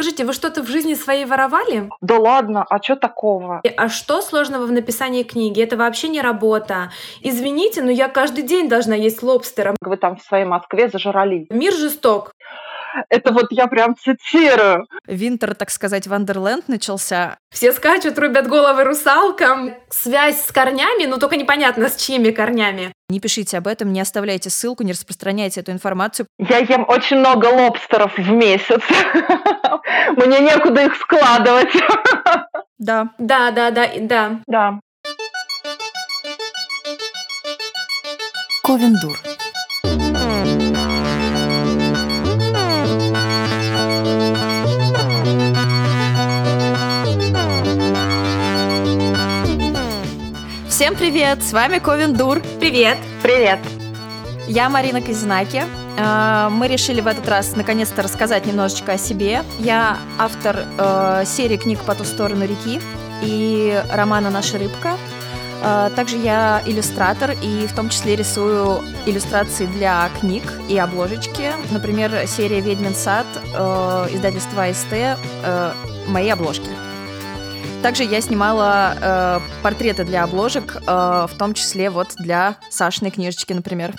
Скажите, 0.00 0.24
вы 0.24 0.32
что-то 0.32 0.62
в 0.62 0.66
жизни 0.66 0.94
своей 0.94 1.26
воровали? 1.26 1.90
Да 2.00 2.18
ладно, 2.18 2.64
а 2.70 2.82
что 2.82 2.96
такого? 2.96 3.60
А 3.76 3.90
что 3.90 4.22
сложного 4.22 4.64
в 4.64 4.72
написании 4.72 5.24
книги? 5.24 5.60
Это 5.60 5.76
вообще 5.76 6.08
не 6.08 6.22
работа. 6.22 6.90
Извините, 7.20 7.82
но 7.82 7.90
я 7.90 8.08
каждый 8.08 8.42
день 8.44 8.70
должна 8.70 8.94
есть 8.94 9.22
лобстера. 9.22 9.76
Вы 9.82 9.98
там 9.98 10.16
в 10.16 10.22
своей 10.22 10.46
Москве 10.46 10.88
зажрались. 10.88 11.48
Мир 11.50 11.74
жесток. 11.74 12.32
Это 13.08 13.32
вот 13.32 13.46
я 13.50 13.66
прям 13.66 13.96
цитирую. 13.96 14.86
Винтер, 15.06 15.54
так 15.54 15.70
сказать, 15.70 16.06
Вандерленд 16.06 16.68
начался. 16.68 17.38
Все 17.50 17.72
скачут, 17.72 18.18
рубят 18.18 18.46
головы 18.48 18.84
русалкам. 18.84 19.74
Связь 19.90 20.44
с 20.44 20.52
корнями, 20.52 21.06
ну 21.06 21.18
только 21.18 21.36
непонятно, 21.36 21.88
с 21.88 21.96
чьими 21.96 22.30
корнями. 22.30 22.92
Не 23.08 23.20
пишите 23.20 23.58
об 23.58 23.66
этом, 23.66 23.92
не 23.92 24.00
оставляйте 24.00 24.50
ссылку, 24.50 24.82
не 24.82 24.92
распространяйте 24.92 25.60
эту 25.60 25.72
информацию. 25.72 26.26
Я 26.38 26.58
ем 26.58 26.84
очень 26.88 27.18
много 27.18 27.46
лобстеров 27.46 28.16
в 28.16 28.30
месяц. 28.30 28.80
Мне 30.16 30.40
некуда 30.40 30.84
их 30.86 30.94
складывать. 30.96 31.72
Да. 32.82 33.10
Да, 33.18 33.50
да, 33.50 33.70
да, 33.70 33.90
да. 34.00 34.40
Да. 34.46 34.80
Ковендур. 38.64 39.18
Всем 50.90 50.98
привет! 50.98 51.40
С 51.44 51.52
вами 51.52 51.78
Ковендур. 51.78 52.42
Привет! 52.58 52.98
Привет! 53.22 53.60
Я 54.48 54.68
Марина 54.68 55.00
Казинаки. 55.00 55.62
Э, 55.96 56.48
мы 56.50 56.66
решили 56.66 57.00
в 57.00 57.06
этот 57.06 57.28
раз 57.28 57.54
наконец-то 57.54 58.02
рассказать 58.02 58.44
немножечко 58.44 58.94
о 58.94 58.98
себе. 58.98 59.44
Я 59.60 59.98
автор 60.18 60.64
э, 60.78 61.22
серии 61.26 61.58
книг 61.58 61.78
«По 61.86 61.94
ту 61.94 62.02
сторону 62.02 62.44
реки» 62.44 62.80
и 63.22 63.80
романа 63.92 64.30
«Наша 64.30 64.58
рыбка». 64.58 64.96
Э, 65.62 65.90
также 65.94 66.16
я 66.16 66.60
иллюстратор 66.66 67.36
и 67.40 67.68
в 67.68 67.72
том 67.72 67.88
числе 67.88 68.16
рисую 68.16 68.82
иллюстрации 69.06 69.66
для 69.66 70.10
книг 70.18 70.42
и 70.68 70.76
обложечки. 70.76 71.52
Например, 71.70 72.26
серия 72.26 72.58
«Ведьмин 72.58 72.96
сад», 72.96 73.26
издательства 74.12 74.64
АСТ, 74.64 75.20
мои 76.08 76.28
обложки. 76.30 76.89
Также 77.82 78.04
я 78.04 78.20
снимала 78.20 78.94
э, 79.00 79.40
портреты 79.62 80.04
для 80.04 80.24
обложек, 80.24 80.76
э, 80.76 80.80
в 80.86 81.30
том 81.38 81.54
числе 81.54 81.88
вот 81.88 82.08
для 82.18 82.56
Сашиной 82.68 83.10
книжечки, 83.10 83.54
например. 83.54 83.94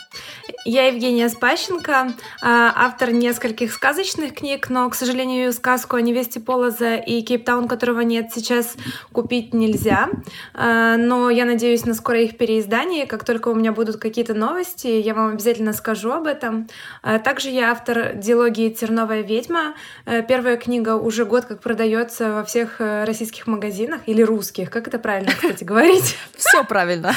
Я 0.64 0.86
Евгения 0.86 1.28
Спащенко, 1.28 2.14
а, 2.44 2.74
автор 2.76 3.12
нескольких 3.12 3.74
сказочных 3.74 4.36
книг, 4.36 4.70
но, 4.70 4.88
к 4.92 4.94
сожалению, 4.94 5.52
сказку 5.54 5.96
о 5.96 6.02
невесте 6.02 6.40
Полоза 6.40 6.98
и 6.98 7.24
Кейптаун, 7.24 7.68
которого 7.68 8.02
нет, 8.02 8.30
сейчас 8.32 8.76
купить 9.12 9.56
нельзя. 9.56 10.10
А, 10.54 10.98
но 10.98 11.32
я 11.32 11.46
надеюсь 11.46 11.86
на 11.88 11.96
скорое 11.96 12.26
их 12.26 12.38
переиздание. 12.38 13.08
Как 13.08 13.26
только 13.26 13.48
у 13.48 13.56
меня 13.56 13.72
будут 13.72 13.98
какие-то 13.98 14.36
новости, 14.36 14.86
я 14.86 15.16
вам 15.16 15.32
обязательно 15.34 15.74
скажу 15.74 16.12
об 16.12 16.28
этом. 16.28 16.68
А, 17.02 17.18
также 17.18 17.50
я 17.50 17.72
автор 17.72 18.14
диалогии 18.14 18.70
«Терновая 18.70 19.22
ведьма». 19.22 19.74
Первая 20.06 20.58
книга 20.58 20.96
уже 20.96 21.26
год 21.26 21.46
как 21.46 21.62
продается 21.62 22.34
во 22.34 22.44
всех 22.44 22.80
э, 22.80 23.06
российских 23.06 23.48
магазинах 23.48 23.71
или 24.06 24.22
русских. 24.22 24.70
Как 24.70 24.88
это 24.88 25.00
правильно, 25.00 25.32
кстати, 25.32 25.64
говорить? 25.64 26.18
Все 26.36 26.64
правильно. 26.64 27.14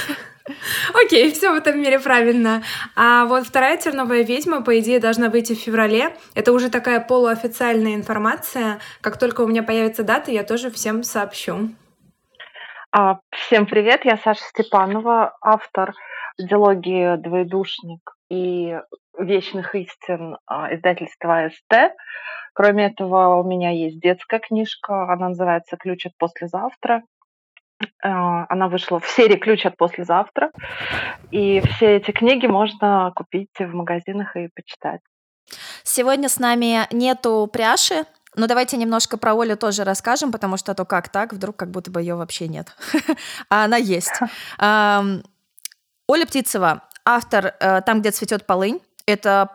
Окей, 1.04 1.32
все 1.32 1.52
в 1.52 1.54
этом 1.54 1.80
мире 1.80 1.98
правильно. 1.98 2.62
А 2.96 3.24
вот 3.24 3.46
вторая 3.46 3.78
терновая 3.78 4.22
ведьма, 4.22 4.62
по 4.62 4.78
идее, 4.78 5.00
должна 5.00 5.30
выйти 5.30 5.54
в 5.54 5.58
феврале. 5.58 6.16
Это 6.34 6.52
уже 6.52 6.68
такая 6.68 7.00
полуофициальная 7.00 7.94
информация. 7.94 8.78
Как 9.00 9.18
только 9.18 9.40
у 9.40 9.46
меня 9.46 9.62
появится 9.62 10.02
дата, 10.02 10.30
я 10.30 10.44
тоже 10.44 10.70
всем 10.70 11.02
сообщу. 11.02 11.70
А, 12.92 13.20
всем 13.30 13.66
привет, 13.66 14.04
я 14.04 14.18
Саша 14.18 14.42
Степанова, 14.50 15.36
автор 15.40 15.94
диалогии 16.38 17.16
«Двоедушник» 17.16 18.13
и 18.30 18.78
«Вечных 19.18 19.74
истин» 19.74 20.38
а, 20.46 20.74
издательства 20.74 21.48
СТ. 21.48 21.94
Кроме 22.52 22.86
этого, 22.86 23.36
у 23.36 23.44
меня 23.44 23.70
есть 23.70 24.00
детская 24.00 24.40
книжка, 24.40 25.12
она 25.12 25.28
называется 25.28 25.76
«Ключ 25.76 26.06
от 26.06 26.16
послезавтра». 26.18 27.02
А, 28.02 28.46
она 28.48 28.68
вышла 28.68 28.98
в 28.98 29.06
серии 29.06 29.36
«Ключ 29.36 29.66
от 29.66 29.76
послезавтра». 29.76 30.50
И 31.30 31.60
все 31.60 31.96
эти 31.96 32.10
книги 32.10 32.46
можно 32.46 33.12
купить 33.14 33.56
в 33.58 33.74
магазинах 33.74 34.36
и 34.36 34.48
почитать. 34.54 35.00
Сегодня 35.82 36.28
с 36.28 36.38
нами 36.38 36.86
нету 36.92 37.48
пряши, 37.52 38.04
но 38.36 38.46
давайте 38.46 38.76
немножко 38.76 39.16
про 39.16 39.40
Олю 39.40 39.56
тоже 39.56 39.84
расскажем, 39.84 40.32
потому 40.32 40.56
что 40.56 40.74
то 40.74 40.84
как 40.84 41.08
так, 41.08 41.32
вдруг 41.32 41.56
как 41.56 41.70
будто 41.70 41.90
бы 41.90 42.00
ее 42.00 42.16
вообще 42.16 42.48
нет. 42.48 42.76
а 43.48 43.64
она 43.64 43.76
есть. 43.76 44.18
Оля 44.58 46.26
Птицева, 46.26 46.82
автор 47.04 47.54
э, 47.58 47.80
«Там, 47.82 48.00
где 48.00 48.10
цветет 48.10 48.46
полынь». 48.46 48.80
Это 49.06 49.50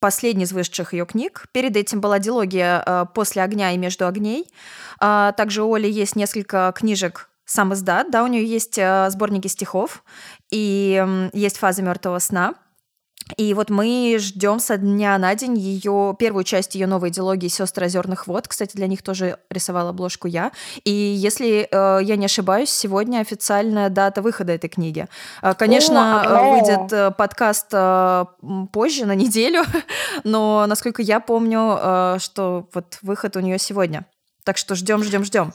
последний 0.00 0.44
из 0.44 0.52
вышедших 0.52 0.92
ее 0.92 1.06
книг. 1.06 1.46
Перед 1.52 1.76
этим 1.76 2.00
была 2.00 2.18
дилогия 2.18 2.82
э, 2.84 3.06
«После 3.14 3.42
огня 3.42 3.72
и 3.72 3.78
между 3.78 4.06
огней». 4.06 4.46
А, 4.98 5.32
также 5.32 5.62
у 5.62 5.74
Оли 5.74 5.90
есть 5.90 6.16
несколько 6.16 6.72
книжек 6.76 7.30
сам 7.46 7.74
издат, 7.74 8.10
да, 8.10 8.24
у 8.24 8.26
нее 8.26 8.44
есть 8.44 8.78
э, 8.78 9.08
сборники 9.10 9.48
стихов 9.48 10.02
и 10.50 11.30
есть 11.32 11.58
фаза 11.58 11.82
мертвого 11.82 12.18
сна. 12.18 12.54
И 13.36 13.54
вот 13.54 13.70
мы 13.70 14.16
ждем 14.18 14.58
со 14.58 14.76
дня 14.76 15.16
на 15.18 15.34
день 15.34 15.56
ее 15.56 16.14
первую 16.18 16.44
часть 16.44 16.74
ее 16.74 16.86
новой 16.86 17.08
идеологии 17.08 17.48
Сестры 17.48 17.86
озерных 17.86 18.26
вод. 18.26 18.48
Кстати, 18.48 18.76
для 18.76 18.86
них 18.86 19.02
тоже 19.02 19.38
рисовала 19.48 19.90
обложку 19.90 20.28
я. 20.28 20.52
И 20.84 20.90
если 20.90 21.66
э, 21.70 22.00
я 22.02 22.16
не 22.16 22.26
ошибаюсь, 22.26 22.70
сегодня 22.70 23.20
официальная 23.20 23.88
дата 23.88 24.20
выхода 24.20 24.52
этой 24.52 24.68
книги. 24.68 25.06
Э, 25.42 25.54
конечно, 25.54 26.22
О, 26.22 26.52
выйдет 26.52 26.92
э, 26.92 27.10
подкаст 27.12 27.68
э, 27.72 28.24
позже 28.72 29.06
на 29.06 29.14
неделю, 29.14 29.64
но 30.24 30.66
насколько 30.66 31.00
я 31.00 31.18
помню, 31.18 31.78
э, 31.80 32.16
что 32.20 32.68
вот 32.74 32.98
выход 33.00 33.36
у 33.36 33.40
нее 33.40 33.58
сегодня. 33.58 34.04
Так 34.44 34.58
что 34.58 34.74
ждем, 34.74 35.02
ждем, 35.02 35.24
ждем. 35.24 35.54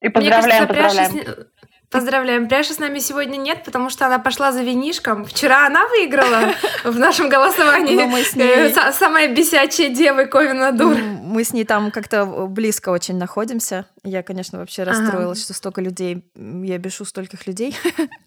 И 0.00 0.10
поздравляем, 0.10 0.68
Мне 0.68 0.74
кажется, 0.74 1.02
поздравляем. 1.02 1.46
Поздравляем. 1.94 2.48
Пряша 2.48 2.74
с 2.74 2.80
нами 2.80 2.98
сегодня 2.98 3.36
нет, 3.36 3.62
потому 3.62 3.88
что 3.88 4.04
она 4.06 4.18
пошла 4.18 4.50
за 4.50 4.62
винишком. 4.62 5.24
Вчера 5.24 5.64
она 5.64 5.86
выиграла 5.86 6.52
в 6.84 6.98
нашем 6.98 7.28
голосовании. 7.28 7.94
Ну, 7.94 8.08
мы 8.08 8.24
с 8.24 8.34
ней... 8.34 8.72
Э, 8.72 8.92
самая 8.92 9.32
бесячая 9.32 9.90
дева 9.90 10.24
Ковина 10.24 10.72
Дур. 10.72 10.96
Мы 10.96 11.44
с 11.44 11.52
ней 11.52 11.64
там 11.64 11.92
как-то 11.92 12.26
близко 12.48 12.88
очень 12.88 13.16
находимся. 13.16 13.86
Я, 14.02 14.24
конечно, 14.24 14.58
вообще 14.58 14.82
расстроилась, 14.82 15.44
что 15.44 15.54
столько 15.54 15.80
людей. 15.80 16.24
Я 16.34 16.78
бешу 16.78 17.04
стольких 17.04 17.46
людей. 17.46 17.76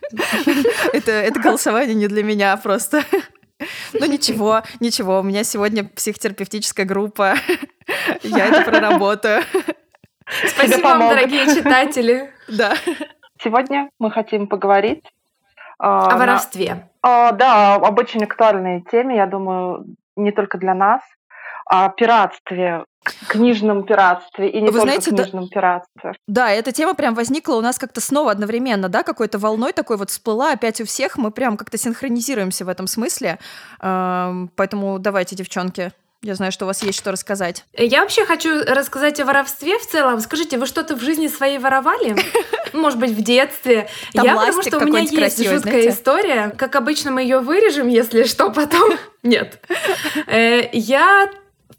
это, 0.94 1.12
это 1.12 1.38
голосование 1.42 1.94
не 1.94 2.08
для 2.08 2.24
меня 2.24 2.56
просто. 2.56 3.04
Ну 3.92 4.06
ничего, 4.06 4.64
ничего, 4.80 5.20
у 5.20 5.24
меня 5.24 5.44
сегодня 5.44 5.84
психотерапевтическая 5.84 6.86
группа. 6.86 7.36
Я 8.24 8.46
это 8.46 8.62
проработаю. 8.62 9.44
Спасибо 10.48 10.84
вам, 10.84 11.10
дорогие 11.10 11.54
читатели. 11.54 12.32
Да. 12.48 12.78
Сегодня 13.42 13.90
мы 14.00 14.12
хотим 14.12 14.48
поговорить 14.48 15.04
о 15.80 16.10
на... 16.10 16.18
воровстве. 16.18 16.90
А, 17.02 17.32
да, 17.32 17.76
об 17.76 18.00
очень 18.00 18.24
актуальной 18.24 18.82
теме, 18.82 19.16
я 19.16 19.28
думаю, 19.28 19.86
не 20.16 20.32
только 20.32 20.58
для 20.58 20.74
нас, 20.74 21.02
о 21.66 21.90
пиратстве, 21.90 22.86
книжном 23.28 23.84
пиратстве 23.84 24.50
и 24.50 24.62
не 24.62 24.68
Вы 24.68 24.80
только 24.80 24.82
знаете, 24.82 25.12
книжном 25.12 25.46
да, 25.46 25.50
пиратстве. 25.50 26.14
Да, 26.28 26.50
эта 26.52 26.72
тема 26.72 26.94
прям 26.94 27.14
возникла 27.14 27.56
у 27.56 27.62
нас 27.62 27.78
как-то 27.78 28.02
снова 28.02 28.32
одновременно, 28.32 28.90
да, 28.90 29.04
какой-то 29.04 29.38
волной 29.38 29.74
такой 29.74 29.98
вот 29.98 30.10
всплыла 30.10 30.54
опять 30.54 30.82
у 30.82 30.86
всех, 30.86 31.18
мы 31.18 31.32
прям 31.32 31.58
как-то 31.58 31.78
синхронизируемся 31.78 32.66
в 32.66 32.70
этом 32.70 32.88
смысле, 32.88 33.40
поэтому 33.80 35.00
давайте, 35.00 35.36
девчонки, 35.36 35.92
я 36.24 36.36
знаю, 36.36 36.52
что 36.52 36.66
у 36.66 36.68
вас 36.68 36.82
есть 36.84 36.98
что 36.98 37.12
рассказать. 37.12 37.64
Я 37.74 38.02
вообще 38.02 38.26
хочу 38.26 38.64
рассказать 38.64 39.20
о 39.20 39.26
воровстве 39.26 39.78
в 39.78 39.86
целом. 39.86 40.20
Скажите, 40.20 40.58
вы 40.58 40.66
что-то 40.66 40.96
в 40.96 41.02
жизни 41.02 41.28
своей 41.28 41.60
воровали? 41.60 42.16
Может 42.74 43.00
быть, 43.00 43.12
в 43.12 43.22
детстве? 43.22 43.88
Там 44.14 44.26
я, 44.26 44.36
потому 44.36 44.64
что 44.64 44.80
у 44.80 44.86
меня 44.86 45.00
есть 45.00 45.38
жуткая 45.38 45.60
знаете? 45.60 45.90
история. 45.90 46.50
Как 46.58 46.76
обычно, 46.76 47.12
мы 47.12 47.22
ее 47.22 47.40
вырежем, 47.40 47.88
если 47.88 48.24
что, 48.24 48.50
потом. 48.52 48.98
Нет. 49.24 49.60
Э, 50.26 50.70
я 50.74 51.30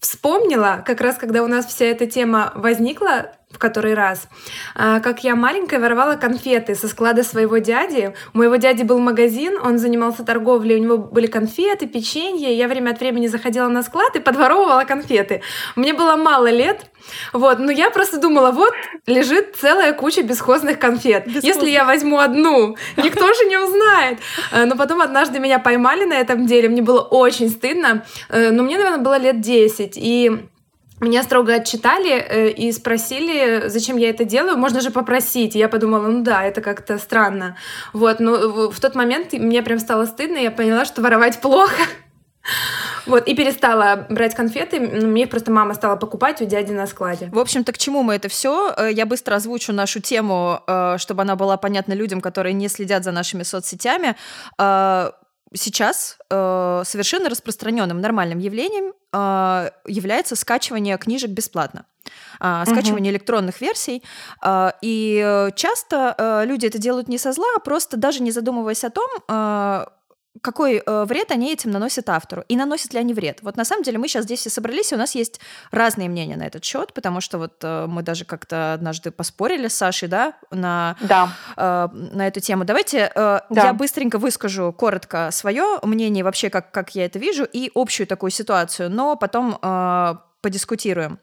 вспомнила, 0.00 0.82
как 0.86 1.00
раз 1.00 1.16
когда 1.16 1.42
у 1.42 1.48
нас 1.48 1.66
вся 1.66 1.86
эта 1.86 2.06
тема 2.06 2.52
возникла, 2.54 3.32
в 3.50 3.58
который 3.58 3.94
раз, 3.94 4.28
а, 4.74 5.00
как 5.00 5.24
я 5.24 5.34
маленькая 5.34 5.78
воровала 5.80 6.16
конфеты 6.16 6.74
со 6.74 6.86
склада 6.86 7.22
своего 7.22 7.58
дяди. 7.58 8.12
У 8.34 8.38
моего 8.38 8.56
дяди 8.56 8.82
был 8.82 8.98
магазин, 8.98 9.58
он 9.62 9.78
занимался 9.78 10.22
торговлей, 10.22 10.76
у 10.76 10.82
него 10.82 10.98
были 10.98 11.26
конфеты, 11.26 11.86
печенье. 11.86 12.52
Я 12.56 12.68
время 12.68 12.90
от 12.90 13.00
времени 13.00 13.26
заходила 13.26 13.68
на 13.68 13.82
склад 13.82 14.14
и 14.16 14.20
подворовывала 14.20 14.84
конфеты. 14.84 15.40
Мне 15.76 15.94
было 15.94 16.16
мало 16.16 16.50
лет, 16.50 16.90
вот, 17.32 17.58
но 17.58 17.72
я 17.72 17.90
просто 17.90 18.20
думала, 18.20 18.50
вот 18.50 18.74
лежит 19.06 19.56
целая 19.58 19.94
куча 19.94 20.22
бесхозных 20.22 20.78
конфет. 20.78 21.24
Бесхозных. 21.24 21.44
Если 21.44 21.70
я 21.70 21.86
возьму 21.86 22.18
одну, 22.18 22.76
никто 22.98 23.26
же 23.32 23.44
не 23.46 23.56
узнает. 23.56 24.18
А, 24.52 24.66
но 24.66 24.76
потом 24.76 25.00
однажды 25.00 25.38
меня 25.38 25.58
поймали 25.58 26.04
на 26.04 26.14
этом 26.14 26.46
деле, 26.46 26.68
мне 26.68 26.82
было 26.82 27.00
очень 27.00 27.48
стыдно. 27.48 28.04
Э, 28.28 28.50
но 28.50 28.62
мне, 28.62 28.76
наверное, 28.76 29.02
было 29.02 29.18
лет 29.18 29.40
10. 29.40 29.94
И 29.96 30.48
меня 31.00 31.22
строго 31.22 31.54
отчитали 31.54 32.12
э, 32.12 32.50
и 32.50 32.72
спросили, 32.72 33.68
зачем 33.68 33.96
я 33.96 34.10
это 34.10 34.24
делаю. 34.24 34.56
Можно 34.56 34.80
же 34.80 34.90
попросить. 34.90 35.54
И 35.54 35.58
я 35.58 35.68
подумала, 35.68 36.08
ну 36.08 36.22
да, 36.22 36.44
это 36.44 36.60
как-то 36.60 36.98
странно. 36.98 37.56
Вот, 37.92 38.20
но 38.20 38.70
в 38.70 38.80
тот 38.80 38.94
момент 38.94 39.32
мне 39.32 39.62
прям 39.62 39.78
стало 39.78 40.06
стыдно, 40.06 40.38
я 40.38 40.50
поняла, 40.50 40.84
что 40.84 41.02
воровать 41.02 41.40
плохо. 41.40 41.82
Вот, 43.06 43.26
и 43.26 43.34
перестала 43.34 44.06
брать 44.10 44.34
конфеты. 44.34 44.80
Мне 44.80 45.22
их 45.22 45.30
просто 45.30 45.50
мама 45.50 45.74
стала 45.74 45.96
покупать 45.96 46.42
у 46.42 46.44
дяди 46.44 46.72
на 46.72 46.86
складе. 46.86 47.28
В 47.32 47.38
общем-то, 47.38 47.72
к 47.72 47.78
чему 47.78 48.02
мы 48.02 48.14
это 48.14 48.28
все? 48.28 48.74
Э, 48.76 48.90
я 48.90 49.06
быстро 49.06 49.34
озвучу 49.36 49.72
нашу 49.72 50.00
тему, 50.00 50.60
э, 50.66 50.96
чтобы 50.98 51.22
она 51.22 51.36
была 51.36 51.56
понятна 51.56 51.94
людям, 51.94 52.20
которые 52.20 52.52
не 52.52 52.68
следят 52.68 53.04
за 53.04 53.12
нашими 53.12 53.42
соцсетями. 53.42 54.14
Э, 55.50 55.56
сейчас 55.56 56.18
совершенно 56.28 57.28
распространенным 57.28 58.00
нормальным 58.00 58.38
явлением 58.38 58.92
является 59.86 60.36
скачивание 60.36 60.98
книжек 60.98 61.30
бесплатно 61.30 61.86
скачивание 62.36 63.10
uh-huh. 63.10 63.16
электронных 63.16 63.60
версий. 63.60 64.02
И 64.82 65.50
часто 65.56 66.44
люди 66.46 66.66
это 66.66 66.78
делают 66.78 67.08
не 67.08 67.18
со 67.18 67.32
зла, 67.32 67.46
а 67.56 67.58
просто 67.58 67.96
даже 67.96 68.22
не 68.22 68.30
задумываясь 68.30 68.84
о 68.84 68.90
том, 68.90 69.08
какой 70.42 70.82
э, 70.84 71.04
вред 71.04 71.30
они 71.30 71.52
этим 71.52 71.70
наносят 71.70 72.08
автору 72.08 72.44
и 72.48 72.56
наносят 72.56 72.92
ли 72.92 73.00
они 73.00 73.14
вред. 73.14 73.40
Вот 73.42 73.56
на 73.56 73.64
самом 73.64 73.82
деле 73.82 73.98
мы 73.98 74.08
сейчас 74.08 74.24
здесь 74.24 74.40
все 74.40 74.50
собрались, 74.50 74.92
и 74.92 74.94
у 74.94 74.98
нас 74.98 75.14
есть 75.14 75.40
разные 75.70 76.08
мнения 76.08 76.36
на 76.36 76.46
этот 76.46 76.64
счет, 76.64 76.92
потому 76.92 77.20
что 77.20 77.38
вот 77.38 77.54
э, 77.62 77.86
мы 77.88 78.02
даже 78.02 78.24
как-то 78.24 78.74
однажды 78.74 79.10
поспорили 79.10 79.68
с 79.68 79.76
Сашей, 79.76 80.08
да, 80.08 80.34
на, 80.50 80.96
да. 81.00 81.32
Э, 81.56 81.88
на 81.92 82.26
эту 82.26 82.40
тему. 82.40 82.64
Давайте 82.64 83.10
э, 83.14 83.40
да. 83.50 83.64
я 83.64 83.72
быстренько 83.72 84.18
выскажу 84.18 84.72
коротко 84.72 85.30
свое 85.32 85.78
мнение 85.82 86.24
вообще, 86.24 86.50
как, 86.50 86.70
как 86.70 86.94
я 86.94 87.04
это 87.04 87.18
вижу, 87.18 87.44
и 87.44 87.70
общую 87.74 88.06
такую 88.06 88.30
ситуацию, 88.30 88.90
но 88.90 89.16
потом 89.16 89.58
э, 89.60 90.14
подискутируем. 90.42 91.18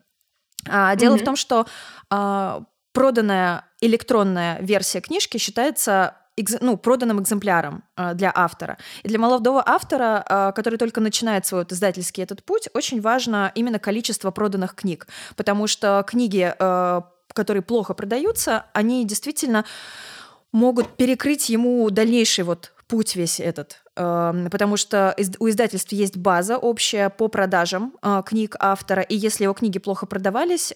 А, 0.68 0.96
дело 0.96 1.16
mm-hmm. 1.16 1.20
в 1.20 1.26
том, 1.26 1.36
что 1.36 1.68
э, 2.12 2.60
проданная 2.94 3.66
электронная 3.82 4.58
версия 4.62 5.02
книжки 5.02 5.38
считается 5.38 6.18
ну, 6.62 6.78
проданным 6.78 7.22
экземпляром 7.22 7.84
э, 7.96 8.14
для 8.14 8.32
автора. 8.34 8.78
И 9.04 9.08
для 9.08 9.20
молодого 9.20 9.64
автора, 9.66 10.26
э, 10.28 10.52
который 10.56 10.78
только 10.78 11.02
начинает 11.02 11.46
свой 11.46 11.62
вот 11.62 11.72
издательский 11.72 12.24
этот 12.24 12.44
путь, 12.44 12.68
очень 12.74 13.02
важно 13.02 13.52
именно 13.56 13.80
количество 13.80 14.32
проданных 14.32 14.76
книг, 14.76 15.08
потому 15.36 15.68
что 15.68 16.04
книги, 16.08 16.54
э, 16.58 17.02
которые 17.34 17.64
плохо 17.64 17.94
продаются, 17.94 18.66
они 18.74 19.06
действительно 19.06 19.66
могут 20.52 20.96
перекрыть 20.98 21.50
ему 21.50 21.90
дальнейший 21.90 22.44
вот 22.44 22.74
путь 22.88 23.16
весь 23.16 23.40
этот, 23.40 23.82
потому 23.96 24.78
что 24.78 25.16
у 25.40 25.50
издательств 25.50 25.92
есть 25.92 26.16
база 26.18 26.58
общая 26.58 27.10
по 27.10 27.28
продажам 27.28 27.94
книг 28.26 28.56
автора, 28.60 29.02
и 29.02 29.16
если 29.16 29.46
его 29.46 29.54
книги 29.54 29.80
плохо 29.80 30.06
продавались, 30.06 30.72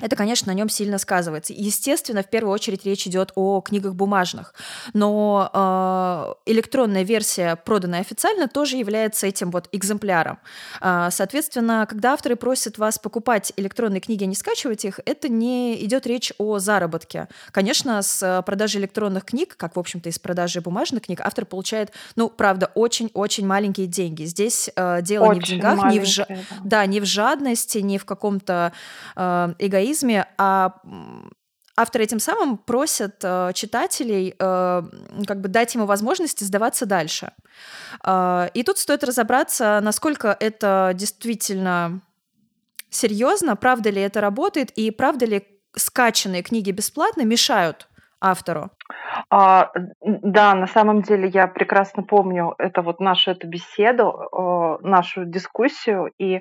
это, 0.00 0.14
конечно, 0.14 0.52
на 0.52 0.56
нем 0.56 0.68
сильно 0.68 0.98
сказывается. 0.98 1.54
Естественно, 1.56 2.22
в 2.22 2.28
первую 2.28 2.52
очередь 2.52 2.84
речь 2.84 3.06
идет 3.06 3.32
о 3.34 3.62
книгах 3.62 3.94
бумажных, 3.94 4.54
но 4.92 5.50
э, 6.46 6.50
электронная 6.50 7.02
версия, 7.02 7.56
проданная 7.56 8.00
официально, 8.00 8.46
тоже 8.46 8.76
является 8.76 9.26
этим 9.26 9.50
вот 9.50 9.68
экземпляром. 9.72 10.38
Э, 10.82 11.08
соответственно, 11.10 11.86
когда 11.88 12.12
авторы 12.12 12.36
просят 12.36 12.76
вас 12.76 12.98
покупать 12.98 13.54
электронные 13.56 14.00
книги, 14.00 14.24
а 14.24 14.26
не 14.26 14.34
скачивать 14.34 14.84
их, 14.84 15.00
это 15.06 15.30
не 15.30 15.82
идет 15.82 16.06
речь 16.06 16.32
о 16.36 16.58
заработке. 16.58 17.28
Конечно, 17.50 18.02
с 18.02 18.42
продажи 18.44 18.78
электронных 18.78 19.24
книг, 19.24 19.56
как, 19.56 19.76
в 19.76 19.78
общем-то, 19.78 20.10
и 20.10 20.12
с 20.12 20.18
продажи 20.18 20.60
бумажных 20.60 21.04
книг, 21.04 21.22
автор 21.22 21.46
получает, 21.46 21.92
ну, 22.16 22.28
правда, 22.28 22.70
очень-очень 22.74 23.46
маленькие 23.46 23.86
деньги. 23.86 24.24
Здесь 24.24 24.68
э, 24.76 25.00
дело 25.00 25.26
очень 25.28 25.38
не 25.38 25.40
в 25.40 25.48
деньгах, 25.48 25.92
не 25.92 26.00
в, 26.00 26.04
жа- 26.04 26.38
да, 26.62 26.84
не 26.84 27.00
в 27.00 27.06
жадности, 27.06 27.78
не 27.78 27.96
в 27.96 28.04
каком-то 28.04 28.72
э, 29.16 29.54
эгоизме, 29.58 29.85
эгоизме, 29.86 30.26
а 30.38 30.74
авторы 31.76 32.04
этим 32.04 32.18
самым 32.18 32.56
просят 32.56 33.16
э, 33.22 33.52
читателей 33.54 34.34
э, 34.38 34.82
как 35.26 35.40
бы 35.40 35.48
дать 35.48 35.74
ему 35.74 35.84
возможности 35.84 36.42
сдаваться 36.42 36.86
дальше. 36.86 37.32
Э, 38.02 38.48
и 38.54 38.62
тут 38.62 38.78
стоит 38.78 39.04
разобраться, 39.04 39.80
насколько 39.82 40.34
это 40.40 40.92
действительно 40.94 42.00
серьезно, 42.88 43.56
правда 43.56 43.90
ли 43.90 44.00
это 44.00 44.22
работает, 44.22 44.70
и 44.70 44.90
правда 44.90 45.26
ли 45.26 45.46
скачанные 45.74 46.42
книги 46.42 46.70
бесплатно 46.70 47.22
мешают 47.22 47.88
автору. 48.20 48.70
А, 49.30 49.70
да, 50.00 50.54
на 50.54 50.66
самом 50.66 51.02
деле 51.02 51.28
я 51.28 51.46
прекрасно 51.46 52.02
помню 52.02 52.54
это 52.58 52.82
вот 52.82 53.00
нашу 53.00 53.32
эту 53.32 53.46
беседу, 53.46 54.28
э, 54.32 54.86
нашу 54.86 55.24
дискуссию, 55.24 56.12
и 56.18 56.40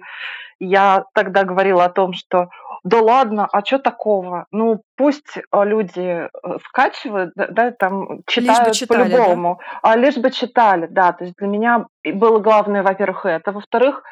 я 0.59 1.06
тогда 1.13 1.44
говорила 1.44 1.86
о 1.86 1.89
том, 1.89 2.13
что 2.13 2.50
да 2.86 3.02
ладно, 3.02 3.50
а 3.52 3.66
что 3.66 3.80
такого? 3.80 4.46
Ну, 4.52 4.84
пусть 4.96 5.40
а, 5.50 5.66
люди 5.66 6.00
э, 6.00 6.30
скачивают, 6.68 7.32
да, 7.36 7.48
да 7.48 7.72
там 7.72 8.20
читают 8.28 8.78
по-любому, 8.88 9.60
да? 9.60 9.80
а 9.82 9.98
лишь 9.98 10.18
бы 10.18 10.30
читали, 10.30 10.86
да. 10.86 11.12
То 11.12 11.24
есть 11.24 11.36
для 11.36 11.48
меня 11.48 11.88
было 12.14 12.38
главное, 12.38 12.84
во-первых, 12.84 13.26
это. 13.26 13.52
Во-вторых, 13.52 14.04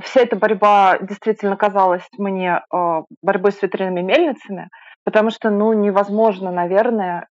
вся 0.00 0.22
эта 0.22 0.36
борьба 0.36 0.96
действительно 1.02 1.58
казалась 1.58 2.08
мне 2.16 2.62
э, 2.72 3.02
борьбой 3.20 3.52
с 3.52 3.60
ветряными 3.60 4.00
мельницами, 4.00 4.70
потому 5.04 5.28
что, 5.28 5.50
ну, 5.50 5.74
невозможно, 5.74 6.50
наверное, 6.50 7.28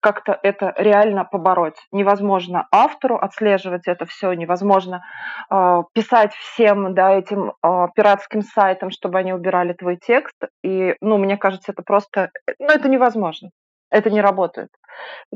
как-то 0.00 0.38
это 0.42 0.74
реально 0.76 1.24
побороть. 1.24 1.78
Невозможно 1.92 2.66
автору 2.70 3.16
отслеживать 3.16 3.86
это 3.86 4.06
все, 4.06 4.32
невозможно 4.32 5.02
э, 5.50 5.82
писать 5.92 6.34
всем 6.34 6.94
да, 6.94 7.12
этим 7.12 7.52
э, 7.62 7.88
пиратским 7.94 8.42
сайтам, 8.42 8.90
чтобы 8.90 9.18
они 9.18 9.32
убирали 9.32 9.72
твой 9.72 9.96
текст. 9.96 10.36
И, 10.62 10.94
ну, 11.00 11.18
мне 11.18 11.36
кажется, 11.36 11.72
это 11.72 11.82
просто, 11.82 12.30
ну, 12.58 12.66
это 12.66 12.88
невозможно. 12.88 13.50
Это 13.90 14.10
не 14.10 14.20
работает. 14.20 14.70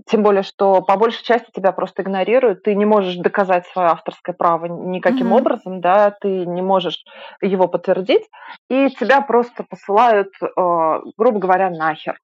Тем 0.07 0.23
более, 0.23 0.43
что 0.43 0.83
по 0.83 0.97
большей 0.97 1.23
части 1.23 1.51
тебя 1.53 1.71
просто 1.71 2.03
игнорируют, 2.03 2.65
ты 2.65 2.75
не 2.75 2.85
можешь 2.85 3.17
доказать 3.17 3.67
свое 3.69 3.89
авторское 3.89 4.35
право 4.35 4.67
никаким 4.67 5.33
mm-hmm. 5.33 5.39
образом, 5.39 5.81
да, 5.81 6.11
ты 6.11 6.45
не 6.45 6.61
можешь 6.61 7.05
его 7.41 7.69
подтвердить, 7.69 8.29
и 8.69 8.89
тебя 8.91 9.21
просто 9.21 9.65
посылают, 9.65 10.33
э, 10.43 10.47
грубо 11.17 11.39
говоря, 11.39 11.71
нахер. 11.71 12.19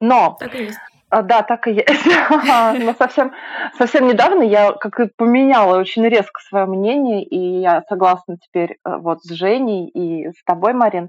Но 0.00 0.36
так 0.38 0.54
и 0.54 0.64
есть. 0.64 0.78
А, 1.08 1.22
да, 1.22 1.42
так 1.42 1.68
и 1.68 1.72
есть. 1.72 2.06
Но 2.84 2.94
совсем, 2.94 3.32
совсем 3.78 4.08
недавно 4.08 4.42
я 4.42 4.72
как 4.72 4.98
и 5.00 5.08
поменяла 5.16 5.78
очень 5.78 6.04
резко 6.06 6.40
свое 6.40 6.66
мнение, 6.66 7.22
и 7.22 7.60
я 7.60 7.82
согласна 7.88 8.38
теперь 8.38 8.78
э, 8.84 8.96
вот 8.98 9.22
с 9.22 9.30
Женей 9.30 9.86
и 9.86 10.30
с 10.32 10.42
тобой, 10.44 10.72
Марин, 10.72 11.08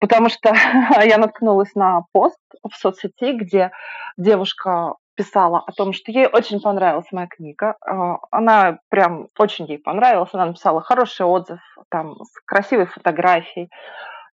потому 0.00 0.28
что 0.28 0.52
я 1.04 1.18
наткнулась 1.18 1.74
на 1.76 2.02
пост 2.12 2.40
в 2.68 2.74
соцсети, 2.74 3.32
где 3.32 3.70
девушка 4.16 4.94
писала 5.14 5.62
о 5.66 5.72
том, 5.72 5.92
что 5.92 6.12
ей 6.12 6.26
очень 6.26 6.60
понравилась 6.60 7.10
моя 7.12 7.28
книга. 7.28 7.76
А, 7.80 8.18
она 8.30 8.80
прям 8.90 9.28
очень 9.38 9.66
ей 9.66 9.78
понравилась. 9.78 10.30
Она 10.32 10.46
написала 10.46 10.80
хороший 10.80 11.26
отзыв, 11.26 11.60
там, 11.88 12.16
с 12.24 12.40
красивой 12.44 12.86
фотографией. 12.86 13.70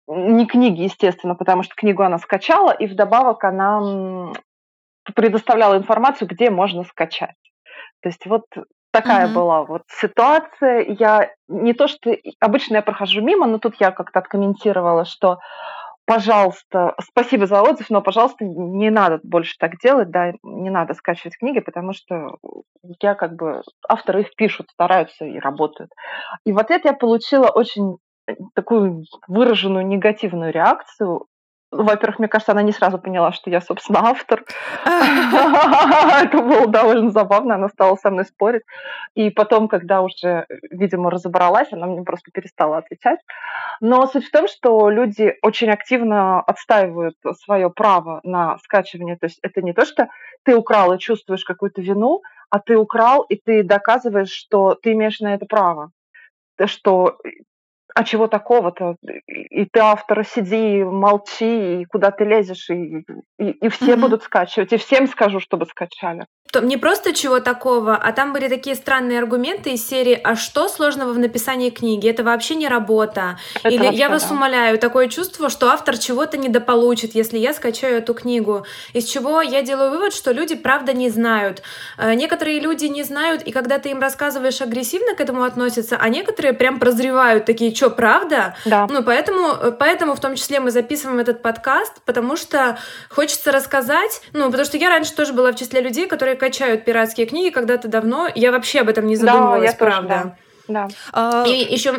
Не 0.07 0.45
книги, 0.45 0.83
естественно, 0.83 1.36
потому 1.36 1.63
что 1.63 1.75
книгу 1.75 2.03
она 2.03 2.17
скачала, 2.19 2.71
и 2.71 2.86
вдобавок 2.86 3.43
она 3.43 4.31
предоставляла 5.15 5.77
информацию, 5.77 6.27
где 6.27 6.49
можно 6.49 6.83
скачать. 6.83 7.35
То 8.01 8.09
есть 8.09 8.25
вот 8.25 8.45
такая 8.91 9.27
mm-hmm. 9.27 9.33
была 9.33 9.63
вот 9.63 9.83
ситуация. 9.87 10.85
Я 10.87 11.31
не 11.47 11.73
то, 11.73 11.87
что 11.87 12.15
обычно 12.39 12.75
я 12.75 12.81
прохожу 12.81 13.21
мимо, 13.21 13.47
но 13.47 13.59
тут 13.59 13.75
я 13.79 13.91
как-то 13.91 14.19
откомментировала, 14.19 15.05
что 15.05 15.39
пожалуйста, 16.07 16.95
спасибо 17.01 17.45
за 17.47 17.61
отзыв, 17.61 17.89
но, 17.89 18.01
пожалуйста, 18.01 18.45
не 18.45 18.89
надо 18.89 19.19
больше 19.23 19.55
так 19.59 19.77
делать, 19.77 20.09
да, 20.09 20.31
не 20.41 20.69
надо 20.69 20.93
скачивать 20.93 21.37
книги, 21.37 21.59
потому 21.59 21.91
что 21.93 22.37
я 23.01 23.13
как 23.13 23.35
бы, 23.35 23.61
авторы 23.87 24.21
их 24.21 24.33
пишут, 24.35 24.69
стараются 24.71 25.25
и 25.25 25.37
работают. 25.37 25.91
И 26.45 26.53
в 26.53 26.59
ответ 26.59 26.85
я 26.85 26.93
получила 26.93 27.49
очень 27.49 27.97
такую 28.55 29.03
выраженную 29.27 29.85
негативную 29.85 30.53
реакцию 30.53 31.25
во-первых, 31.84 32.19
мне 32.19 32.27
кажется, 32.27 32.51
она 32.51 32.63
не 32.63 32.72
сразу 32.72 32.98
поняла, 32.98 33.31
что 33.31 33.50
я, 33.50 33.62
собственно, 33.62 34.00
автор. 34.00 34.43
Это 34.86 36.41
было 36.41 36.67
довольно 36.67 37.12
забавно, 37.12 37.55
она 37.55 37.69
стала 37.69 37.96
со 37.96 38.10
мной 38.10 38.25
спорить. 38.25 38.63
И 39.15 39.29
потом, 39.29 39.67
когда 39.67 40.01
уже, 40.01 40.46
видимо, 40.72 41.12
разобралась, 41.12 41.72
она 41.72 41.88
мне 41.88 42.03
просто 42.03 42.31
перестала 42.31 42.77
отвечать. 42.77 43.19
Но 43.79 44.07
суть 44.07 44.25
в 44.25 44.31
том, 44.31 44.48
что 44.48 44.89
люди 44.89 45.36
очень 45.41 45.69
активно 45.69 46.41
отстаивают 46.41 47.15
свое 47.43 47.69
право 47.69 48.19
на 48.24 48.57
скачивание. 48.60 49.17
То 49.17 49.27
есть 49.27 49.39
это 49.41 49.62
не 49.62 49.74
то, 49.74 49.86
что 49.86 50.10
ты 50.43 50.55
украл 50.55 50.93
и 50.93 51.00
чувствуешь 51.00 51.46
какую-то 51.46 51.81
вину, 51.81 52.22
а 52.50 52.60
ты 52.60 52.75
украл, 52.77 53.24
и 53.24 53.36
ты 53.36 53.63
доказываешь, 53.63 54.31
что 54.31 54.75
ты 54.75 54.93
имеешь 54.93 55.19
на 55.19 55.34
это 55.34 55.46
право 55.46 55.91
что 56.65 57.19
а 57.98 58.04
чего 58.04 58.27
такого-то? 58.27 58.96
И 59.27 59.66
ты 59.66 59.80
автор, 59.80 60.24
сиди, 60.24 60.84
молчи, 60.84 61.82
и 61.82 61.86
куда 61.86 62.12
ты 62.12 62.25
лезешь, 62.25 62.70
и, 62.70 63.04
и, 63.39 63.50
и 63.50 63.70
все 63.70 63.94
mm-hmm. 63.94 64.00
будут 64.00 64.22
скачивать, 64.22 64.72
и 64.72 64.77
всем 64.77 65.08
скажу, 65.08 65.39
чтобы 65.39 65.66
скачали. 65.66 66.27
Не 66.62 66.77
просто 66.77 67.13
чего 67.13 67.39
такого, 67.39 67.96
а 67.96 68.12
там 68.12 68.34
были 68.34 68.48
такие 68.48 68.75
странные 68.75 69.20
аргументы 69.20 69.72
из 69.72 69.88
серии 69.88 70.20
«А 70.24 70.36
что 70.36 70.68
сложного 70.70 71.12
в 71.12 71.20
написании 71.20 71.70
книги? 71.70 72.10
Это 72.10 72.24
вообще 72.24 72.56
не 72.56 72.68
работа». 72.68 73.38
Это 73.63 73.70
Или 73.70 73.94
«Я 73.94 74.10
вас 74.10 74.25
да. 74.25 74.34
умоляю, 74.34 74.77
такое 74.80 75.08
чувство, 75.10 75.50
что 75.50 75.70
автор 75.70 75.98
чего-то 75.98 76.38
недополучит, 76.38 77.16
если 77.16 77.38
я 77.38 77.54
скачаю 77.54 77.98
эту 77.98 78.13
книгу». 78.13 78.66
Из 78.94 79.06
чего 79.06 79.42
я 79.42 79.62
делаю 79.62 79.92
вывод, 79.92 80.13
что 80.13 80.32
люди 80.32 80.56
правда 80.56 80.94
не 80.94 81.10
знают. 81.10 81.62
Э, 81.98 82.13
некоторые 82.13 82.60
люди 82.60 82.86
не 82.86 83.04
знают, 83.04 83.44
и 83.44 83.51
когда 83.51 83.77
ты 83.77 83.89
им 83.89 84.00
рассказываешь, 84.00 84.62
агрессивно 84.62 85.16
к 85.16 85.20
этому 85.20 85.44
относятся, 85.44 85.98
а 85.98 86.10
некоторые 86.10 86.54
прям 86.54 86.80
прозревают, 86.80 87.46
такие 87.46 87.72
«Чё, 87.74 87.89
правда?» 87.89 88.56
Да. 88.66 88.88
Ну, 88.89 89.04
поэтому, 89.04 89.50
э, 89.50 89.72
поэтому 89.77 90.16
в 90.16 90.20
том 90.22 90.36
числе 90.36 90.60
мы 90.60 90.72
записываем 90.72 91.20
этот 91.20 91.42
подкаст, 91.42 91.94
потому 92.06 92.38
что 92.38 92.77
хочется 93.10 93.51
рассказать, 93.51 94.22
ну, 94.34 94.46
потому 94.46 94.66
что 94.66 94.77
я 94.77 94.89
раньше 94.89 95.13
тоже 95.13 95.34
была 95.34 95.51
в 95.51 95.56
числе 95.56 95.82
людей, 95.82 96.08
которые 96.08 96.37
качают 96.38 96.86
пиратские 96.86 97.27
книги 97.27 97.50
когда-то 97.50 97.88
давно. 97.88 98.29
Я 98.34 98.51
вообще 98.51 98.82
об 98.82 98.89
этом 98.89 99.08
не 99.08 99.15
задумывалась, 99.15 99.62
да, 99.62 99.65
я 99.65 99.74
правда. 99.74 100.08
Тоже, 100.08 100.24
да. 100.24 100.38
Да. 100.67 100.88
А... 101.13 101.46
И 101.48 101.74
еще 101.74 101.96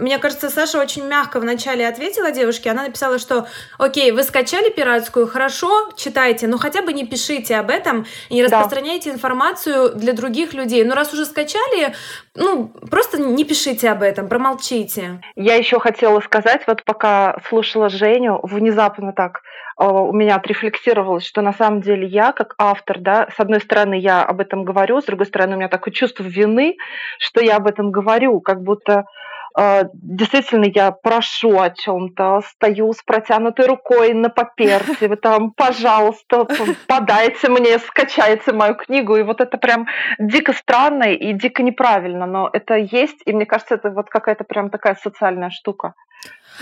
мне 0.00 0.18
кажется, 0.18 0.48
Саша 0.48 0.80
очень 0.80 1.06
мягко 1.06 1.40
вначале 1.40 1.86
ответила 1.86 2.32
девушке. 2.32 2.70
Она 2.70 2.84
написала, 2.84 3.18
что 3.18 3.46
окей, 3.78 4.12
вы 4.12 4.22
скачали 4.22 4.70
пиратскую, 4.70 5.26
хорошо, 5.28 5.90
читайте, 5.94 6.46
но 6.46 6.56
хотя 6.56 6.80
бы 6.82 6.92
не 6.92 7.06
пишите 7.06 7.56
об 7.56 7.70
этом 7.70 8.06
и 8.30 8.34
не 8.34 8.42
распространяйте 8.42 9.10
да. 9.10 9.16
информацию 9.16 9.94
для 9.94 10.14
других 10.14 10.54
людей. 10.54 10.84
Ну, 10.84 10.94
раз 10.94 11.12
уже 11.12 11.26
скачали, 11.26 11.94
ну, 12.34 12.68
просто 12.90 13.20
не 13.20 13.44
пишите 13.44 13.90
об 13.90 14.02
этом, 14.02 14.28
промолчите. 14.28 15.20
Я 15.36 15.56
еще 15.56 15.78
хотела 15.78 16.20
сказать, 16.20 16.62
вот 16.66 16.82
пока 16.84 17.36
слушала 17.48 17.90
Женю, 17.90 18.40
внезапно 18.42 19.12
так 19.12 19.42
у 19.88 20.12
меня 20.12 20.36
отрефлексировалось, 20.36 21.24
что 21.24 21.40
на 21.42 21.52
самом 21.52 21.80
деле 21.80 22.06
я, 22.06 22.32
как 22.32 22.54
автор, 22.58 22.98
да, 22.98 23.28
с 23.34 23.40
одной 23.40 23.60
стороны, 23.60 23.94
я 23.94 24.22
об 24.22 24.40
этом 24.40 24.64
говорю, 24.64 25.00
с 25.00 25.06
другой 25.06 25.26
стороны, 25.26 25.54
у 25.54 25.58
меня 25.58 25.68
такое 25.68 25.92
чувство 25.92 26.22
вины, 26.22 26.76
что 27.18 27.40
я 27.40 27.56
об 27.56 27.66
этом 27.66 27.90
говорю, 27.90 28.40
как 28.40 28.62
будто 28.62 29.06
а, 29.52 29.84
действительно, 29.92 30.66
я 30.72 30.92
прошу 30.92 31.58
о 31.58 31.70
чем-то, 31.70 32.42
стою 32.48 32.92
с 32.92 33.02
протянутой 33.02 33.66
рукой 33.66 34.12
на 34.12 34.28
паперте, 34.28 35.08
вы 35.08 35.16
там, 35.16 35.50
пожалуйста, 35.50 36.46
подайте 36.86 37.48
мне, 37.48 37.78
скачайте 37.78 38.52
мою 38.52 38.74
книгу. 38.74 39.16
И 39.16 39.22
вот 39.22 39.40
это 39.40 39.58
прям 39.58 39.86
дико 40.18 40.52
странно 40.52 41.12
и 41.12 41.32
дико 41.32 41.62
неправильно, 41.62 42.26
но 42.26 42.48
это 42.52 42.76
есть, 42.76 43.22
и 43.26 43.32
мне 43.32 43.46
кажется, 43.46 43.74
это 43.74 43.90
вот 43.90 44.08
какая-то 44.08 44.44
прям 44.44 44.70
такая 44.70 44.94
социальная 44.94 45.50
штука. 45.50 45.94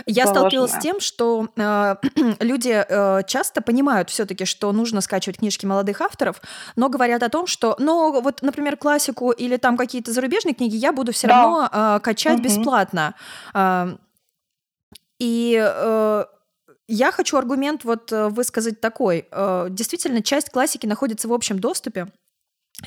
Я 0.07 0.27
сталкивалась 0.27 0.73
с 0.73 0.79
тем, 0.79 1.01
что 1.01 1.49
э, 1.57 1.97
люди 2.41 2.85
э, 2.89 3.23
часто 3.27 3.61
понимают 3.63 4.11
все-таки, 4.11 4.45
что 4.45 4.73
нужно 4.73 5.01
скачивать 5.01 5.39
книжки 5.39 5.67
молодых 5.67 6.01
авторов, 6.01 6.41
но 6.77 6.89
говорят 6.89 7.23
о 7.23 7.29
том, 7.29 7.47
что, 7.47 7.77
ну, 7.79 8.21
вот, 8.21 8.43
например, 8.43 8.77
классику 8.77 9.31
или 9.31 9.57
там 9.57 9.77
какие-то 9.77 10.13
зарубежные 10.13 10.55
книги 10.55 10.77
я 10.77 10.93
буду 10.93 11.13
все 11.13 11.29
да. 11.29 11.43
равно 11.43 11.69
э, 11.73 12.01
качать 12.01 12.39
угу. 12.39 12.45
бесплатно. 12.45 13.15
Э, 13.55 13.97
и 15.19 15.61
э, 15.61 16.25
я 16.89 17.13
хочу 17.13 17.37
аргумент 17.37 17.85
вот 17.85 18.13
э, 18.13 18.29
высказать 18.29 18.81
такой. 18.81 19.27
Э, 19.31 19.67
действительно, 19.71 20.23
часть 20.23 20.51
классики 20.51 20.87
находится 20.87 21.29
в 21.29 21.33
общем 21.33 21.59
доступе. 21.59 22.09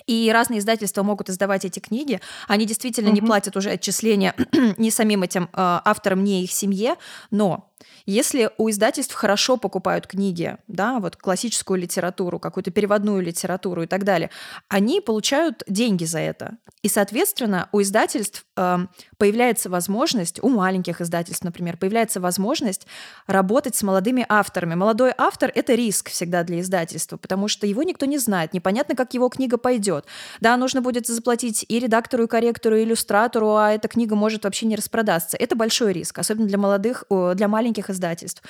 И 0.07 0.31
разные 0.33 0.59
издательства 0.59 1.03
могут 1.03 1.29
издавать 1.29 1.65
эти 1.65 1.79
книги. 1.79 2.21
Они 2.47 2.65
действительно 2.65 3.09
угу. 3.09 3.15
не 3.15 3.21
платят 3.21 3.57
уже 3.57 3.71
отчисления 3.71 4.33
ни 4.77 4.89
самим 4.89 5.23
этим 5.23 5.45
э, 5.45 5.47
авторам, 5.53 6.23
ни 6.23 6.43
их 6.43 6.51
семье, 6.51 6.95
но 7.29 7.70
если 8.05 8.49
у 8.57 8.69
издательств 8.69 9.13
хорошо 9.13 9.57
покупают 9.57 10.07
книги, 10.07 10.57
да, 10.67 10.99
вот 10.99 11.15
классическую 11.15 11.79
литературу, 11.79 12.39
какую-то 12.39 12.71
переводную 12.71 13.21
литературу 13.21 13.83
и 13.83 13.87
так 13.87 14.03
далее, 14.03 14.29
они 14.67 15.01
получают 15.01 15.63
деньги 15.67 16.05
за 16.05 16.19
это. 16.19 16.57
И, 16.81 16.87
соответственно, 16.87 17.69
у 17.71 17.81
издательств 17.81 18.45
э, 18.57 18.77
появляется 19.17 19.69
возможность, 19.69 20.43
у 20.43 20.49
маленьких 20.49 20.99
издательств, 21.01 21.43
например, 21.43 21.77
появляется 21.77 22.19
возможность 22.19 22.87
работать 23.27 23.75
с 23.75 23.83
молодыми 23.83 24.25
авторами. 24.27 24.75
Молодой 24.75 25.13
автор— 25.17 25.51
это 25.55 25.75
риск 25.75 26.09
всегда 26.09 26.43
для 26.43 26.59
издательства, 26.61 27.17
потому 27.17 27.47
что 27.47 27.67
его 27.67 27.83
никто 27.83 28.05
не 28.05 28.17
знает, 28.17 28.53
непонятно, 28.53 28.95
как 28.95 29.13
его 29.13 29.29
книга 29.29 29.57
пойдет. 29.57 30.05
Да, 30.39 30.57
нужно 30.57 30.81
будет 30.81 31.07
заплатить 31.07 31.65
и 31.67 31.79
редактору, 31.79 32.23
и 32.23 32.27
корректору, 32.27 32.75
и 32.77 32.83
иллюстратору, 32.83 33.55
а 33.55 33.71
эта 33.71 33.87
книга 33.87 34.15
может 34.15 34.43
вообще 34.43 34.65
не 34.65 34.75
распродаться. 34.75 35.37
Это 35.37 35.55
большой 35.55 35.93
риск, 35.93 36.17
особенно 36.17 36.47
для 36.47 36.57
молодых, 36.57 37.05
для 37.35 37.47
маленьких 37.47 37.70
издательств, 37.89 38.43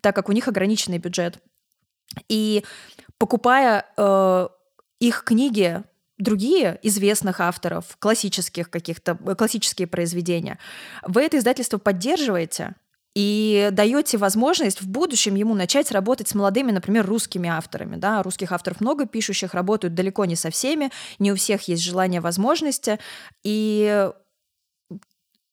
так 0.00 0.14
как 0.14 0.28
у 0.28 0.32
них 0.32 0.48
ограниченный 0.48 0.98
бюджет. 0.98 1.38
И 2.28 2.64
покупая 3.18 3.86
э, 3.96 4.48
их 5.00 5.24
книги 5.24 5.82
другие 6.18 6.78
известных 6.82 7.40
авторов, 7.40 7.96
классических 7.98 8.70
каких-то, 8.70 9.18
э, 9.24 9.34
классические 9.34 9.86
произведения, 9.86 10.58
вы 11.02 11.22
это 11.22 11.38
издательство 11.38 11.78
поддерживаете 11.78 12.74
и 13.14 13.70
даете 13.72 14.16
возможность 14.16 14.80
в 14.80 14.88
будущем 14.88 15.34
ему 15.34 15.54
начать 15.54 15.90
работать 15.90 16.28
с 16.28 16.34
молодыми, 16.34 16.70
например, 16.70 17.06
русскими 17.06 17.48
авторами. 17.48 17.96
Да? 17.96 18.22
Русских 18.22 18.52
авторов 18.52 18.80
много 18.80 19.06
пишущих, 19.06 19.54
работают 19.54 19.94
далеко 19.94 20.24
не 20.24 20.36
со 20.36 20.50
всеми, 20.50 20.90
не 21.18 21.32
у 21.32 21.36
всех 21.36 21.62
есть 21.66 21.82
желание, 21.82 22.20
возможности. 22.20 22.98
И 23.42 24.10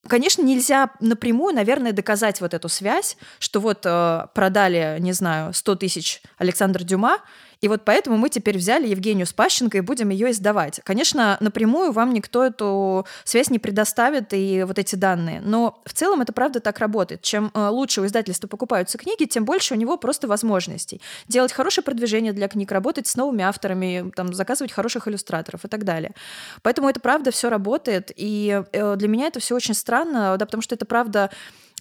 Конечно, 0.07 0.43
нельзя 0.43 0.91
напрямую, 0.99 1.55
наверное, 1.55 1.91
доказать 1.91 2.39
вот 2.39 2.53
эту 2.53 2.69
связь, 2.69 3.17
что 3.39 3.59
вот 3.59 3.85
э, 3.85 4.27
продали, 4.35 4.97
не 4.99 5.13
знаю, 5.13 5.53
100 5.53 5.75
тысяч 5.75 6.21
Александр 6.37 6.83
Дюма, 6.83 7.17
и 7.65 7.67
вот 7.67 7.81
поэтому 7.83 8.15
мы 8.15 8.29
теперь 8.29 8.59
взяли 8.59 8.87
Евгению 8.87 9.25
Спащенко 9.25 9.79
и 9.79 9.81
будем 9.81 10.09
ее 10.09 10.29
издавать. 10.29 10.81
Конечно, 10.83 11.35
напрямую 11.39 11.91
вам 11.93 12.13
никто 12.13 12.45
эту 12.45 13.07
связь 13.23 13.49
не 13.49 13.57
предоставит 13.57 14.33
и 14.33 14.63
вот 14.67 14.77
эти 14.77 14.95
данные, 14.95 15.41
но 15.41 15.81
в 15.83 15.93
целом 15.93 16.21
это 16.21 16.31
правда 16.31 16.59
так 16.59 16.77
работает. 16.77 17.23
Чем 17.23 17.49
э, 17.55 17.67
лучше 17.69 18.01
у 18.01 18.05
издательства 18.05 18.47
покупаются 18.47 18.99
книги, 18.99 19.23
тем 19.23 19.45
больше 19.45 19.73
у 19.73 19.77
него 19.77 19.97
просто 19.97 20.27
возможностей. 20.27 21.01
Делать 21.27 21.53
хорошее 21.53 21.83
продвижение 21.83 22.33
для 22.33 22.47
книг, 22.49 22.71
работать 22.71 23.07
с 23.07 23.15
новыми 23.15 23.43
авторами, 23.43 24.11
там, 24.15 24.31
заказывать 24.31 24.71
хороших 24.71 25.07
иллюстраторов 25.07 25.65
и 25.65 25.67
так 25.67 25.85
далее. 25.85 26.13
Поэтому 26.61 26.87
это 26.87 26.99
правда 26.99 27.31
все 27.31 27.49
работает, 27.49 28.11
и 28.15 28.61
э, 28.73 28.95
для 28.95 29.07
меня 29.07 29.25
это 29.25 29.39
все 29.39 29.55
очень 29.55 29.73
странно, 29.73 30.37
да, 30.37 30.45
потому 30.45 30.61
что 30.61 30.75
это 30.75 30.85
правда 30.85 31.31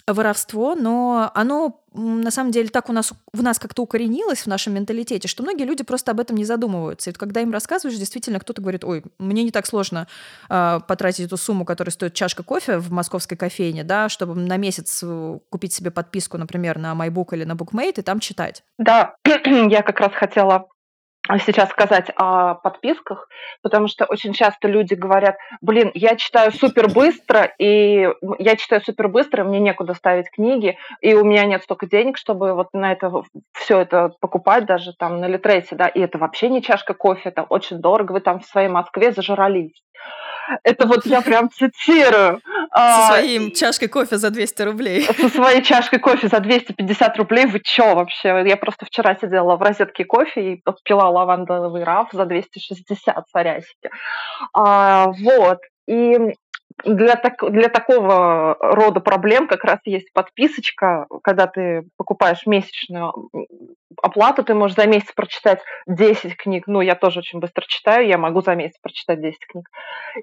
воровство, 0.07 0.75
но 0.75 1.31
оно 1.33 1.81
на 1.93 2.29
самом 2.29 2.51
деле 2.51 2.69
так 2.69 2.89
у 2.89 2.93
нас 2.93 3.13
в 3.33 3.41
нас 3.41 3.57
как-то 3.57 3.81
укоренилось 3.81 4.41
в 4.41 4.47
нашем 4.47 4.73
менталитете, 4.73 5.27
что 5.27 5.43
многие 5.43 5.63
люди 5.63 5.83
просто 5.83 6.11
об 6.11 6.19
этом 6.19 6.35
не 6.35 6.45
задумываются. 6.45 7.09
И 7.09 7.13
вот 7.13 7.17
когда 7.17 7.41
им 7.41 7.51
рассказываешь, 7.51 7.97
действительно 7.97 8.39
кто-то 8.39 8.61
говорит, 8.61 8.83
ой, 8.83 9.03
мне 9.17 9.43
не 9.43 9.51
так 9.51 9.65
сложно 9.65 10.07
э, 10.49 10.79
потратить 10.87 11.25
эту 11.25 11.37
сумму, 11.37 11.65
которая 11.65 11.91
стоит 11.91 12.13
чашка 12.13 12.43
кофе 12.43 12.77
в 12.77 12.91
московской 12.91 13.37
кофейне, 13.37 13.83
да, 13.83 14.09
чтобы 14.09 14.35
на 14.35 14.57
месяц 14.57 15.01
э, 15.03 15.39
купить 15.49 15.73
себе 15.73 15.89
подписку, 15.89 16.37
например, 16.37 16.77
на 16.77 16.93
MyBook 16.93 17.29
или 17.31 17.43
на 17.43 17.53
BookMate 17.53 17.99
и 17.99 18.01
там 18.01 18.19
читать. 18.19 18.63
Да, 18.77 19.15
я 19.25 19.81
как 19.81 19.99
раз 19.99 20.11
хотела 20.13 20.67
сейчас 21.39 21.69
сказать 21.69 22.11
о 22.15 22.55
подписках, 22.55 23.27
потому 23.61 23.87
что 23.87 24.05
очень 24.05 24.33
часто 24.33 24.67
люди 24.67 24.93
говорят, 24.93 25.37
блин, 25.61 25.91
я 25.93 26.15
читаю 26.15 26.51
супер 26.51 26.89
быстро, 26.89 27.43
и 27.57 28.09
я 28.39 28.55
читаю 28.55 28.81
супер 28.81 29.07
быстро, 29.07 29.43
мне 29.43 29.59
некуда 29.59 29.93
ставить 29.93 30.29
книги, 30.29 30.77
и 31.01 31.13
у 31.13 31.23
меня 31.23 31.45
нет 31.45 31.63
столько 31.63 31.87
денег, 31.87 32.17
чтобы 32.17 32.53
вот 32.53 32.69
на 32.73 32.91
это 32.91 33.11
все 33.53 33.79
это 33.79 34.13
покупать 34.19 34.65
даже 34.65 34.93
там 34.93 35.19
на 35.19 35.27
Литресе, 35.27 35.75
да, 35.75 35.87
и 35.87 35.99
это 35.99 36.17
вообще 36.17 36.49
не 36.49 36.61
чашка 36.61 36.93
кофе, 36.93 37.29
это 37.29 37.43
очень 37.43 37.77
дорого, 37.77 38.13
вы 38.13 38.19
там 38.21 38.39
в 38.39 38.45
своей 38.45 38.69
Москве 38.69 39.11
зажрались. 39.11 39.81
Это 40.63 40.87
вот 40.87 41.05
я 41.05 41.21
прям 41.21 41.49
цитирую. 41.49 42.39
Со 42.73 43.07
а, 43.07 43.07
своим 43.07 43.51
чашкой 43.51 43.87
кофе 43.87 44.17
за 44.17 44.29
200 44.29 44.61
рублей. 44.63 45.01
Со 45.19 45.29
своей 45.29 45.61
чашкой 45.61 45.99
кофе 45.99 46.27
за 46.27 46.39
250 46.39 47.17
рублей. 47.17 47.45
Вы 47.45 47.59
чё 47.59 47.95
вообще? 47.95 48.43
Я 48.45 48.57
просто 48.57 48.85
вчера 48.85 49.15
сидела 49.15 49.55
в 49.55 49.61
розетке 49.61 50.05
кофе 50.05 50.53
и 50.53 50.63
пила 50.83 51.09
лавандовый 51.09 51.83
раф 51.83 52.09
за 52.11 52.25
260 52.25 53.25
царясики. 53.31 53.89
А, 54.53 55.07
вот. 55.21 55.59
И 55.87 56.17
для, 56.83 57.15
так, 57.15 57.51
для 57.51 57.69
такого 57.69 58.57
рода 58.59 58.99
проблем 58.99 59.47
как 59.47 59.63
раз 59.63 59.79
есть 59.85 60.11
подписочка, 60.13 61.07
когда 61.23 61.47
ты 61.47 61.87
покупаешь 61.97 62.45
месячную 62.45 63.13
оплату, 64.01 64.43
ты 64.43 64.53
можешь 64.53 64.75
за 64.75 64.87
месяц 64.87 65.11
прочитать 65.13 65.59
10 65.87 66.35
книг. 66.37 66.65
Ну, 66.67 66.81
я 66.81 66.95
тоже 66.95 67.19
очень 67.19 67.39
быстро 67.39 67.65
читаю, 67.67 68.07
я 68.07 68.17
могу 68.17 68.41
за 68.41 68.55
месяц 68.55 68.77
прочитать 68.81 69.21
10 69.21 69.39
книг. 69.47 69.69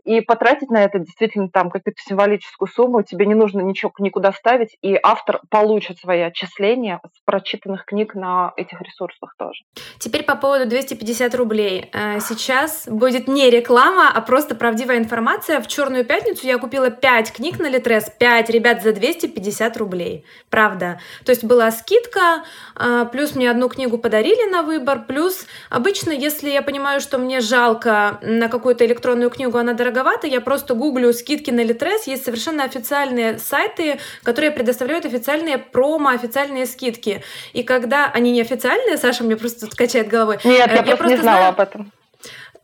И 0.04 0.20
потратить 0.20 0.70
на 0.70 0.82
это 0.84 0.98
действительно 0.98 1.48
там 1.48 1.70
какую-то 1.70 2.00
символическую 2.02 2.68
сумму, 2.68 3.02
тебе 3.02 3.26
не 3.26 3.34
нужно 3.34 3.60
ничего 3.60 3.92
никуда 3.98 4.32
ставить, 4.32 4.76
и 4.82 4.98
автор 5.02 5.40
получит 5.50 5.98
свои 5.98 6.20
отчисления 6.20 7.00
с 7.14 7.20
прочитанных 7.24 7.84
книг 7.84 8.14
на 8.14 8.52
этих 8.56 8.80
ресурсах 8.80 9.34
тоже. 9.38 9.62
Теперь 9.98 10.24
по 10.24 10.36
поводу 10.36 10.66
250 10.66 11.34
рублей. 11.34 11.90
Э, 11.92 12.20
сейчас 12.20 12.88
будет 12.88 13.28
не 13.28 13.50
реклама, 13.50 14.10
а 14.12 14.20
просто 14.20 14.54
правдивая 14.54 14.98
информация. 14.98 15.60
В 15.60 15.66
Черную 15.66 16.04
пятницу 16.04 16.46
я 16.46 16.58
купила 16.58 16.90
5 16.90 17.32
книг 17.32 17.58
на 17.58 17.68
Литрес, 17.68 18.10
5, 18.18 18.50
ребят, 18.50 18.82
за 18.82 18.92
250 18.92 19.76
рублей. 19.76 20.24
Правда. 20.50 21.00
То 21.24 21.30
есть 21.30 21.44
была 21.44 21.70
скидка, 21.70 22.44
э, 22.78 23.06
плюс 23.10 23.34
мне 23.34 23.50
одну 23.50 23.61
одну 23.62 23.68
книгу 23.68 23.96
подарили 23.98 24.50
на 24.50 24.62
выбор, 24.62 25.04
плюс 25.06 25.46
обычно, 25.70 26.10
если 26.10 26.50
я 26.50 26.62
понимаю, 26.62 27.00
что 27.00 27.18
мне 27.18 27.40
жалко 27.40 28.18
на 28.22 28.48
какую-то 28.48 28.84
электронную 28.84 29.30
книгу, 29.30 29.56
она 29.56 29.72
дороговата, 29.72 30.26
я 30.26 30.40
просто 30.40 30.74
гуглю 30.74 31.12
скидки 31.12 31.50
на 31.52 31.62
Литрес, 31.62 32.08
есть 32.08 32.24
совершенно 32.24 32.64
официальные 32.64 33.38
сайты, 33.38 34.00
которые 34.24 34.50
предоставляют 34.50 35.06
официальные 35.06 35.58
промо, 35.58 36.08
официальные 36.08 36.66
скидки. 36.66 37.22
И 37.52 37.62
когда 37.62 38.10
они 38.12 38.32
не 38.32 38.40
официальные, 38.40 38.96
Саша 38.96 39.22
мне 39.22 39.36
просто 39.36 39.68
качает 39.76 40.08
головой. 40.08 40.38
Нет, 40.42 40.66
я, 40.66 40.76
я 40.76 40.82
просто, 40.82 40.96
просто 40.96 41.16
не 41.16 41.22
знала 41.22 41.38
знаю, 41.38 41.48
об 41.50 41.60
этом. 41.60 41.92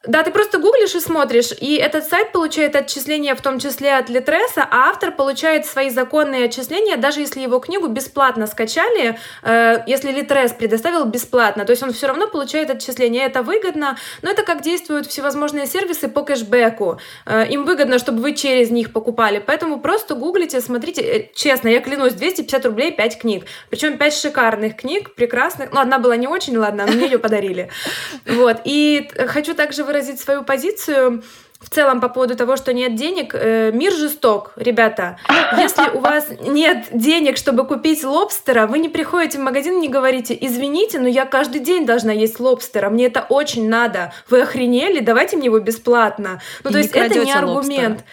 Да, 0.09 0.23
ты 0.23 0.31
просто 0.31 0.57
гуглишь 0.59 0.95
и 0.95 1.01
смотришь, 1.01 1.51
и 1.61 1.77
этот 1.77 2.05
сайт 2.09 2.33
получает 2.33 2.75
отчисления 2.75 3.35
в 3.35 3.43
том 3.43 3.59
числе 3.59 3.95
от 3.95 4.09
Литреса, 4.09 4.67
а 4.71 4.89
автор 4.89 5.13
получает 5.13 5.67
свои 5.67 5.91
законные 5.91 6.47
отчисления, 6.47 6.97
даже 6.97 7.21
если 7.21 7.41
его 7.41 7.59
книгу 7.59 7.89
бесплатно 7.89 8.47
скачали, 8.47 9.19
э, 9.43 9.83
если 9.87 10.11
Литрес 10.11 10.53
предоставил 10.53 11.05
бесплатно, 11.05 11.67
то 11.67 11.73
есть 11.73 11.83
он 11.83 11.93
все 11.93 12.07
равно 12.07 12.27
получает 12.27 12.71
отчисления, 12.71 13.27
это 13.27 13.43
выгодно, 13.43 13.99
но 14.23 14.31
это 14.31 14.45
как 14.45 14.63
действуют 14.63 15.09
всевозможные 15.09 15.67
сервисы 15.67 16.09
по 16.09 16.23
кэшбэку, 16.23 16.99
э, 17.27 17.47
им 17.51 17.67
выгодно, 17.67 17.99
чтобы 17.99 18.23
вы 18.23 18.33
через 18.33 18.71
них 18.71 18.95
покупали, 18.95 19.45
поэтому 19.47 19.79
просто 19.79 20.15
гуглите, 20.15 20.63
смотрите, 20.63 21.03
э, 21.03 21.29
честно, 21.35 21.69
я 21.69 21.81
клянусь, 21.81 22.15
250 22.15 22.65
рублей 22.65 22.93
5 22.93 23.19
книг, 23.19 23.45
причем 23.69 23.99
5 23.99 24.15
шикарных 24.15 24.75
книг, 24.77 25.15
прекрасных, 25.15 25.71
ну, 25.71 25.81
одна 25.81 25.99
была 25.99 26.17
не 26.17 26.29
очень, 26.29 26.57
ладно, 26.57 26.87
мне 26.87 27.05
ее 27.05 27.19
подарили, 27.19 27.69
вот, 28.27 28.63
и 28.65 29.11
хочу 29.27 29.53
также 29.55 29.85
выразить 29.85 29.98
свою 30.03 30.45
позицию 30.45 31.23
в 31.61 31.71
целом 31.71 32.01
по 32.01 32.09
поводу 32.09 32.37
того, 32.37 32.57
что 32.57 32.73
нет 32.73 32.95
денег, 32.95 33.35
э, 33.35 33.73
мир 33.73 33.93
жесток, 33.93 34.53
ребята. 34.57 35.19
Если 35.57 35.91
у 35.91 35.99
вас 35.99 36.29
нет 36.41 36.87
денег, 36.93 37.37
чтобы 37.37 37.67
купить 37.67 38.05
лобстера, 38.05 38.67
вы 38.67 38.79
не 38.79 38.89
приходите 38.89 39.39
в 39.39 39.41
магазин 39.41 39.79
и 39.79 39.81
не 39.81 39.89
говорите, 39.89 40.39
извините, 40.41 41.01
но 41.01 41.09
я 41.09 41.25
каждый 41.25 41.61
день 41.61 41.85
должна 41.85 42.13
есть 42.13 42.39
лобстера, 42.39 42.91
мне 42.91 43.07
это 43.07 43.27
очень 43.29 43.69
надо. 43.69 44.13
Вы 44.31 44.43
охренели? 44.43 45.01
Давайте 45.01 45.37
мне 45.37 45.47
его 45.47 45.59
бесплатно. 45.59 46.41
Ну, 46.63 46.71
и 46.71 46.73
то 46.73 46.79
есть 46.79 46.93
это 46.95 47.19
не 47.19 47.33
аргумент. 47.33 47.89
Лобстера. 47.89 48.05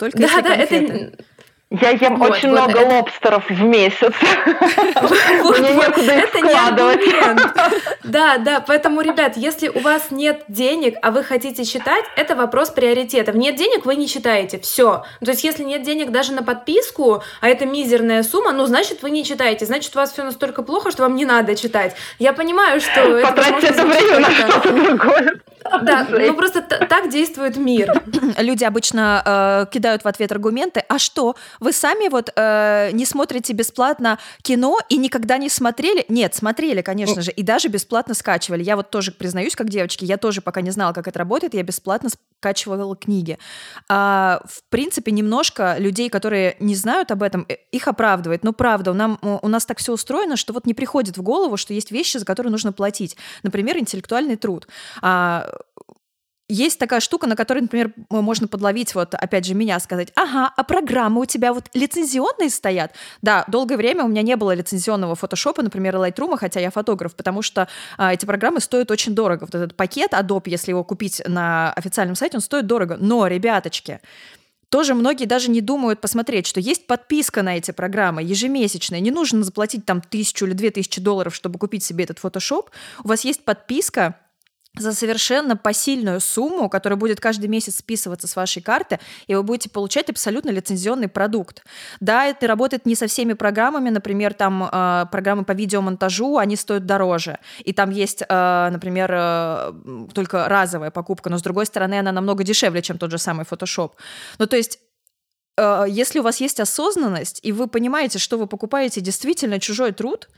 Только 0.00 0.18
да, 0.18 0.40
да, 0.40 0.54
это 0.54 1.12
я 1.70 1.90
ем 1.90 2.16
вот, 2.16 2.30
очень 2.30 2.50
вот 2.50 2.58
много 2.58 2.80
это... 2.80 2.94
лобстеров 2.96 3.48
в 3.48 3.62
месяц. 3.62 4.12
Мне 4.44 5.74
некуда 5.74 6.18
их 6.18 6.28
складывать. 6.28 7.00
Да, 8.02 8.38
да, 8.38 8.64
поэтому, 8.66 9.02
ребят, 9.02 9.36
если 9.36 9.68
у 9.68 9.78
вас 9.80 10.10
нет 10.10 10.42
денег, 10.48 10.96
а 11.00 11.12
вы 11.12 11.22
хотите 11.22 11.64
читать, 11.64 12.04
это 12.16 12.34
вопрос 12.34 12.70
приоритетов. 12.70 13.36
Нет 13.36 13.54
денег, 13.54 13.84
вы 13.84 13.94
не 13.94 14.08
читаете, 14.08 14.58
все. 14.58 15.04
То 15.24 15.30
есть, 15.30 15.44
если 15.44 15.62
нет 15.62 15.82
денег 15.82 16.10
даже 16.10 16.32
на 16.32 16.42
подписку, 16.42 17.22
а 17.40 17.48
это 17.48 17.66
мизерная 17.66 18.24
сумма, 18.24 18.50
ну, 18.50 18.66
значит, 18.66 19.02
вы 19.02 19.10
не 19.10 19.24
читаете, 19.24 19.64
значит, 19.64 19.94
у 19.94 19.98
вас 20.00 20.12
все 20.12 20.24
настолько 20.24 20.62
плохо, 20.62 20.90
что 20.90 21.02
вам 21.02 21.14
не 21.14 21.24
надо 21.24 21.54
читать. 21.54 21.94
Я 22.18 22.32
понимаю, 22.32 22.80
что... 22.80 23.20
Потратьте 23.22 23.68
это 23.68 23.86
время 23.86 24.18
на 24.18 24.30
что-то 24.30 24.72
другое. 24.72 25.40
Да, 25.82 26.06
ну 26.10 26.34
просто 26.34 26.62
так 26.62 27.10
действует 27.10 27.56
мир. 27.56 28.02
Люди 28.38 28.64
обычно 28.64 29.22
э, 29.24 29.72
кидают 29.72 30.04
в 30.04 30.08
ответ 30.08 30.32
аргументы. 30.32 30.84
А 30.88 30.98
что? 30.98 31.36
Вы 31.58 31.72
сами 31.72 32.08
вот 32.08 32.30
э, 32.34 32.90
не 32.92 33.06
смотрите 33.06 33.52
бесплатно 33.52 34.18
кино 34.42 34.78
и 34.88 34.96
никогда 34.96 35.38
не 35.38 35.48
смотрели? 35.48 36.04
Нет, 36.08 36.34
смотрели, 36.34 36.82
конечно 36.82 37.22
же, 37.22 37.30
и 37.30 37.42
даже 37.42 37.68
бесплатно 37.68 38.14
скачивали. 38.14 38.62
Я 38.62 38.76
вот 38.76 38.90
тоже 38.90 39.12
признаюсь, 39.12 39.56
как 39.56 39.68
девочки, 39.68 40.04
я 40.04 40.16
тоже 40.16 40.40
пока 40.40 40.60
не 40.60 40.70
знала, 40.70 40.92
как 40.92 41.08
это 41.08 41.18
работает, 41.18 41.54
я 41.54 41.62
бесплатно 41.62 42.10
скачивала 42.40 42.96
книги. 42.96 43.38
А, 43.88 44.40
в 44.46 44.62
принципе, 44.70 45.12
немножко 45.12 45.76
людей, 45.78 46.08
которые 46.08 46.56
не 46.58 46.74
знают 46.74 47.10
об 47.10 47.22
этом, 47.22 47.44
э, 47.48 47.56
их 47.70 47.86
оправдывает. 47.86 48.44
Но 48.44 48.52
правда, 48.52 48.92
у, 48.92 48.94
нам, 48.94 49.18
у 49.20 49.48
нас 49.48 49.66
так 49.66 49.78
все 49.78 49.92
устроено, 49.92 50.36
что 50.36 50.54
вот 50.54 50.66
не 50.66 50.72
приходит 50.72 51.18
в 51.18 51.22
голову, 51.22 51.58
что 51.58 51.74
есть 51.74 51.90
вещи, 51.90 52.16
за 52.16 52.24
которые 52.24 52.50
нужно 52.50 52.72
платить. 52.72 53.16
Например, 53.42 53.76
интеллектуальный 53.76 54.36
труд. 54.36 54.66
А, 55.02 55.50
есть 56.50 56.78
такая 56.78 57.00
штука, 57.00 57.26
на 57.26 57.36
которой, 57.36 57.60
например, 57.60 57.92
можно 58.10 58.48
подловить, 58.48 58.94
вот, 58.94 59.14
опять 59.14 59.44
же, 59.44 59.54
меня 59.54 59.78
сказать, 59.80 60.12
ага, 60.14 60.52
а 60.56 60.64
программы 60.64 61.22
у 61.22 61.24
тебя 61.24 61.52
вот 61.52 61.68
лицензионные 61.74 62.50
стоят? 62.50 62.92
Да, 63.22 63.44
долгое 63.48 63.76
время 63.76 64.04
у 64.04 64.08
меня 64.08 64.22
не 64.22 64.36
было 64.36 64.54
лицензионного 64.54 65.14
фотошопа, 65.14 65.62
например, 65.62 65.96
Lightroom, 65.96 66.36
хотя 66.36 66.60
я 66.60 66.70
фотограф, 66.70 67.14
потому 67.14 67.42
что 67.42 67.68
а, 67.96 68.12
эти 68.12 68.26
программы 68.26 68.60
стоят 68.60 68.90
очень 68.90 69.14
дорого. 69.14 69.42
Вот 69.42 69.54
этот 69.54 69.76
пакет 69.76 70.12
Adobe, 70.12 70.50
если 70.50 70.70
его 70.70 70.84
купить 70.84 71.22
на 71.26 71.72
официальном 71.72 72.16
сайте, 72.16 72.36
он 72.36 72.40
стоит 72.40 72.66
дорого. 72.66 72.96
Но, 73.00 73.26
ребяточки, 73.26 74.00
тоже 74.70 74.94
многие 74.94 75.24
даже 75.24 75.50
не 75.50 75.60
думают 75.60 76.00
посмотреть, 76.00 76.46
что 76.46 76.60
есть 76.60 76.86
подписка 76.86 77.42
на 77.42 77.56
эти 77.56 77.72
программы 77.72 78.22
ежемесячная. 78.22 79.00
Не 79.00 79.10
нужно 79.10 79.42
заплатить 79.42 79.84
там 79.84 80.00
тысячу 80.00 80.46
или 80.46 80.52
две 80.52 80.70
тысячи 80.70 81.00
долларов, 81.00 81.34
чтобы 81.34 81.58
купить 81.58 81.82
себе 81.82 82.04
этот 82.04 82.20
фотошоп. 82.20 82.70
У 83.02 83.08
вас 83.08 83.24
есть 83.24 83.44
подписка, 83.44 84.16
за 84.78 84.92
совершенно 84.92 85.56
посильную 85.56 86.20
сумму, 86.20 86.68
которая 86.68 86.96
будет 86.96 87.20
каждый 87.20 87.46
месяц 87.46 87.78
списываться 87.78 88.28
с 88.28 88.36
вашей 88.36 88.62
карты, 88.62 89.00
и 89.26 89.34
вы 89.34 89.42
будете 89.42 89.68
получать 89.68 90.08
абсолютно 90.10 90.50
лицензионный 90.50 91.08
продукт. 91.08 91.64
Да, 91.98 92.26
это 92.26 92.46
работает 92.46 92.86
не 92.86 92.94
со 92.94 93.06
всеми 93.08 93.32
программами, 93.32 93.90
например, 93.90 94.32
там 94.32 94.62
э, 94.62 95.06
программы 95.10 95.44
по 95.44 95.52
видеомонтажу, 95.52 96.38
они 96.38 96.54
стоят 96.56 96.86
дороже, 96.86 97.38
и 97.64 97.72
там 97.72 97.90
есть, 97.90 98.22
э, 98.28 98.68
например, 98.70 99.10
э, 99.12 99.72
только 100.14 100.48
разовая 100.48 100.90
покупка, 100.90 101.30
но 101.30 101.38
с 101.38 101.42
другой 101.42 101.66
стороны 101.66 101.98
она 101.98 102.12
намного 102.12 102.44
дешевле, 102.44 102.80
чем 102.80 102.96
тот 102.96 103.10
же 103.10 103.18
самый 103.18 103.44
Photoshop. 103.44 103.92
Ну, 104.38 104.46
то 104.46 104.56
есть 104.56 104.78
э, 105.56 105.86
если 105.88 106.20
у 106.20 106.22
вас 106.22 106.40
есть 106.40 106.60
осознанность, 106.60 107.40
и 107.42 107.50
вы 107.50 107.66
понимаете, 107.66 108.20
что 108.20 108.38
вы 108.38 108.46
покупаете 108.46 109.00
действительно 109.00 109.58
чужой 109.58 109.92
труд, 109.92 110.28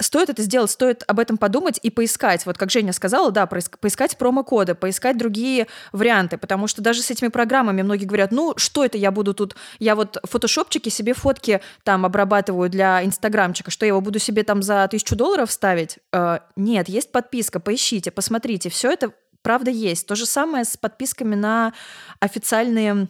стоит 0.00 0.30
это 0.30 0.42
сделать, 0.42 0.70
стоит 0.70 1.04
об 1.06 1.18
этом 1.18 1.36
подумать 1.36 1.78
и 1.82 1.90
поискать. 1.90 2.46
Вот 2.46 2.56
как 2.56 2.70
Женя 2.70 2.92
сказала, 2.92 3.30
да, 3.30 3.46
поискать 3.46 4.16
промокоды, 4.16 4.74
поискать 4.74 5.18
другие 5.18 5.66
варианты, 5.92 6.38
потому 6.38 6.66
что 6.66 6.82
даже 6.82 7.02
с 7.02 7.10
этими 7.10 7.28
программами 7.28 7.82
многие 7.82 8.04
говорят, 8.04 8.30
ну, 8.30 8.54
что 8.56 8.84
это 8.84 8.96
я 8.98 9.10
буду 9.10 9.34
тут, 9.34 9.56
я 9.78 9.94
вот 9.94 10.18
фотошопчики 10.24 10.88
себе 10.88 11.14
фотки 11.14 11.60
там 11.82 12.06
обрабатываю 12.06 12.70
для 12.70 13.04
инстаграмчика, 13.04 13.70
что 13.70 13.86
я 13.86 13.88
его 13.88 14.00
буду 14.00 14.18
себе 14.18 14.42
там 14.44 14.62
за 14.62 14.86
тысячу 14.88 15.16
долларов 15.16 15.50
ставить? 15.50 15.98
Э, 16.12 16.38
нет, 16.56 16.88
есть 16.88 17.10
подписка, 17.12 17.60
поищите, 17.60 18.10
посмотрите, 18.10 18.70
все 18.70 18.92
это 18.92 19.12
правда 19.42 19.70
есть. 19.70 20.06
То 20.06 20.14
же 20.14 20.26
самое 20.26 20.64
с 20.64 20.76
подписками 20.76 21.34
на 21.34 21.72
официальные 22.20 23.08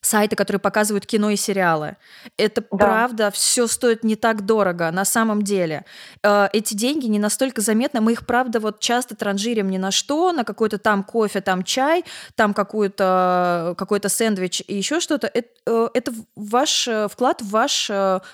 сайты, 0.00 0.36
которые 0.36 0.60
показывают 0.60 1.06
кино 1.06 1.30
и 1.30 1.36
сериалы. 1.36 1.96
Это 2.36 2.62
да. 2.70 2.76
правда, 2.76 3.30
все 3.30 3.66
стоит 3.66 4.04
не 4.04 4.16
так 4.16 4.44
дорого 4.46 4.90
на 4.90 5.04
самом 5.04 5.42
деле. 5.42 5.84
Э, 6.22 6.48
эти 6.52 6.74
деньги 6.74 7.06
не 7.06 7.18
настолько 7.18 7.60
заметны, 7.60 8.00
мы 8.00 8.12
их 8.12 8.26
правда 8.26 8.60
вот 8.60 8.80
часто 8.80 9.16
транжирим 9.16 9.70
ни 9.70 9.78
на 9.78 9.90
что, 9.90 10.32
на 10.32 10.44
какой-то 10.44 10.78
там 10.78 11.04
кофе, 11.04 11.40
там 11.40 11.62
чай, 11.62 12.04
там 12.34 12.54
какой-то 12.54 13.74
какой-то 13.76 14.08
сэндвич 14.08 14.62
и 14.66 14.76
еще 14.76 15.00
что-то. 15.00 15.26
Это, 15.26 15.48
э, 15.66 15.88
это 15.94 16.12
ваш 16.36 16.88
э, 16.88 17.08
вклад 17.08 17.42
в 17.42 17.50
ваш 17.50 17.90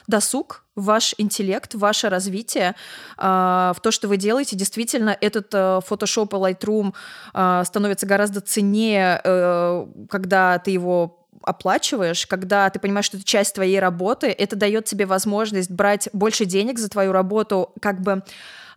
досуг, 0.06 0.64
ваш 0.76 1.14
интеллект, 1.18 1.74
ваше 1.74 2.08
развитие, 2.08 2.76
в 3.16 3.76
то, 3.82 3.90
что 3.90 4.06
вы 4.06 4.16
делаете. 4.16 4.54
Действительно, 4.54 5.16
этот 5.20 5.52
Photoshop 5.52 6.28
и 6.28 6.52
Lightroom 6.54 7.64
становится 7.64 8.06
гораздо 8.06 8.40
ценнее, 8.40 9.20
когда 10.08 10.58
ты 10.60 10.70
его 10.70 11.17
оплачиваешь, 11.42 12.26
когда 12.26 12.68
ты 12.70 12.78
понимаешь, 12.78 13.06
что 13.06 13.16
это 13.16 13.26
часть 13.26 13.54
твоей 13.54 13.80
работы, 13.80 14.28
это 14.28 14.56
дает 14.56 14.84
тебе 14.84 15.06
возможность 15.06 15.70
брать 15.70 16.08
больше 16.12 16.44
денег 16.44 16.78
за 16.78 16.88
твою 16.88 17.12
работу, 17.12 17.72
как 17.80 18.00
бы 18.00 18.22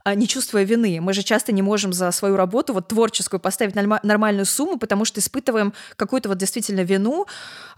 не 0.05 0.27
чувствуя 0.27 0.63
вины. 0.63 0.99
Мы 1.01 1.13
же 1.13 1.23
часто 1.23 1.51
не 1.51 1.61
можем 1.61 1.93
за 1.93 2.11
свою 2.11 2.35
работу, 2.35 2.73
вот 2.73 2.87
творческую, 2.87 3.39
поставить 3.39 3.75
нормальную 3.75 4.45
сумму, 4.45 4.77
потому 4.77 5.05
что 5.05 5.19
испытываем 5.19 5.73
какую-то 5.95 6.29
вот 6.29 6.37
действительно 6.37 6.81
вину, 6.81 7.27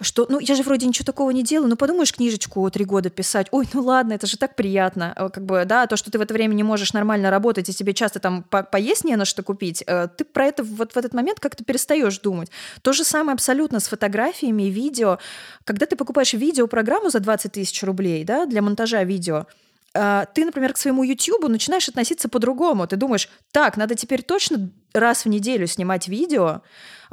что, 0.01 0.25
ну, 0.29 0.39
я 0.39 0.55
же 0.55 0.63
вроде 0.63 0.87
ничего 0.87 1.05
такого 1.05 1.31
не 1.31 1.43
делаю, 1.43 1.69
ну, 1.69 1.75
подумаешь, 1.75 2.13
книжечку 2.13 2.69
три 2.69 2.85
года 2.85 3.09
писать, 3.09 3.47
ой, 3.51 3.67
ну 3.73 3.81
ладно, 3.81 4.13
это 4.13 4.27
же 4.27 4.37
так 4.37 4.55
приятно, 4.55 5.13
э, 5.15 5.29
как 5.29 5.45
бы, 5.45 5.65
да, 5.65 5.87
то, 5.87 5.97
что 5.97 6.11
ты 6.11 6.17
в 6.17 6.21
это 6.21 6.33
время 6.33 6.53
не 6.53 6.63
можешь 6.63 6.93
нормально 6.93 7.29
работать, 7.29 7.69
и 7.69 7.73
тебе 7.73 7.93
часто 7.93 8.19
там 8.19 8.43
по 8.43 8.63
поесть 8.63 9.03
не 9.03 9.15
на 9.15 9.25
что 9.25 9.43
купить, 9.43 9.83
э, 9.85 10.07
ты 10.15 10.23
про 10.25 10.45
это 10.45 10.63
вот 10.63 10.93
в 10.93 10.97
этот 10.97 11.13
момент 11.13 11.39
как-то 11.39 11.63
перестаешь 11.63 12.19
думать. 12.19 12.49
То 12.81 12.93
же 12.93 13.03
самое 13.03 13.33
абсолютно 13.33 13.79
с 13.79 13.87
фотографиями 13.87 14.63
видео. 14.63 15.19
Когда 15.63 15.85
ты 15.85 15.95
покупаешь 15.95 16.33
видеопрограмму 16.33 17.09
за 17.09 17.19
20 17.19 17.51
тысяч 17.51 17.83
рублей, 17.83 18.23
да, 18.23 18.45
для 18.45 18.61
монтажа 18.61 19.03
видео, 19.03 19.35
а, 19.35 19.45
ты, 19.93 20.45
например, 20.45 20.73
к 20.73 20.77
своему 20.77 21.03
YouTube 21.03 21.47
начинаешь 21.47 21.87
относиться 21.87 22.27
по-другому. 22.27 22.87
Ты 22.87 22.95
думаешь, 22.95 23.29
так, 23.51 23.77
надо 23.77 23.95
теперь 23.95 24.23
точно 24.23 24.71
раз 24.93 25.25
в 25.25 25.29
неделю 25.29 25.67
снимать 25.67 26.07
видео, 26.07 26.61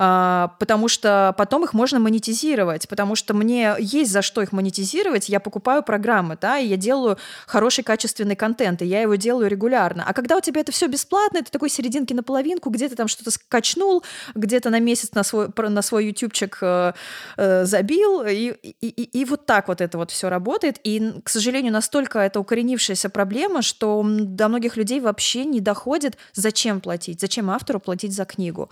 а, 0.03 0.55
потому 0.59 0.89
что 0.89 1.35
потом 1.37 1.65
их 1.65 1.75
можно 1.75 1.99
монетизировать, 1.99 2.89
потому 2.89 3.15
что 3.15 3.35
мне 3.35 3.75
есть 3.79 4.11
за 4.11 4.23
что 4.23 4.41
их 4.41 4.51
монетизировать, 4.51 5.29
я 5.29 5.41
покупаю 5.41 5.83
программы, 5.83 6.39
да, 6.41 6.59
и 6.59 6.67
я 6.67 6.79
делаю 6.79 7.19
хороший 7.47 7.85
качественный 7.85 8.35
контент, 8.35 8.81
и 8.81 8.87
я 8.87 9.03
его 9.03 9.17
делаю 9.17 9.51
регулярно. 9.51 10.03
А 10.07 10.15
когда 10.15 10.39
у 10.39 10.41
тебя 10.41 10.63
это 10.63 10.73
все 10.73 10.87
бесплатно, 10.87 11.43
ты 11.43 11.51
такой 11.51 11.69
серединки 11.69 12.15
на 12.15 12.23
половинку, 12.23 12.71
где-то 12.71 12.97
там 12.97 13.09
что-то 13.09 13.31
скачнул, 13.31 14.03
где-то 14.35 14.71
на 14.71 14.81
месяц 14.81 15.13
на 15.13 15.23
свой, 15.23 15.49
на 15.55 15.83
свой 15.83 16.07
ютубчик 16.07 16.57
э, 16.63 16.95
э, 17.37 17.67
забил, 17.67 18.23
и, 18.23 18.55
и, 18.63 18.89
и, 18.89 19.21
и 19.21 19.25
вот 19.27 19.45
так 19.45 19.69
вот 19.69 19.83
это 19.83 19.99
вот 19.99 20.11
все 20.11 20.31
работает. 20.31 20.81
И, 20.83 21.13
к 21.23 21.29
сожалению, 21.29 21.75
настолько 21.75 22.21
это 22.21 22.41
укоренившаяся 22.41 23.11
проблема, 23.11 23.61
что 23.61 24.03
до 24.03 24.49
многих 24.49 24.79
людей 24.79 25.01
вообще 25.01 25.45
не 25.45 25.61
доходит, 25.61 26.17
зачем 26.33 26.81
платить, 26.81 27.21
зачем 27.21 27.51
автору 27.71 27.81
платить 27.81 28.13
за 28.13 28.25
книгу 28.25 28.71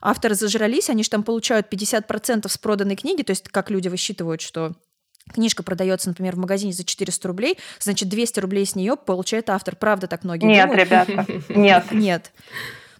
авторы 0.00 0.34
зажрались, 0.34 0.90
они 0.90 1.02
же 1.02 1.10
там 1.10 1.22
получают 1.22 1.72
50% 1.72 2.48
с 2.48 2.58
проданной 2.58 2.96
книги, 2.96 3.22
то 3.22 3.30
есть 3.30 3.48
как 3.48 3.68
люди 3.70 3.88
высчитывают, 3.88 4.40
что 4.40 4.74
книжка 5.32 5.62
продается, 5.62 6.08
например, 6.08 6.36
в 6.36 6.38
магазине 6.38 6.72
за 6.72 6.84
400 6.84 7.28
рублей, 7.28 7.58
значит, 7.80 8.08
200 8.08 8.40
рублей 8.40 8.64
с 8.64 8.74
нее 8.74 8.96
получает 8.96 9.50
автор. 9.50 9.76
Правда 9.76 10.06
так 10.06 10.24
многие 10.24 10.46
Нет, 10.46 10.68
думают? 10.68 10.86
ребята, 10.86 11.26
нет. 11.48 11.84
Нет. 11.90 12.32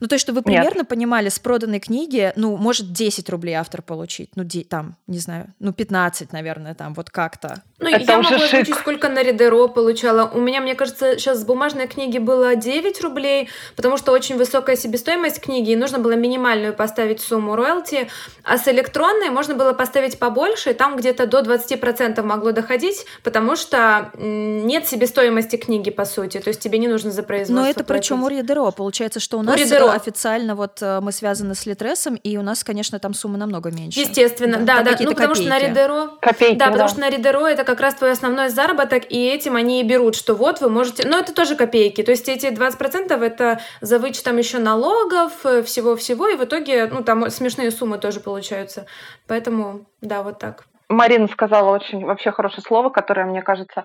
Ну, 0.00 0.06
то 0.06 0.14
есть, 0.14 0.22
чтобы 0.22 0.40
вы 0.40 0.42
примерно 0.42 0.80
Нет. 0.80 0.88
понимали, 0.88 1.28
с 1.28 1.38
проданной 1.38 1.80
книги, 1.80 2.32
ну, 2.36 2.56
может 2.56 2.92
10 2.92 3.28
рублей 3.30 3.54
автор 3.54 3.82
получить, 3.82 4.30
ну, 4.36 4.44
там, 4.68 4.96
не 5.06 5.18
знаю, 5.18 5.54
ну, 5.58 5.72
15, 5.72 6.32
наверное, 6.32 6.74
там, 6.74 6.94
вот 6.94 7.10
как-то. 7.10 7.62
Ну, 7.78 7.88
Это 7.88 8.12
я 8.12 8.22
могу 8.22 8.34
озвучить, 8.34 8.74
сколько 8.74 9.08
на 9.08 9.22
Ридеро 9.22 9.68
получала. 9.68 10.28
У 10.28 10.40
меня, 10.40 10.60
мне 10.60 10.74
кажется, 10.74 11.18
сейчас 11.18 11.40
с 11.40 11.44
бумажной 11.44 11.86
книги 11.86 12.18
было 12.18 12.56
9 12.56 13.00
рублей, 13.02 13.48
потому 13.76 13.96
что 13.96 14.12
очень 14.12 14.36
высокая 14.36 14.76
себестоимость 14.76 15.40
книги, 15.40 15.70
и 15.70 15.76
нужно 15.76 15.98
было 15.98 16.12
минимальную 16.12 16.74
поставить 16.74 17.20
сумму 17.20 17.56
роялти, 17.56 18.08
а 18.44 18.58
с 18.58 18.66
электронной 18.68 19.30
можно 19.30 19.54
было 19.54 19.72
поставить 19.72 20.18
побольше, 20.18 20.74
там 20.74 20.96
где-то 20.96 21.26
до 21.26 21.40
20% 21.40 22.22
могло 22.22 22.52
доходить, 22.52 23.04
потому 23.22 23.56
что 23.56 24.10
нет 24.18 24.86
себестоимости 24.86 25.56
книги, 25.56 25.90
по 25.90 26.04
сути, 26.04 26.38
то 26.40 26.48
есть 26.48 26.60
тебе 26.60 26.78
не 26.78 26.88
нужно 26.88 27.10
за 27.10 27.22
производство 27.22 27.64
Но 27.64 27.68
это 27.68 27.84
причем 27.84 28.24
у 28.24 28.28
Ридеро, 28.28 28.70
получается, 28.70 29.20
что 29.20 29.38
у 29.38 29.42
нас... 29.42 29.54
У 29.54 29.58
Официально 29.92 30.54
вот 30.54 30.82
э, 30.82 31.00
мы 31.00 31.12
связаны 31.12 31.54
с 31.54 31.66
Литресом, 31.66 32.16
и 32.16 32.36
у 32.36 32.42
нас, 32.42 32.64
конечно, 32.64 32.98
там 32.98 33.14
сумма 33.14 33.38
намного 33.38 33.70
меньше. 33.70 34.00
Естественно, 34.00 34.58
да, 34.58 34.82
да, 34.82 34.94
да. 34.94 34.96
ну 35.00 35.10
потому 35.14 35.34
что 35.34 35.48
на 35.48 35.58
Ридеро... 35.58 36.10
Копейки, 36.20 36.58
да, 36.58 36.66
да, 36.66 36.72
потому 36.72 36.88
что 36.88 37.00
на 37.00 37.10
Ридеро 37.10 37.46
это 37.46 37.64
как 37.64 37.80
раз 37.80 37.94
твой 37.94 38.12
основной 38.12 38.48
заработок, 38.48 39.10
и 39.10 39.26
этим 39.26 39.56
они 39.56 39.80
и 39.80 39.84
берут, 39.84 40.16
что 40.16 40.34
вот 40.34 40.60
вы 40.60 40.68
можете... 40.68 41.06
Но 41.06 41.18
это 41.18 41.34
тоже 41.34 41.56
копейки, 41.56 42.02
то 42.02 42.10
есть 42.10 42.28
эти 42.28 42.46
20% 42.46 43.24
это 43.24 43.60
за 43.80 43.98
вычетом 43.98 44.36
еще 44.38 44.58
налогов, 44.58 45.32
э, 45.44 45.62
всего-всего, 45.62 46.28
и 46.28 46.36
в 46.36 46.44
итоге, 46.44 46.86
ну 46.86 47.02
там 47.02 47.30
смешные 47.30 47.70
суммы 47.70 47.98
тоже 47.98 48.20
получаются. 48.20 48.86
Поэтому, 49.26 49.86
да, 50.00 50.22
вот 50.22 50.38
так. 50.38 50.64
Марина 50.88 51.28
сказала 51.28 51.74
очень 51.74 52.04
вообще 52.04 52.32
хорошее 52.32 52.62
слово, 52.66 52.88
которое, 52.88 53.26
мне 53.26 53.42
кажется, 53.42 53.84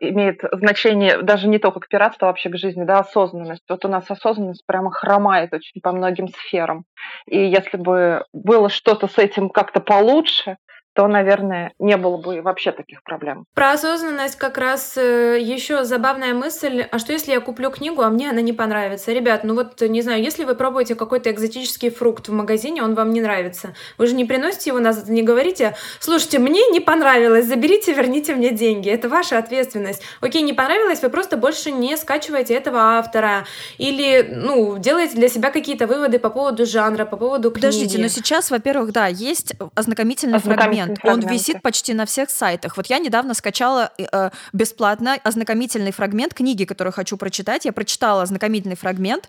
имеет 0.00 0.40
значение 0.52 1.22
даже 1.22 1.48
не 1.48 1.58
только 1.58 1.80
к 1.80 1.88
пиратству, 1.88 2.26
а 2.26 2.28
вообще 2.28 2.48
к 2.48 2.56
жизни, 2.56 2.84
да, 2.84 2.98
осознанность. 2.98 3.62
Вот 3.68 3.84
у 3.84 3.88
нас 3.88 4.10
осознанность 4.10 4.64
прямо 4.66 4.90
хромает 4.90 5.52
очень 5.52 5.80
по 5.80 5.92
многим 5.92 6.28
сферам. 6.28 6.84
И 7.26 7.38
если 7.38 7.76
бы 7.76 8.24
было 8.32 8.68
что-то 8.68 9.06
с 9.06 9.18
этим 9.18 9.50
как-то 9.50 9.80
получше, 9.80 10.56
то, 10.98 11.06
наверное, 11.06 11.74
не 11.78 11.96
было 11.96 12.16
бы 12.16 12.42
вообще 12.42 12.72
таких 12.72 13.04
проблем. 13.04 13.44
Про 13.54 13.70
осознанность 13.70 14.34
как 14.34 14.58
раз 14.58 14.96
э, 14.96 15.38
еще 15.40 15.84
забавная 15.84 16.34
мысль. 16.34 16.86
А 16.90 16.98
что 16.98 17.12
если 17.12 17.30
я 17.30 17.38
куплю 17.38 17.70
книгу, 17.70 18.02
а 18.02 18.10
мне 18.10 18.30
она 18.30 18.40
не 18.40 18.52
понравится? 18.52 19.12
Ребят, 19.12 19.44
ну 19.44 19.54
вот, 19.54 19.80
не 19.80 20.02
знаю, 20.02 20.20
если 20.20 20.42
вы 20.42 20.56
пробуете 20.56 20.96
какой-то 20.96 21.30
экзотический 21.30 21.90
фрукт 21.90 22.26
в 22.26 22.32
магазине, 22.32 22.82
он 22.82 22.96
вам 22.96 23.12
не 23.12 23.20
нравится, 23.20 23.74
вы 23.96 24.08
же 24.08 24.16
не 24.16 24.24
приносите 24.24 24.70
его 24.70 24.80
назад, 24.80 25.08
не 25.08 25.22
говорите, 25.22 25.76
слушайте, 26.00 26.40
мне 26.40 26.66
не 26.72 26.80
понравилось, 26.80 27.46
заберите, 27.46 27.92
верните 27.92 28.34
мне 28.34 28.50
деньги. 28.50 28.90
Это 28.90 29.08
ваша 29.08 29.38
ответственность. 29.38 30.02
Окей, 30.20 30.42
не 30.42 30.52
понравилось, 30.52 31.00
вы 31.00 31.10
просто 31.10 31.36
больше 31.36 31.70
не 31.70 31.96
скачиваете 31.96 32.54
этого 32.54 32.98
автора. 32.98 33.44
Или, 33.76 34.28
ну, 34.34 34.78
делаете 34.78 35.14
для 35.14 35.28
себя 35.28 35.52
какие-то 35.52 35.86
выводы 35.86 36.18
по 36.18 36.30
поводу 36.30 36.66
жанра, 36.66 37.04
по 37.04 37.16
поводу 37.16 37.52
книги. 37.52 37.66
Подождите, 37.66 37.98
но 37.98 38.08
сейчас, 38.08 38.50
во-первых, 38.50 38.90
да, 38.90 39.06
есть 39.06 39.54
ознакомительный, 39.76 40.38
ознакомительный 40.38 40.87
фрагмент 40.87 40.87
фрагмент. 40.96 41.24
Он 41.24 41.32
висит 41.32 41.62
почти 41.62 41.94
на 41.94 42.06
всех 42.06 42.30
сайтах. 42.30 42.76
Вот 42.76 42.86
я 42.86 42.98
недавно 42.98 43.34
скачала 43.34 43.92
э, 43.98 44.30
бесплатно 44.52 45.18
ознакомительный 45.22 45.92
фрагмент 45.92 46.34
книги, 46.34 46.64
которую 46.64 46.92
хочу 46.92 47.16
прочитать. 47.16 47.64
Я 47.64 47.72
прочитала 47.72 48.22
ознакомительный 48.22 48.76
фрагмент, 48.76 49.28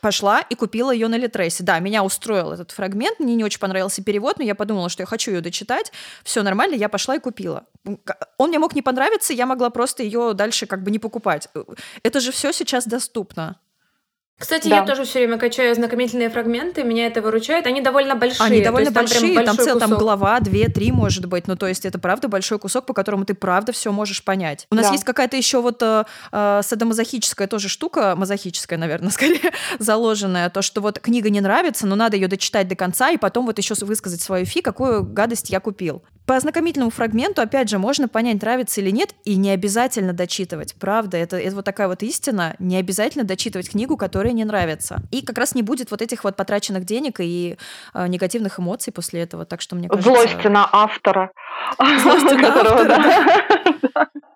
пошла 0.00 0.40
и 0.40 0.54
купила 0.54 0.90
ее 0.90 1.08
на 1.08 1.16
Литресе. 1.16 1.62
Да, 1.62 1.78
меня 1.78 2.02
устроил 2.04 2.52
этот 2.52 2.72
фрагмент, 2.72 3.20
мне 3.20 3.34
не 3.34 3.44
очень 3.44 3.60
понравился 3.60 4.02
перевод, 4.02 4.38
но 4.38 4.44
я 4.44 4.54
подумала, 4.54 4.88
что 4.88 5.02
я 5.02 5.06
хочу 5.06 5.30
ее 5.30 5.40
дочитать. 5.40 5.92
Все 6.24 6.42
нормально, 6.42 6.74
я 6.74 6.88
пошла 6.88 7.16
и 7.16 7.20
купила. 7.20 7.64
Он 8.36 8.48
мне 8.48 8.58
мог 8.58 8.74
не 8.74 8.82
понравиться, 8.82 9.32
я 9.32 9.46
могла 9.46 9.70
просто 9.70 10.02
ее 10.02 10.32
дальше 10.34 10.66
как 10.66 10.82
бы 10.82 10.90
не 10.90 10.98
покупать. 10.98 11.48
Это 12.02 12.20
же 12.20 12.32
все 12.32 12.52
сейчас 12.52 12.86
доступно. 12.86 13.60
Кстати, 14.42 14.66
да. 14.66 14.78
я 14.78 14.84
тоже 14.84 15.04
все 15.04 15.20
время 15.20 15.38
качаю 15.38 15.70
ознакомительные 15.70 16.28
фрагменты, 16.28 16.82
меня 16.82 17.06
это 17.06 17.22
выручает. 17.22 17.64
Они 17.68 17.80
довольно 17.80 18.16
большие. 18.16 18.44
Они 18.44 18.60
довольно 18.60 18.90
большие, 18.90 19.36
там, 19.36 19.56
там 19.56 19.56
цел 19.56 19.78
там 19.78 19.94
глава, 19.94 20.40
две, 20.40 20.66
три, 20.66 20.90
может 20.90 21.26
быть. 21.26 21.46
Ну, 21.46 21.54
то 21.54 21.68
есть 21.68 21.84
это 21.84 22.00
правда 22.00 22.26
большой 22.26 22.58
кусок, 22.58 22.84
по 22.86 22.92
которому 22.92 23.24
ты 23.24 23.34
правда 23.34 23.70
все 23.70 23.92
можешь 23.92 24.24
понять. 24.24 24.66
У 24.72 24.74
нас 24.74 24.86
да. 24.86 24.92
есть 24.92 25.04
какая-то 25.04 25.36
еще 25.36 25.62
вот 25.62 25.80
э, 25.80 26.04
э, 26.32 26.60
садомазохическая 26.64 27.46
тоже 27.46 27.68
штука, 27.68 28.14
мазохическая, 28.16 28.80
наверное, 28.80 29.10
скорее, 29.12 29.52
заложенная, 29.78 30.50
то, 30.50 30.60
что 30.60 30.80
вот 30.80 30.98
книга 30.98 31.30
не 31.30 31.40
нравится, 31.40 31.86
но 31.86 31.94
надо 31.94 32.16
ее 32.16 32.26
дочитать 32.26 32.66
до 32.66 32.74
конца 32.74 33.10
и 33.10 33.18
потом 33.18 33.46
вот 33.46 33.58
еще 33.58 33.74
высказать 33.82 34.22
свою 34.22 34.44
фи, 34.44 34.60
какую 34.60 35.04
гадость 35.04 35.50
я 35.50 35.60
купил. 35.60 36.02
По 36.26 36.36
ознакомительному 36.36 36.90
фрагменту, 36.90 37.42
опять 37.42 37.68
же, 37.68 37.78
можно 37.78 38.08
понять, 38.08 38.40
нравится 38.40 38.80
или 38.80 38.90
нет, 38.90 39.14
и 39.24 39.36
не 39.36 39.50
обязательно 39.50 40.12
дочитывать. 40.12 40.74
Правда, 40.76 41.16
это, 41.16 41.36
это 41.36 41.56
вот 41.56 41.64
такая 41.64 41.88
вот 41.88 42.02
истина. 42.02 42.54
Не 42.58 42.76
обязательно 42.76 43.24
дочитывать 43.24 43.70
книгу, 43.70 43.96
которая 43.96 44.32
не 44.32 44.44
нравится. 44.44 45.02
И 45.10 45.22
как 45.22 45.38
раз 45.38 45.54
не 45.54 45.62
будет 45.62 45.90
вот 45.90 46.00
этих 46.00 46.24
вот 46.24 46.36
потраченных 46.36 46.84
денег 46.84 47.20
и 47.20 47.56
э, 47.94 48.06
негативных 48.06 48.60
эмоций 48.60 48.92
после 48.92 49.22
этого. 49.22 49.44
Так 49.44 49.60
что 49.60 49.74
мне 49.74 49.88
кажется... 49.88 50.08
Злости 50.08 50.46
на 50.46 50.68
автора. 50.70 51.32
Злости 51.78 52.34
на 52.34 52.48
автора, 52.48 52.84
Да, 52.84 54.08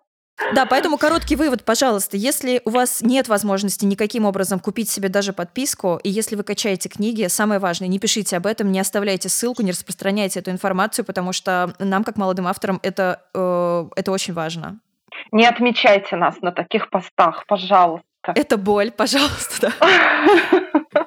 поэтому 0.68 0.98
короткий 0.98 1.36
вывод, 1.36 1.64
пожалуйста. 1.64 2.16
Если 2.16 2.60
у 2.64 2.70
вас 2.70 3.02
нет 3.02 3.28
возможности 3.28 3.84
никаким 3.84 4.24
образом 4.24 4.60
купить 4.60 4.88
себе 4.88 5.08
даже 5.08 5.32
подписку, 5.32 5.98
и 6.02 6.10
если 6.10 6.36
вы 6.36 6.42
качаете 6.42 6.88
книги, 6.88 7.26
самое 7.28 7.60
важное, 7.60 7.88
не 7.88 7.98
пишите 7.98 8.36
об 8.36 8.46
этом, 8.46 8.70
не 8.70 8.80
оставляйте 8.80 9.28
ссылку, 9.28 9.62
не 9.62 9.70
распространяйте 9.70 10.40
эту 10.40 10.50
информацию, 10.50 11.04
потому 11.04 11.32
что 11.32 11.74
нам, 11.78 12.04
как 12.04 12.16
молодым 12.16 12.46
авторам, 12.46 12.80
это, 12.82 13.22
э, 13.34 13.88
это 13.96 14.12
очень 14.12 14.34
важно. 14.34 14.78
Не 15.32 15.46
отмечайте 15.46 16.16
нас 16.16 16.40
на 16.42 16.52
таких 16.52 16.90
постах, 16.90 17.46
пожалуйста. 17.46 18.06
Это 18.34 18.56
боль, 18.56 18.90
пожалуйста, 18.90 19.72
да. 19.80 21.06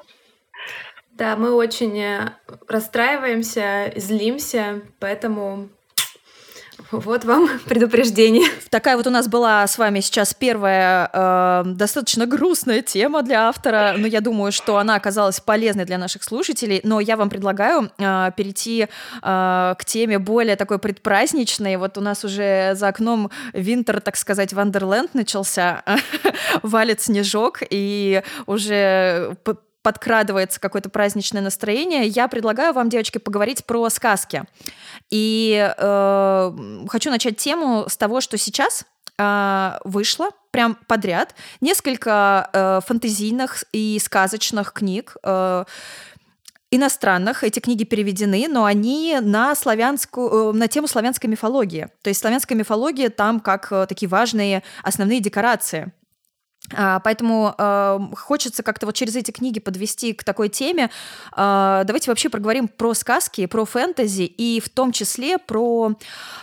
Да, 1.12 1.36
мы 1.36 1.52
очень 1.52 1.98
э, 1.98 2.30
расстраиваемся, 2.66 3.92
злимся, 3.94 4.80
поэтому 5.00 5.68
вот 6.90 7.24
вам 7.24 7.48
предупреждение. 7.66 8.48
Такая 8.70 8.96
вот 8.96 9.06
у 9.06 9.10
нас 9.10 9.28
была 9.28 9.66
с 9.66 9.78
вами 9.78 10.00
сейчас 10.00 10.34
первая 10.34 11.10
э, 11.12 11.62
достаточно 11.66 12.26
грустная 12.26 12.82
тема 12.82 13.22
для 13.22 13.48
автора, 13.48 13.94
но 13.96 14.06
я 14.06 14.20
думаю, 14.20 14.52
что 14.52 14.76
она 14.76 14.94
оказалась 14.94 15.40
полезной 15.40 15.84
для 15.84 15.98
наших 15.98 16.22
слушателей. 16.22 16.80
Но 16.84 17.00
я 17.00 17.16
вам 17.16 17.30
предлагаю 17.30 17.90
э, 17.98 18.30
перейти 18.36 18.88
э, 19.22 19.74
к 19.78 19.84
теме 19.84 20.18
более 20.18 20.56
такой 20.56 20.78
предпраздничной. 20.78 21.76
Вот 21.76 21.98
у 21.98 22.00
нас 22.00 22.24
уже 22.24 22.72
за 22.74 22.88
окном 22.88 23.30
винтер, 23.52 24.00
так 24.00 24.16
сказать, 24.16 24.52
Вандерленд 24.52 25.14
начался, 25.14 25.82
валит 26.62 27.00
снежок, 27.00 27.62
и 27.68 28.22
уже 28.46 29.36
подкрадывается 29.82 30.60
какое-то 30.60 30.90
праздничное 30.90 31.42
настроение, 31.42 32.06
я 32.06 32.28
предлагаю 32.28 32.72
вам, 32.72 32.88
девочки, 32.88 33.18
поговорить 33.18 33.64
про 33.64 33.88
сказки. 33.88 34.44
И 35.10 35.72
э, 35.76 36.52
хочу 36.88 37.10
начать 37.10 37.36
тему 37.36 37.86
с 37.88 37.96
того, 37.96 38.20
что 38.20 38.36
сейчас 38.36 38.84
э, 39.18 39.78
вышло 39.84 40.30
прям 40.50 40.76
подряд 40.86 41.34
несколько 41.60 42.50
э, 42.52 42.80
фантазийных 42.86 43.64
и 43.72 43.98
сказочных 43.98 44.72
книг. 44.72 45.16
Э, 45.22 45.64
иностранных. 46.70 47.42
Эти 47.42 47.58
книги 47.58 47.84
переведены, 47.84 48.46
но 48.48 48.64
они 48.64 49.18
на 49.20 49.54
славянскую, 49.54 50.50
э, 50.50 50.52
на 50.52 50.68
тему 50.68 50.86
славянской 50.86 51.28
мифологии. 51.28 51.88
То 52.02 52.08
есть 52.08 52.20
славянская 52.20 52.56
мифология 52.56 53.10
там 53.10 53.40
как 53.40 53.72
э, 53.72 53.86
такие 53.88 54.08
важные 54.08 54.62
основные 54.82 55.20
декорации. 55.20 55.92
А, 56.74 57.00
поэтому 57.00 57.54
э, 57.56 57.98
хочется 58.16 58.62
как-то 58.62 58.86
вот 58.86 58.94
через 58.94 59.16
эти 59.16 59.30
книги 59.30 59.58
подвести 59.60 60.12
к 60.12 60.24
такой 60.24 60.48
теме. 60.48 60.90
Э, 61.36 61.82
давайте 61.84 62.10
вообще 62.10 62.28
проговорим 62.28 62.68
про 62.68 62.94
сказки, 62.94 63.46
про 63.46 63.64
фэнтези 63.64 64.22
и 64.22 64.60
в 64.60 64.68
том 64.68 64.92
числе 64.92 65.38
про 65.38 65.92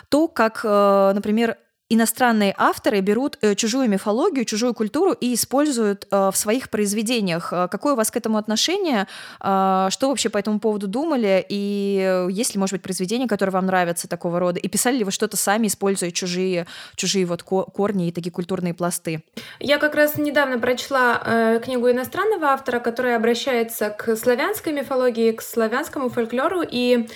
то, 0.10 0.28
как, 0.28 0.62
э, 0.64 1.12
например, 1.14 1.58
иностранные 1.90 2.54
авторы 2.58 3.00
берут 3.00 3.38
э, 3.42 3.56
чужую 3.56 3.90
мифологию, 3.90 4.46
чужую 4.46 4.74
культуру 4.74 5.14
и 5.14 5.34
используют 5.34 6.08
э, 6.12 6.30
в 6.32 6.38
своих 6.38 6.70
произведениях. 6.70 7.54
Э, 7.54 7.68
какое 7.70 7.94
у 7.94 7.96
вас 7.96 8.12
к 8.12 8.18
этому 8.18 8.38
отношение? 8.38 9.08
Что 9.40 9.90
вообще 10.02 10.30
по 10.30 10.38
этому 10.38 10.60
поводу 10.60 10.88
думали? 10.88 11.46
И 11.48 12.28
есть 12.30 12.54
ли, 12.54 12.60
может 12.60 12.74
быть, 12.74 12.82
произведения, 12.82 13.28
которые 13.28 13.54
вам 13.54 13.66
нравятся 13.68 14.08
такого 14.08 14.40
рода? 14.40 14.60
И 14.60 14.68
писали 14.68 14.98
ли 14.98 15.04
вы 15.04 15.12
что-то 15.12 15.38
сами, 15.38 15.68
используя 15.68 16.12
чужие, 16.12 16.68
чужие 16.96 17.26
вот 17.26 17.44
корни 17.44 18.10
и 18.10 18.12
такие 18.12 18.32
культурные 18.32 18.74
пласты? 18.74 19.24
Я 19.60 19.78
как 19.78 19.96
раз 19.96 20.18
недавно 20.18 20.60
прочла 20.60 21.60
книгу 21.64 21.90
иностранного 21.90 22.48
автора, 22.48 22.80
которая 22.80 23.18
обращается 23.18 23.90
к 23.90 24.16
славянской 24.16 24.74
мифологии, 24.74 25.32
к 25.32 25.42
славянскому 25.42 26.10
фольклору, 26.10 26.62
и 26.62 27.08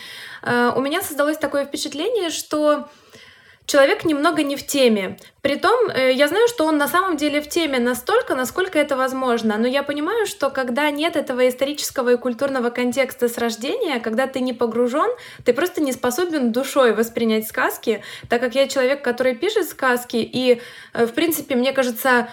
у 0.44 0.82
меня 0.82 1.02
создалось 1.02 1.38
такое 1.38 1.66
впечатление, 1.66 2.30
что 2.30 2.88
человек 3.66 4.06
немного 4.06 4.44
не 4.44 4.56
в 4.56 4.66
теме. 4.66 5.18
Притом, 5.42 5.90
э, 5.90 6.14
я 6.14 6.28
знаю, 6.28 6.48
что 6.48 6.66
он 6.66 6.78
на 6.78 6.88
самом 6.88 7.18
деле 7.18 7.42
в 7.42 7.48
теме 7.48 7.80
настолько, 7.80 8.36
насколько 8.36 8.78
это 8.78 8.96
возможно, 8.96 9.58
но 9.58 9.68
я 9.68 9.84
понимаю, 9.84 10.28
что 10.28 10.50
когда 10.50 10.90
нет 10.92 11.16
этого 11.16 11.48
исторического 11.48 12.14
и 12.14 12.18
культурного 12.18 12.70
контекста 12.70 13.28
с 13.28 13.38
рождения, 13.38 14.00
когда 14.00 14.28
ты 14.28 14.40
не 14.40 14.54
погружен, 14.54 15.10
ты 15.46 15.54
просто 15.54 15.82
не 15.82 15.94
способен 15.94 16.52
душой 16.52 16.94
воспринять 16.94 17.48
сказки, 17.48 18.04
так 18.30 18.42
как 18.42 18.56
я 18.56 18.68
человек, 18.68 19.04
который 19.04 19.36
пишет 19.36 19.70
сказки, 19.70 20.18
и, 20.18 20.62
э, 20.94 21.06
в 21.06 21.14
принципе, 21.14 21.56
мне 21.56 21.74
кажется, 21.74 22.30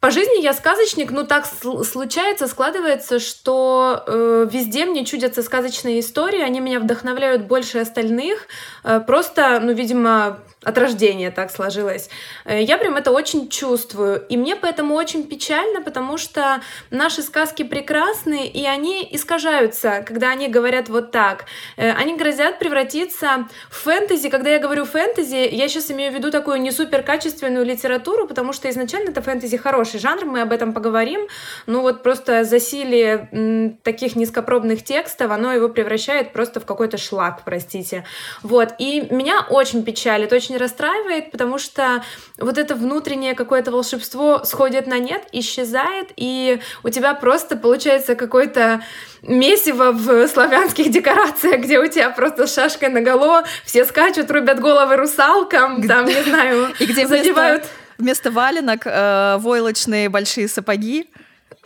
по 0.00 0.12
жизни 0.12 0.40
я 0.40 0.52
сказочник, 0.52 1.10
ну 1.10 1.26
так 1.26 1.44
случается, 1.46 2.46
складывается, 2.46 3.18
что 3.18 4.04
э, 4.06 4.46
везде 4.50 4.86
мне 4.86 5.04
чудятся 5.04 5.42
сказочные 5.42 5.98
истории, 5.98 6.40
они 6.40 6.60
меня 6.60 6.78
вдохновляют 6.78 7.46
больше 7.46 7.78
остальных. 7.78 8.46
Э, 8.84 9.00
просто, 9.00 9.58
ну, 9.60 9.72
видимо, 9.72 10.38
от 10.68 10.78
рождения 10.78 11.30
так 11.30 11.50
сложилось. 11.50 12.10
Э, 12.44 12.62
я 12.62 12.78
прям 12.78 12.96
это 12.96 13.10
очень 13.10 13.48
чувствую. 13.48 14.24
И 14.28 14.36
мне 14.36 14.56
поэтому 14.56 14.94
очень 14.94 15.24
печально, 15.24 15.80
потому 15.80 16.18
что 16.18 16.60
наши 16.90 17.22
сказки 17.22 17.62
прекрасны, 17.62 18.46
и 18.46 18.66
они 18.66 19.08
искажаются, 19.12 20.04
когда 20.06 20.30
они 20.30 20.48
говорят 20.48 20.88
вот 20.88 21.10
так. 21.10 21.46
Э, 21.76 21.92
они 21.92 22.16
грозят 22.16 22.58
превратиться 22.58 23.48
в 23.70 23.76
фэнтези. 23.76 24.28
Когда 24.28 24.50
я 24.50 24.58
говорю 24.58 24.84
фэнтези, 24.84 25.48
я 25.50 25.68
сейчас 25.68 25.90
имею 25.90 26.12
в 26.12 26.14
виду 26.14 26.30
такую 26.30 26.60
не 26.60 26.70
супер 26.70 27.02
качественную 27.02 27.64
литературу, 27.64 28.26
потому 28.26 28.52
что 28.52 28.68
изначально 28.68 29.10
это 29.10 29.22
фэнтези 29.22 29.56
хороший 29.56 30.00
жанр, 30.00 30.24
мы 30.24 30.42
об 30.42 30.52
этом 30.52 30.72
поговорим. 30.74 31.28
Ну 31.66 31.80
вот 31.80 32.02
просто 32.02 32.44
засилие 32.44 33.78
таких 33.82 34.16
низкопробных 34.16 34.84
текстов, 34.84 35.30
оно 35.30 35.52
его 35.52 35.68
превращает 35.68 36.32
просто 36.32 36.60
в 36.60 36.66
какой-то 36.66 36.98
шлак, 36.98 37.42
простите. 37.44 38.04
Вот. 38.42 38.74
И 38.78 39.06
меня 39.10 39.46
очень 39.48 39.82
печалит, 39.82 40.32
очень 40.32 40.48
очень 40.48 40.57
расстраивает, 40.58 41.30
потому 41.30 41.58
что 41.58 42.04
вот 42.38 42.58
это 42.58 42.74
внутреннее 42.74 43.34
какое-то 43.34 43.70
волшебство 43.70 44.42
сходит 44.44 44.86
на 44.86 44.98
нет, 44.98 45.26
исчезает, 45.32 46.08
и 46.16 46.60
у 46.82 46.90
тебя 46.90 47.14
просто 47.14 47.56
получается 47.56 48.14
какой-то 48.14 48.82
месиво 49.22 49.92
в 49.92 50.28
славянских 50.28 50.90
декорациях, 50.90 51.62
где 51.62 51.78
у 51.78 51.86
тебя 51.86 52.10
просто 52.10 52.46
шашкой 52.46 52.90
наголо, 52.90 53.44
все 53.64 53.84
скачут, 53.84 54.30
рубят 54.30 54.60
головы 54.60 54.96
русалкам, 54.96 55.86
там, 55.86 56.06
не 56.06 56.22
знаю, 56.22 56.74
и 56.78 56.86
где 56.86 57.06
задевают... 57.06 57.64
Вместо 57.98 58.30
валенок 58.30 58.82
э, 58.84 59.38
войлочные 59.38 60.08
большие 60.08 60.46
сапоги. 60.46 61.10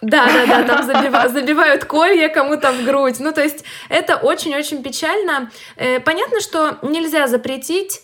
Да, 0.02 0.26
да, 0.26 0.46
да, 0.46 0.62
там 0.64 0.82
забивают, 0.84 1.32
забивают 1.32 1.84
колья 1.84 2.28
кому-то 2.28 2.72
в 2.72 2.84
грудь. 2.84 3.20
Ну, 3.20 3.32
то 3.32 3.40
есть 3.40 3.64
это 3.88 4.16
очень-очень 4.16 4.82
печально. 4.82 5.50
Э, 5.76 6.00
понятно, 6.00 6.40
что 6.40 6.78
нельзя 6.82 7.28
запретить 7.28 8.00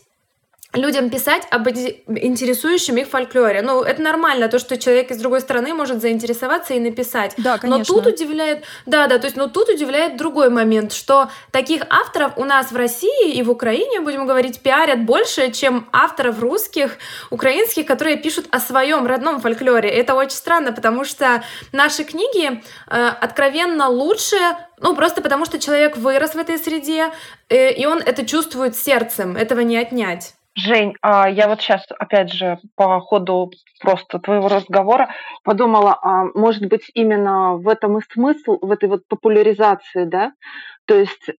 людям 0.75 1.09
писать 1.09 1.47
об 1.51 1.67
интересующем 1.69 2.99
их 2.99 3.09
фольклоре. 3.09 3.63
Ну, 3.63 3.83
это 3.83 4.03
нормально, 4.03 4.49
то, 4.49 4.59
что 4.59 4.77
человек 4.77 5.11
из 5.11 5.17
другой 5.17 5.41
страны 5.41 5.73
может 5.73 6.03
заинтересоваться 6.03 6.75
и 6.75 6.81
написать. 6.81 7.33
Да, 7.39 7.57
конечно. 7.57 7.79
Но 7.79 7.85
тут 8.03 8.07
удивляет, 8.07 8.65
да, 8.85 9.07
да, 9.07 9.19
то 9.19 9.27
есть, 9.27 9.37
но 9.37 9.49
тут 9.49 9.71
удивляет 9.71 10.19
другой 10.19 10.51
момент, 10.51 10.93
что 10.93 11.31
таких 11.53 11.83
авторов 11.89 12.33
у 12.37 12.45
нас 12.45 12.71
в 12.71 12.77
России 12.77 13.33
и 13.33 13.43
в 13.43 13.51
Украине, 13.51 14.03
будем 14.03 14.27
говорить, 14.27 14.61
пиарят 14.61 15.05
больше, 15.07 15.53
чем 15.53 15.89
авторов 15.91 16.39
русских, 16.41 16.99
украинских, 17.31 17.87
которые 17.87 18.19
пишут 18.19 18.47
о 18.51 18.61
своем 18.61 19.07
родном 19.07 19.41
фольклоре. 19.41 19.89
Это 19.89 20.15
очень 20.15 20.37
странно, 20.37 20.73
потому 20.73 21.05
что 21.05 21.43
наши 21.73 22.05
книги 22.05 22.63
э, 22.91 23.09
откровенно 23.21 23.89
лучше 23.89 24.37
ну, 24.81 24.95
просто 24.95 25.23
потому 25.23 25.45
что 25.45 25.59
человек 25.59 25.97
вырос 25.97 26.35
в 26.35 26.39
этой 26.39 26.57
среде, 26.57 27.11
э, 27.49 27.73
и 27.73 27.85
он 27.87 27.99
это 27.99 28.25
чувствует 28.25 28.77
сердцем, 28.77 29.37
этого 29.37 29.61
не 29.61 29.77
отнять. 29.77 30.35
Жень, 30.59 30.97
а 31.03 31.29
я 31.29 31.47
вот 31.47 31.61
сейчас, 31.61 31.85
опять 32.01 32.33
же, 32.33 32.59
по 32.75 32.99
ходу 33.01 33.53
просто 33.81 34.19
твоего 34.19 34.49
разговора 34.49 35.09
подумала, 35.45 35.97
а 36.03 36.25
может 36.35 36.67
быть, 36.67 36.91
именно 36.95 37.55
в 37.55 37.69
этом 37.69 37.99
и 37.99 38.01
смысл, 38.13 38.59
в 38.61 38.73
этой 38.73 38.89
вот 38.89 39.07
популяризации, 39.07 40.05
да? 40.05 40.33
То 40.87 40.97
есть, 40.97 41.31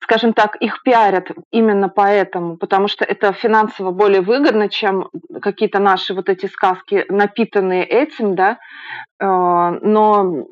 скажем 0.00 0.32
так, 0.32 0.56
их 0.56 0.82
пиарят 0.82 1.30
именно 1.52 1.88
поэтому, 1.88 2.56
потому 2.56 2.88
что 2.88 3.04
это 3.04 3.32
финансово 3.32 3.92
более 3.92 4.22
выгодно, 4.22 4.68
чем 4.68 5.08
какие-то 5.40 5.78
наши 5.78 6.12
вот 6.12 6.28
эти 6.28 6.46
сказки, 6.46 7.04
напитанные 7.08 7.84
этим, 7.84 8.34
да? 8.34 8.58
А, 9.20 9.70
но 9.82 10.46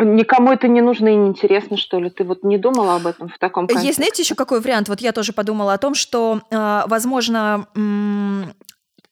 Никому 0.00 0.52
это 0.52 0.66
не 0.66 0.80
нужно 0.80 1.08
и 1.08 1.14
не 1.14 1.28
интересно, 1.28 1.76
что 1.76 2.00
ли? 2.00 2.10
Ты 2.10 2.24
вот 2.24 2.42
не 2.42 2.58
думала 2.58 2.96
об 2.96 3.06
этом 3.06 3.28
в 3.28 3.38
таком 3.38 3.66
контексте? 3.66 3.86
Есть, 3.86 3.98
знаете, 3.98 4.22
еще 4.22 4.34
какой 4.34 4.60
вариант? 4.60 4.88
Вот 4.88 5.00
я 5.00 5.12
тоже 5.12 5.32
подумала 5.32 5.72
о 5.72 5.78
том, 5.78 5.94
что, 5.94 6.40
э, 6.50 6.82
возможно, 6.86 7.68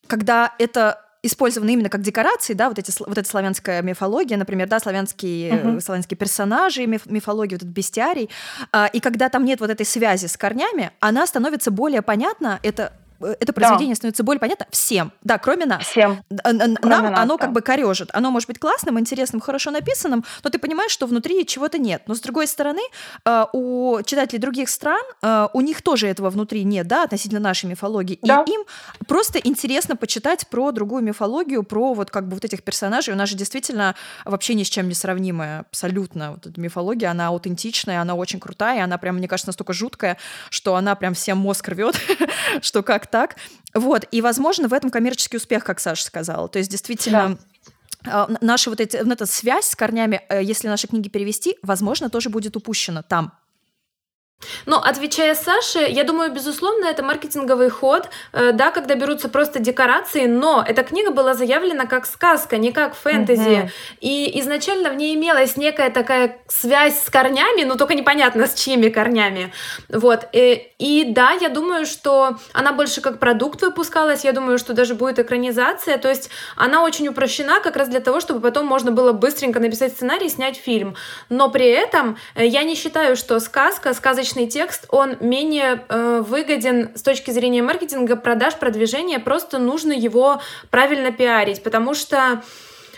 когда 0.08 0.54
это 0.58 0.98
использованы 1.22 1.70
именно 1.70 1.88
как 1.88 2.00
декорации, 2.00 2.52
да, 2.52 2.68
вот, 2.68 2.78
эти, 2.78 2.92
вот 2.98 3.16
эта 3.16 3.28
славянская 3.28 3.80
мифология, 3.82 4.36
например, 4.36 4.68
да, 4.68 4.80
славянские, 4.80 5.52
uh-huh. 5.52 5.80
славянские 5.80 6.18
персонажи, 6.18 6.84
миф, 6.86 7.06
мифология, 7.06 7.56
вот 7.56 7.62
этот 7.62 7.74
бестиарий, 7.74 8.28
а, 8.72 8.86
и 8.86 8.98
когда 8.98 9.28
там 9.28 9.44
нет 9.44 9.60
вот 9.60 9.70
этой 9.70 9.86
связи 9.86 10.26
с 10.26 10.36
корнями, 10.36 10.90
она 10.98 11.26
становится 11.26 11.70
более 11.70 12.02
понятна, 12.02 12.58
это 12.64 12.92
это 13.40 13.52
произведение 13.52 13.94
да. 13.94 13.96
становится 13.96 14.22
более 14.22 14.40
понятно 14.40 14.66
всем, 14.70 15.12
да, 15.22 15.38
кроме 15.38 15.66
нас. 15.66 15.84
Всем. 15.84 16.22
Нам 16.30 16.76
кроме 16.76 17.10
нас, 17.10 17.20
оно 17.20 17.36
да. 17.36 17.44
как 17.44 17.52
бы 17.52 17.60
корежит. 17.60 18.10
Оно 18.12 18.30
может 18.30 18.48
быть 18.48 18.58
классным, 18.58 18.98
интересным, 18.98 19.40
хорошо 19.40 19.70
написанным, 19.70 20.24
но 20.42 20.50
ты 20.50 20.58
понимаешь, 20.58 20.92
что 20.92 21.06
внутри 21.06 21.46
чего-то 21.46 21.78
нет. 21.78 22.02
Но 22.06 22.14
с 22.14 22.20
другой 22.20 22.46
стороны, 22.46 22.80
э, 23.24 23.44
у 23.52 24.00
читателей 24.04 24.40
других 24.40 24.68
стран, 24.68 25.02
э, 25.22 25.48
у 25.52 25.60
них 25.60 25.82
тоже 25.82 26.08
этого 26.08 26.30
внутри 26.30 26.64
нет, 26.64 26.86
да, 26.86 27.04
относительно 27.04 27.40
нашей 27.40 27.66
мифологии. 27.66 28.18
Да. 28.22 28.44
И 28.46 28.50
им 28.50 28.62
просто 29.06 29.38
интересно 29.38 29.96
почитать 29.96 30.46
про 30.48 30.72
другую 30.72 31.02
мифологию, 31.02 31.62
про 31.62 31.94
вот 31.94 32.10
как 32.10 32.28
бы 32.28 32.34
вот 32.34 32.44
этих 32.44 32.62
персонажей. 32.62 33.14
У 33.14 33.16
нас 33.16 33.28
же 33.28 33.36
действительно 33.36 33.94
вообще 34.24 34.54
ни 34.54 34.62
с 34.62 34.68
чем 34.68 34.88
не 34.88 34.94
сравнимая 34.94 35.60
абсолютно 35.60 36.32
вот 36.32 36.46
эта 36.46 36.60
мифология. 36.60 37.10
Она 37.10 37.28
аутентичная, 37.28 38.00
она 38.00 38.14
очень 38.14 38.40
крутая, 38.40 38.84
она 38.84 38.98
прям, 38.98 39.16
мне 39.16 39.28
кажется, 39.28 39.48
настолько 39.48 39.72
жуткая, 39.72 40.18
что 40.50 40.76
она 40.76 40.94
прям 40.94 41.14
всем 41.14 41.38
мозг 41.38 41.68
рвет, 41.68 41.96
что 42.62 42.82
как 42.82 43.06
так. 43.12 43.36
Вот, 43.74 44.08
и, 44.10 44.20
возможно, 44.20 44.66
в 44.66 44.72
этом 44.72 44.90
коммерческий 44.90 45.36
успех, 45.36 45.62
как 45.62 45.78
Саша 45.78 46.04
сказала. 46.04 46.48
То 46.48 46.58
есть, 46.58 46.70
действительно, 46.70 47.38
да. 48.02 48.28
наша 48.40 48.70
вот, 48.70 48.80
эти, 48.80 48.96
вот 48.96 49.12
эта 49.12 49.26
связь 49.26 49.66
с 49.66 49.76
корнями, 49.76 50.22
э, 50.28 50.42
если 50.42 50.66
наши 50.66 50.88
книги 50.88 51.08
перевести, 51.08 51.56
возможно, 51.62 52.10
тоже 52.10 52.28
будет 52.28 52.56
упущена 52.56 53.02
там. 53.02 53.32
Ну, 54.66 54.76
отвечая 54.76 55.34
Саше, 55.34 55.86
я 55.88 56.04
думаю, 56.04 56.32
безусловно, 56.32 56.86
это 56.86 57.02
маркетинговый 57.02 57.68
ход, 57.70 58.08
э, 58.32 58.52
да, 58.52 58.70
когда 58.70 58.94
берутся 58.94 59.28
просто 59.28 59.58
декорации, 59.58 60.26
но 60.26 60.64
эта 60.66 60.82
книга 60.82 61.10
была 61.10 61.34
заявлена 61.34 61.86
как 61.86 62.06
сказка, 62.06 62.58
не 62.58 62.72
как 62.72 62.94
фэнтези. 62.94 63.42
Uh-huh. 63.42 63.70
И 64.00 64.40
изначально 64.40 64.90
в 64.90 64.94
ней 64.94 65.14
имелась 65.14 65.56
некая 65.56 65.90
такая 65.90 66.38
связь 66.48 67.02
с 67.02 67.10
корнями, 67.10 67.64
но 67.64 67.76
только 67.76 67.94
непонятно 67.94 68.46
с 68.46 68.54
чьими 68.54 68.88
корнями. 68.88 69.52
Вот. 69.88 70.28
И, 70.32 70.38
э, 70.38 70.60
и 70.78 71.04
да, 71.04 71.32
я 71.32 71.48
думаю, 71.48 71.86
что 71.86 72.38
она 72.52 72.72
больше 72.72 73.00
как 73.00 73.18
продукт 73.18 73.62
выпускалась, 73.62 74.24
я 74.24 74.32
думаю, 74.32 74.58
что 74.58 74.72
даже 74.74 74.94
будет 74.94 75.18
экранизация, 75.18 75.98
то 75.98 76.08
есть 76.08 76.30
она 76.56 76.82
очень 76.82 77.08
упрощена 77.08 77.60
как 77.60 77.76
раз 77.76 77.88
для 77.88 78.00
того, 78.00 78.20
чтобы 78.20 78.40
потом 78.40 78.66
можно 78.66 78.90
было 78.90 79.12
быстренько 79.12 79.60
написать 79.60 79.92
сценарий 79.92 80.26
и 80.26 80.30
снять 80.30 80.56
фильм. 80.56 80.96
Но 81.28 81.48
при 81.48 81.68
этом 81.68 82.16
э, 82.34 82.46
я 82.46 82.62
не 82.64 82.74
считаю, 82.74 83.16
что 83.16 83.38
сказка, 83.40 83.94
сказочная 83.94 84.31
обычный 84.32 84.46
текст, 84.46 84.86
он 84.88 85.16
менее 85.20 85.84
э, 85.88 86.22
выгоден 86.26 86.90
с 86.94 87.02
точки 87.02 87.30
зрения 87.30 87.62
маркетинга, 87.62 88.16
продаж, 88.16 88.54
продвижения, 88.56 89.18
просто 89.18 89.58
нужно 89.58 89.92
его 89.92 90.40
правильно 90.70 91.12
пиарить, 91.12 91.62
потому 91.62 91.94
что 91.94 92.42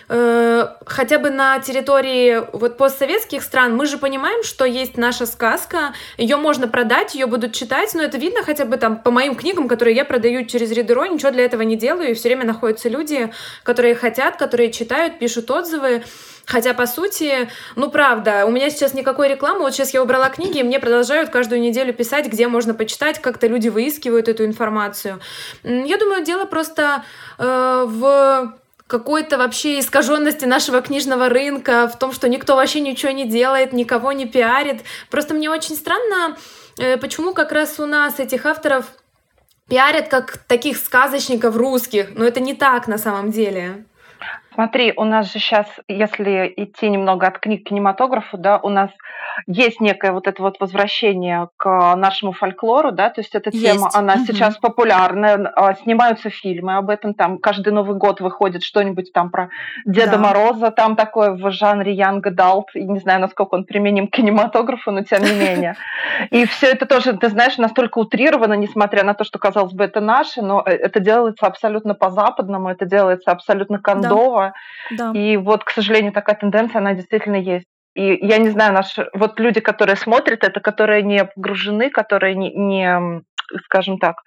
э, 0.08 0.66
хотя 0.86 1.18
бы 1.18 1.30
на 1.30 1.58
территории 1.58 2.42
вот 2.52 2.76
постсоветских 2.76 3.42
стран 3.42 3.76
мы 3.76 3.86
же 3.86 3.98
понимаем, 3.98 4.44
что 4.44 4.64
есть 4.64 4.96
наша 4.96 5.26
сказка, 5.26 5.92
ее 6.18 6.36
можно 6.36 6.68
продать, 6.68 7.14
ее 7.14 7.26
будут 7.26 7.52
читать, 7.52 7.92
но 7.94 8.02
это 8.02 8.16
видно 8.16 8.44
хотя 8.44 8.64
бы 8.64 8.76
там 8.76 9.00
по 9.02 9.10
моим 9.10 9.34
книгам, 9.34 9.66
которые 9.66 9.96
я 9.96 10.04
продаю 10.04 10.46
через 10.46 10.70
Ридеро, 10.70 11.06
ничего 11.06 11.32
для 11.32 11.44
этого 11.44 11.62
не 11.62 11.76
делаю, 11.76 12.10
и 12.10 12.14
все 12.14 12.28
время 12.28 12.44
находятся 12.46 12.88
люди, 12.88 13.32
которые 13.64 13.96
хотят, 13.96 14.36
которые 14.36 14.70
читают, 14.70 15.18
пишут 15.18 15.50
отзывы. 15.50 16.04
Хотя, 16.46 16.74
по 16.74 16.86
сути, 16.86 17.48
ну 17.74 17.90
правда, 17.90 18.44
у 18.46 18.50
меня 18.50 18.70
сейчас 18.70 18.94
никакой 18.94 19.28
рекламы. 19.28 19.60
Вот 19.60 19.74
сейчас 19.74 19.94
я 19.94 20.02
убрала 20.02 20.28
книги, 20.28 20.58
и 20.58 20.62
мне 20.62 20.78
продолжают 20.78 21.30
каждую 21.30 21.60
неделю 21.60 21.94
писать, 21.94 22.26
где 22.26 22.48
можно 22.48 22.74
почитать, 22.74 23.20
как-то 23.20 23.46
люди 23.46 23.68
выискивают 23.68 24.28
эту 24.28 24.44
информацию. 24.44 25.20
Я 25.62 25.96
думаю, 25.96 26.24
дело 26.24 26.44
просто 26.44 27.04
э, 27.38 27.84
в 27.86 28.54
какой-то 28.86 29.38
вообще 29.38 29.80
искаженности 29.80 30.44
нашего 30.44 30.82
книжного 30.82 31.28
рынка, 31.28 31.88
в 31.88 31.98
том, 31.98 32.12
что 32.12 32.28
никто 32.28 32.56
вообще 32.56 32.80
ничего 32.80 33.12
не 33.12 33.26
делает, 33.26 33.72
никого 33.72 34.12
не 34.12 34.26
пиарит. 34.26 34.82
Просто 35.10 35.32
мне 35.34 35.48
очень 35.50 35.76
странно, 35.76 36.36
э, 36.78 36.98
почему 36.98 37.32
как 37.32 37.52
раз 37.52 37.80
у 37.80 37.86
нас 37.86 38.20
этих 38.20 38.44
авторов 38.44 38.84
пиарят 39.68 40.08
как 40.08 40.36
таких 40.36 40.76
сказочников 40.76 41.56
русских, 41.56 42.08
но 42.14 42.26
это 42.26 42.40
не 42.40 42.54
так 42.54 42.86
на 42.86 42.98
самом 42.98 43.30
деле. 43.30 43.86
Смотри, 44.54 44.92
у 44.96 45.02
нас 45.04 45.32
же 45.32 45.40
сейчас, 45.40 45.66
если 45.88 46.52
идти 46.56 46.88
немного 46.88 47.26
от 47.26 47.38
книг 47.40 47.64
к 47.64 47.68
кинематографу, 47.70 48.38
да, 48.38 48.58
у 48.58 48.68
нас 48.68 48.90
есть 49.46 49.80
некое 49.80 50.12
вот 50.12 50.26
это 50.26 50.42
вот 50.42 50.60
возвращение 50.60 51.48
к 51.56 51.94
нашему 51.96 52.32
фольклору, 52.32 52.92
да, 52.92 53.10
то 53.10 53.20
есть 53.20 53.34
эта 53.34 53.50
есть. 53.50 53.64
тема, 53.64 53.90
она 53.92 54.14
угу. 54.14 54.24
сейчас 54.26 54.56
популярна, 54.58 55.52
а, 55.54 55.74
снимаются 55.74 56.30
фильмы 56.30 56.76
об 56.76 56.90
этом, 56.90 57.14
там 57.14 57.38
каждый 57.38 57.72
Новый 57.72 57.96
год 57.96 58.20
выходит 58.20 58.62
что-нибудь 58.62 59.12
там 59.12 59.30
про 59.30 59.50
Деда 59.84 60.12
да. 60.12 60.18
Мороза, 60.18 60.70
там 60.70 60.96
такое 60.96 61.32
в 61.32 61.50
жанре 61.50 61.92
Янга 61.92 62.30
Далт, 62.30 62.68
не 62.74 62.98
знаю, 63.00 63.20
насколько 63.20 63.54
он 63.54 63.64
применим 63.64 64.08
к 64.08 64.12
кинематографу, 64.12 64.90
но 64.90 65.02
тем 65.02 65.22
не 65.22 65.32
менее. 65.32 65.76
И 66.30 66.44
все 66.46 66.68
это 66.68 66.86
тоже, 66.86 67.14
ты 67.14 67.28
знаешь, 67.28 67.58
настолько 67.58 67.98
утрировано, 67.98 68.54
несмотря 68.54 69.04
на 69.04 69.14
то, 69.14 69.24
что, 69.24 69.38
казалось 69.38 69.72
бы, 69.72 69.84
это 69.84 70.00
наше, 70.00 70.42
но 70.42 70.62
э, 70.64 70.70
это 70.70 71.00
делается 71.00 71.46
абсолютно 71.46 71.94
по-западному, 71.94 72.68
это 72.68 72.84
делается 72.84 73.30
абсолютно 73.30 73.78
кондово, 73.78 74.54
да. 74.90 75.12
И 75.14 75.36
вот, 75.36 75.64
к 75.64 75.70
сожалению, 75.70 76.12
такая 76.12 76.36
тенденция, 76.36 76.78
она 76.78 76.94
действительно 76.94 77.36
есть. 77.36 77.66
И 77.94 78.26
я 78.26 78.38
не 78.38 78.50
знаю, 78.50 78.72
наши 78.72 79.08
вот 79.14 79.38
люди, 79.38 79.60
которые 79.60 79.96
смотрят 79.96 80.44
это, 80.44 80.60
которые 80.60 81.02
не 81.02 81.24
погружены, 81.24 81.90
которые 81.90 82.34
не, 82.34 82.52
не 82.52 83.22
скажем 83.64 83.98
так, 83.98 84.22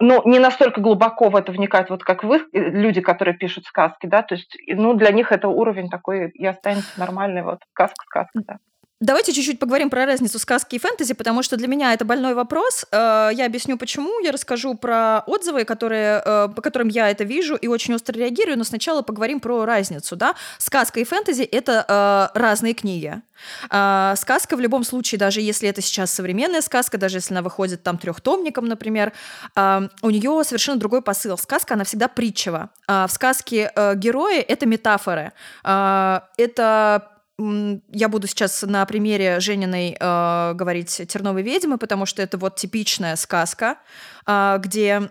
ну, 0.00 0.22
не 0.26 0.38
настолько 0.38 0.80
глубоко 0.80 1.28
в 1.28 1.36
это 1.36 1.52
вникают, 1.52 1.90
вот 1.90 2.02
как 2.02 2.24
вы, 2.24 2.38
э, 2.38 2.42
люди, 2.52 3.00
которые 3.00 3.36
пишут 3.36 3.64
сказки, 3.66 4.06
да, 4.06 4.22
то 4.22 4.34
есть, 4.34 4.56
ну, 4.66 4.94
для 4.94 5.10
них 5.12 5.30
это 5.30 5.48
уровень 5.48 5.88
такой 5.88 6.30
и 6.30 6.44
останется 6.46 6.98
нормальный, 6.98 7.42
вот, 7.42 7.60
сказка-сказка, 7.72 8.40
да. 8.46 8.56
Давайте 9.04 9.34
чуть-чуть 9.34 9.58
поговорим 9.58 9.90
про 9.90 10.06
разницу 10.06 10.38
сказки 10.38 10.76
и 10.76 10.78
фэнтези, 10.78 11.12
потому 11.12 11.42
что 11.42 11.58
для 11.58 11.68
меня 11.68 11.92
это 11.92 12.06
больной 12.06 12.32
вопрос. 12.32 12.86
Э, 12.90 13.28
я 13.34 13.44
объясню, 13.44 13.76
почему. 13.76 14.18
Я 14.20 14.32
расскажу 14.32 14.74
про 14.76 15.22
отзывы, 15.26 15.66
которые, 15.66 16.22
э, 16.24 16.48
по 16.56 16.62
которым 16.62 16.88
я 16.88 17.10
это 17.10 17.22
вижу 17.22 17.54
и 17.54 17.66
очень 17.66 17.92
остро 17.92 18.14
реагирую, 18.14 18.56
но 18.56 18.64
сначала 18.64 19.02
поговорим 19.02 19.40
про 19.40 19.66
разницу. 19.66 20.16
Да? 20.16 20.34
Сказка 20.56 21.00
и 21.00 21.04
фэнтези— 21.04 21.42
это 21.52 22.30
э, 22.34 22.38
разные 22.38 22.72
книги. 22.72 23.20
Сказка 23.68 24.56
в 24.56 24.60
любом 24.60 24.84
случае, 24.84 25.18
даже 25.18 25.40
если 25.40 25.68
это 25.68 25.82
сейчас 25.82 26.10
современная 26.10 26.62
сказка, 26.62 26.96
даже 26.96 27.18
если 27.18 27.34
она 27.34 27.42
выходит 27.42 27.82
там 27.82 27.98
трехтомником, 27.98 28.66
например, 28.66 29.12
у 29.56 30.10
нее 30.10 30.44
совершенно 30.44 30.78
другой 30.78 31.02
посыл. 31.02 31.36
Сказка, 31.36 31.74
она 31.74 31.82
всегда 31.82 32.06
притчева. 32.06 32.70
В 32.86 33.08
сказке 33.10 33.72
герои— 33.96 34.38
это 34.38 34.66
метафоры. 34.66 35.32
Это 35.62 37.13
я 37.38 38.08
буду 38.08 38.26
сейчас 38.26 38.62
на 38.62 38.84
примере 38.86 39.40
Жениной 39.40 39.96
э, 39.98 40.52
говорить 40.54 41.02
«Терновой 41.08 41.42
ведьмы», 41.42 41.78
потому 41.78 42.06
что 42.06 42.22
это 42.22 42.38
вот 42.38 42.56
типичная 42.56 43.16
сказка, 43.16 43.78
э, 44.26 44.58
где 44.60 45.10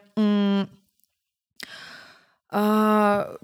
э, 2.51 3.37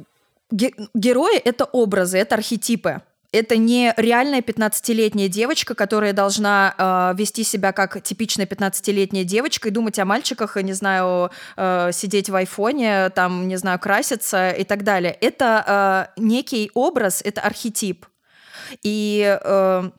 ге 0.52 0.72
герои— 0.94 1.38
это 1.44 1.66
образы, 1.66 2.18
это 2.18 2.36
архетипы. 2.36 3.02
Это 3.32 3.58
не 3.58 3.94
реальная 3.96 4.42
15-летняя 4.42 5.28
девочка, 5.28 5.76
которая 5.76 6.14
должна 6.14 6.74
э, 6.76 7.14
вести 7.16 7.44
себя 7.44 7.74
как 7.74 8.02
типичная 8.02 8.48
15-летняя 8.48 9.24
девочка 9.24 9.68
и 9.68 9.72
думать 9.72 10.00
о 10.00 10.06
мальчиках, 10.06 10.58
и, 10.58 10.64
не 10.64 10.74
знаю, 10.74 11.30
э, 11.56 11.92
сидеть 11.94 12.30
в 12.30 12.36
айфоне, 12.36 13.10
там, 13.12 13.48
не 13.48 13.58
знаю, 13.58 13.78
краситься 13.78 14.50
и 14.50 14.64
так 14.64 14.84
далее. 14.84 15.12
Это 15.12 16.10
э, 16.18 16.22
некий 16.22 16.72
образ, 16.74 17.22
это 17.24 17.42
архетип. 17.42 18.08
И 18.84 19.40
э, 19.44 19.92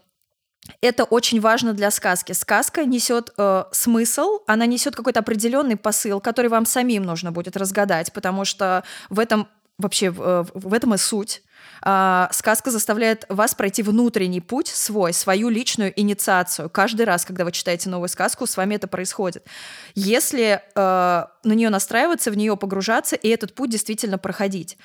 это 0.81 1.05
очень 1.05 1.41
важно 1.41 1.73
для 1.73 1.91
сказки. 1.91 2.33
Сказка 2.33 2.85
несет 2.85 3.33
э, 3.37 3.65
смысл, 3.73 4.41
она 4.47 4.67
несет 4.67 4.95
какой-то 4.97 5.21
определенный 5.21 5.77
посыл, 5.77 6.21
который 6.21 6.49
вам 6.49 6.67
самим 6.67 7.03
нужно 7.03 7.33
будет 7.33 7.57
разгадать, 7.57 8.13
потому 8.13 8.45
что 8.45 8.85
в 9.09 9.19
этом 9.19 9.49
вообще 9.79 10.11
в, 10.11 10.23
э, 10.23 10.45
в 10.55 10.73
этом 10.73 10.95
и 10.95 10.99
суть. 10.99 11.43
А, 11.83 12.29
сказка 12.33 12.71
заставляет 12.71 13.25
вас 13.29 13.55
пройти 13.55 13.83
внутренний 13.83 14.41
путь 14.41 14.69
свой, 14.69 15.13
свою 15.13 15.49
личную 15.49 15.99
инициацию. 15.99 16.69
Каждый 16.69 17.07
раз, 17.07 17.25
когда 17.25 17.45
вы 17.45 17.53
читаете 17.53 17.89
новую 17.89 18.09
сказку, 18.09 18.47
с 18.47 18.57
вами 18.57 18.75
это 18.75 18.87
происходит. 18.87 19.47
Если 19.95 20.61
э, 20.61 20.61
на 20.75 21.53
нее 21.53 21.71
настраиваться, 21.71 22.31
в 22.31 22.37
нее 22.37 22.57
погружаться 22.57 23.17
и 23.17 23.29
этот 23.29 23.55
путь 23.55 23.71
действительно 23.71 24.19
проходить. 24.19 24.77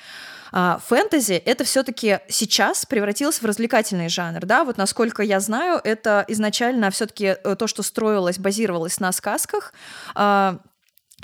А, 0.58 0.78
фэнтези— 0.78 1.34
это 1.44 1.64
все 1.64 1.82
таки 1.82 2.20
сейчас 2.30 2.86
превратилось 2.86 3.42
в 3.42 3.44
развлекательный 3.44 4.08
жанр, 4.08 4.46
да, 4.46 4.64
вот 4.64 4.78
насколько 4.78 5.22
я 5.22 5.38
знаю, 5.38 5.78
это 5.84 6.24
изначально 6.28 6.90
все 6.90 7.04
таки 7.04 7.36
э, 7.44 7.56
то, 7.56 7.66
что 7.66 7.82
строилось, 7.82 8.38
базировалось 8.38 8.98
на 8.98 9.12
сказках, 9.12 9.74
а, 10.14 10.60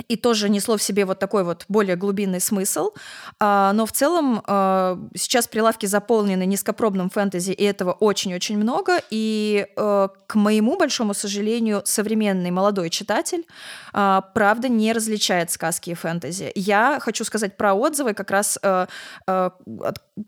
и 0.08 0.16
тоже 0.16 0.48
несло 0.48 0.76
в 0.76 0.82
себе 0.82 1.04
вот 1.04 1.18
такой 1.18 1.44
вот 1.44 1.64
более 1.68 1.96
глубинный 1.96 2.40
смысл. 2.40 2.92
А, 3.38 3.72
но 3.74 3.84
в 3.84 3.92
целом 3.92 4.42
а, 4.46 4.98
сейчас 5.14 5.46
прилавки 5.46 5.84
заполнены 5.86 6.46
низкопробным 6.46 7.10
фэнтези, 7.10 7.52
и 7.52 7.62
этого 7.62 7.92
очень-очень 7.92 8.56
много. 8.56 9.00
И 9.10 9.66
а, 9.76 10.08
к 10.26 10.34
моему 10.34 10.78
большому 10.78 11.12
сожалению, 11.12 11.82
современный 11.84 12.50
молодой 12.50 12.88
читатель, 12.88 13.44
правда, 13.92 14.68
не 14.68 14.92
различает 14.92 15.50
сказки 15.50 15.90
и 15.90 15.94
фэнтези. 15.94 16.52
Я 16.54 16.98
хочу 17.00 17.24
сказать 17.24 17.56
про 17.56 17.74
отзывы, 17.74 18.14
как 18.14 18.30
раз 18.30 18.58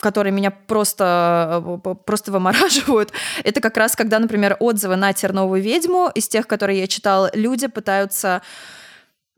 которые 0.00 0.32
меня 0.32 0.50
просто, 0.50 1.80
просто 2.04 2.32
вымораживают. 2.32 3.12
Это 3.44 3.60
как 3.60 3.76
раз, 3.76 3.96
когда, 3.96 4.18
например, 4.18 4.56
отзывы 4.60 4.96
на 4.96 5.12
«Терновую 5.12 5.62
ведьму» 5.62 6.10
из 6.14 6.28
тех, 6.28 6.46
которые 6.46 6.80
я 6.80 6.86
читала, 6.86 7.30
люди 7.34 7.66
пытаются 7.66 8.42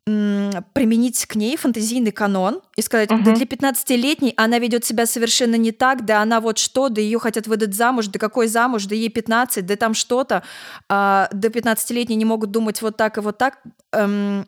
применить 0.06 1.26
к 1.26 1.34
ней 1.34 1.56
фантазийный 1.56 2.12
канон 2.12 2.62
и 2.76 2.82
сказать, 2.82 3.10
угу. 3.10 3.24
да 3.24 3.34
для 3.34 3.44
15-летней 3.44 4.34
она 4.36 4.60
ведет 4.60 4.84
себя 4.84 5.04
совершенно 5.04 5.56
не 5.56 5.72
так, 5.72 6.04
да 6.04 6.22
она 6.22 6.40
вот 6.40 6.58
что, 6.58 6.88
да 6.88 7.00
ее 7.00 7.18
хотят 7.18 7.48
выдать 7.48 7.74
замуж, 7.74 8.06
да 8.06 8.20
какой 8.20 8.46
замуж, 8.46 8.86
да 8.86 8.94
ей 8.94 9.08
15, 9.08 9.66
да 9.66 9.74
там 9.74 9.94
что-то, 9.94 10.44
а, 10.88 11.28
до 11.32 11.48
15-летней 11.48 12.14
не 12.14 12.24
могут 12.24 12.52
думать 12.52 12.80
вот 12.82 12.96
так 12.96 13.18
и 13.18 13.20
вот 13.20 13.36
так. 13.36 13.58
Эм, 13.92 14.46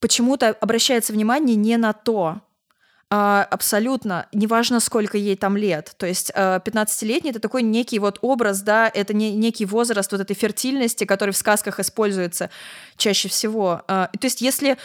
почему-то 0.00 0.50
обращается 0.60 1.14
внимание 1.14 1.56
не 1.56 1.78
на 1.78 1.94
то, 1.94 2.42
абсолютно, 3.14 4.26
неважно, 4.32 4.80
сколько 4.80 5.18
ей 5.18 5.36
там 5.36 5.56
лет. 5.56 5.92
То 5.98 6.06
есть 6.06 6.30
15-летний 6.30 7.28
а,— 7.28 7.30
это 7.32 7.40
такой 7.40 7.62
некий 7.62 7.98
вот 7.98 8.18
образ, 8.22 8.62
да, 8.62 8.90
это 8.92 9.12
не, 9.12 9.32
некий 9.32 9.66
возраст 9.66 10.10
вот 10.12 10.22
этой 10.22 10.34
фертильности, 10.34 11.04
который 11.04 11.32
в 11.32 11.36
сказках 11.36 11.78
используется 11.78 12.48
чаще 12.96 13.28
всего. 13.28 13.82
А, 13.86 14.08
то 14.18 14.26
есть 14.26 14.40
если 14.40 14.78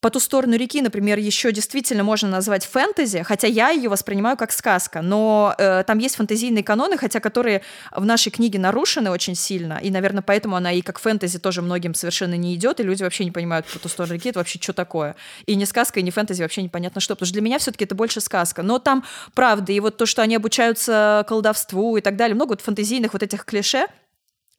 по 0.00 0.10
ту 0.10 0.20
сторону 0.20 0.56
реки, 0.56 0.80
например, 0.82 1.18
еще 1.18 1.52
действительно 1.52 2.04
можно 2.04 2.28
назвать 2.28 2.64
фэнтези, 2.64 3.22
хотя 3.22 3.46
я 3.46 3.70
ее 3.70 3.88
воспринимаю 3.88 4.36
как 4.36 4.52
сказка, 4.52 5.02
но 5.02 5.54
э, 5.58 5.84
там 5.86 5.98
есть 5.98 6.16
фэнтезийные 6.16 6.62
каноны, 6.62 6.96
хотя 6.98 7.20
которые 7.20 7.62
в 7.92 8.04
нашей 8.04 8.30
книге 8.30 8.58
нарушены 8.58 9.10
очень 9.10 9.34
сильно, 9.34 9.78
и, 9.82 9.90
наверное, 9.90 10.22
поэтому 10.22 10.56
она 10.56 10.72
и 10.72 10.82
как 10.82 10.98
фэнтези 10.98 11.38
тоже 11.38 11.62
многим 11.62 11.94
совершенно 11.94 12.34
не 12.34 12.54
идет, 12.54 12.80
и 12.80 12.82
люди 12.82 13.02
вообще 13.02 13.24
не 13.24 13.30
понимают 13.30 13.66
по 13.66 13.78
ту 13.78 13.88
сторону 13.88 14.14
реки, 14.14 14.28
это 14.28 14.40
вообще 14.40 14.58
что 14.60 14.72
такое. 14.72 15.16
И 15.46 15.54
не 15.54 15.66
сказка, 15.66 16.00
и 16.00 16.02
не 16.02 16.10
фэнтези 16.10 16.42
вообще 16.42 16.62
непонятно 16.62 17.00
что, 17.00 17.14
потому 17.14 17.26
что 17.26 17.34
для 17.34 17.42
меня 17.42 17.58
все-таки 17.58 17.84
это 17.84 17.94
больше 17.94 18.20
сказка. 18.20 18.62
Но 18.62 18.78
там 18.78 19.04
правда, 19.34 19.72
и 19.72 19.80
вот 19.80 19.96
то, 19.96 20.06
что 20.06 20.22
они 20.22 20.36
обучаются 20.36 21.24
колдовству 21.28 21.96
и 21.96 22.00
так 22.00 22.16
далее, 22.16 22.34
много 22.34 22.50
вот 22.50 22.60
фэнтезийных 22.60 23.12
вот 23.12 23.22
этих 23.22 23.44
клише, 23.44 23.86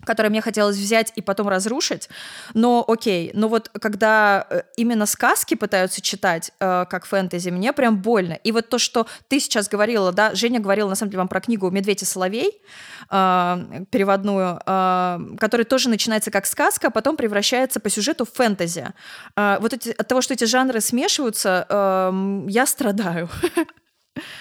который 0.06 0.30
мне 0.30 0.42
хотелось 0.42 0.78
взять 0.78 1.12
и 1.16 1.22
потом 1.22 1.48
разрушить. 1.50 2.10
Но 2.54 2.84
окей, 2.88 3.32
но 3.34 3.48
вот 3.48 3.70
когда 3.82 4.46
э, 4.50 4.62
именно 4.78 5.06
сказки 5.06 5.56
пытаются 5.56 6.02
читать 6.02 6.52
э, 6.60 6.86
как 6.90 7.06
фэнтези, 7.06 7.50
мне 7.50 7.74
прям 7.74 7.98
больно. 7.98 8.34
И 8.34 8.52
вот 8.52 8.70
то, 8.70 8.78
что 8.78 9.08
ты 9.28 9.40
сейчас 9.40 9.68
говорила, 9.68 10.12
да, 10.12 10.36
Женя 10.36 10.60
говорила 10.60 10.90
на 10.90 10.96
самом 10.96 11.12
деле 11.12 11.20
вам 11.20 11.28
про 11.28 11.42
книгу 11.42 11.70
«Медведь 11.72 12.04
и 12.04 12.06
соловей», 12.06 12.62
э, 13.10 13.86
переводную, 13.92 14.62
э, 14.66 15.20
которая 15.40 15.66
тоже 15.66 15.90
начинается 15.90 16.32
как 16.32 16.46
сказка, 16.46 16.88
а 16.88 16.92
потом 16.92 17.18
превращается 17.18 17.80
по 17.80 17.90
сюжету 17.90 18.26
в 18.26 18.32
фэнтези. 18.32 18.94
Э, 19.36 19.58
вот 19.60 19.74
эти, 19.74 19.90
от 19.90 20.08
того, 20.08 20.22
что 20.22 20.34
эти 20.34 20.44
жанры 20.44 20.80
смешиваются, 20.80 21.66
э, 21.68 22.46
я 22.50 22.66
страдаю. 22.66 23.30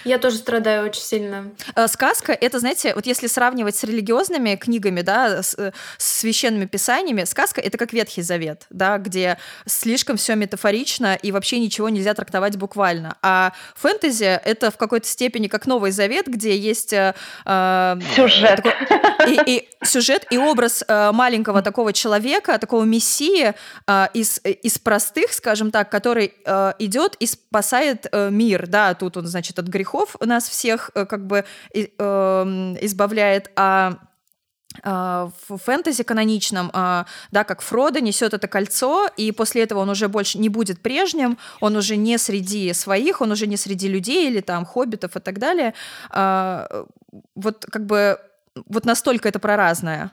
Я 0.03 0.17
тоже 0.17 0.37
страдаю 0.37 0.85
очень 0.85 1.01
сильно. 1.01 1.51
Э, 1.75 1.87
сказка— 1.87 2.31
это, 2.41 2.59
знаете, 2.59 2.93
вот 2.95 3.05
если 3.05 3.27
сравнивать 3.27 3.75
с 3.75 3.83
религиозными 3.83 4.55
книгами, 4.55 5.01
да, 5.01 5.43
с, 5.43 5.55
э, 5.57 5.71
с 5.97 6.19
священными 6.19 6.65
писаниями, 6.65 7.23
сказка— 7.25 7.61
это 7.67 7.77
как 7.77 7.93
Ветхий 7.93 8.21
Завет, 8.21 8.65
да, 8.69 8.97
где 8.97 9.37
слишком 9.65 10.17
все 10.17 10.35
метафорично 10.35 11.15
и 11.15 11.31
вообще 11.31 11.59
ничего 11.59 11.89
нельзя 11.89 12.13
трактовать 12.13 12.57
буквально. 12.57 13.17
А 13.21 13.53
фэнтези— 13.75 14.23
это 14.45 14.71
в 14.71 14.77
какой-то 14.77 15.07
степени 15.07 15.47
как 15.47 15.67
Новый 15.67 15.91
Завет, 15.91 16.27
где 16.27 16.57
есть... 16.57 16.93
Э, 16.93 17.13
э 17.45 17.95
сюжет. 18.15 18.57
Такой, 18.57 18.73
и, 19.27 19.39
и 19.45 19.69
сюжет, 19.83 20.25
и 20.29 20.37
образ 20.37 20.83
э, 20.87 21.11
маленького 21.11 21.61
такого 21.61 21.93
человека, 21.93 22.57
такого 22.59 22.83
мессии 22.83 23.53
э, 23.87 24.07
из, 24.13 24.39
из 24.43 24.77
простых, 24.79 25.33
скажем 25.33 25.71
так, 25.71 25.89
который 25.89 26.33
э, 26.45 26.73
идет 26.79 27.15
и 27.19 27.25
спасает 27.25 28.07
э, 28.11 28.29
мир, 28.29 28.67
да, 28.67 28.93
тут 28.93 29.17
он, 29.17 29.27
значит, 29.27 29.59
от 29.67 29.73
грехов 29.73 30.15
нас 30.19 30.47
всех 30.49 30.91
э, 30.95 31.05
как 31.05 31.27
бы 31.27 31.45
э, 31.73 31.83
избавляет, 32.81 33.51
а 33.55 33.97
в 34.83 35.57
фэнтези 35.57 36.03
каноничном, 36.03 36.69
да, 36.71 37.43
как 37.47 37.61
Фродо 37.61 37.99
несет 37.99 38.35
это 38.35 38.47
кольцо, 38.47 39.07
и 39.17 39.31
после 39.31 39.63
этого 39.63 39.79
он 39.79 39.89
уже 39.89 40.07
больше 40.07 40.37
не 40.37 40.49
будет 40.49 40.81
прежним, 40.81 41.39
он 41.61 41.75
уже 41.77 41.95
не 41.95 42.19
среди 42.19 42.71
своих, 42.73 43.21
он 43.21 43.31
уже 43.31 43.47
не 43.47 43.57
среди 43.57 43.87
людей 43.87 44.27
или 44.27 44.39
там 44.39 44.65
хоббитов 44.65 45.15
и 45.15 45.19
так 45.19 45.39
далее. 45.39 45.73
Вот 46.11 47.65
как 47.71 47.85
бы 47.87 48.19
вот 48.67 48.85
настолько 48.85 49.29
это 49.29 49.39
проразное. 49.39 50.11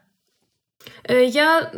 Э, 1.04 1.24
я 1.24 1.70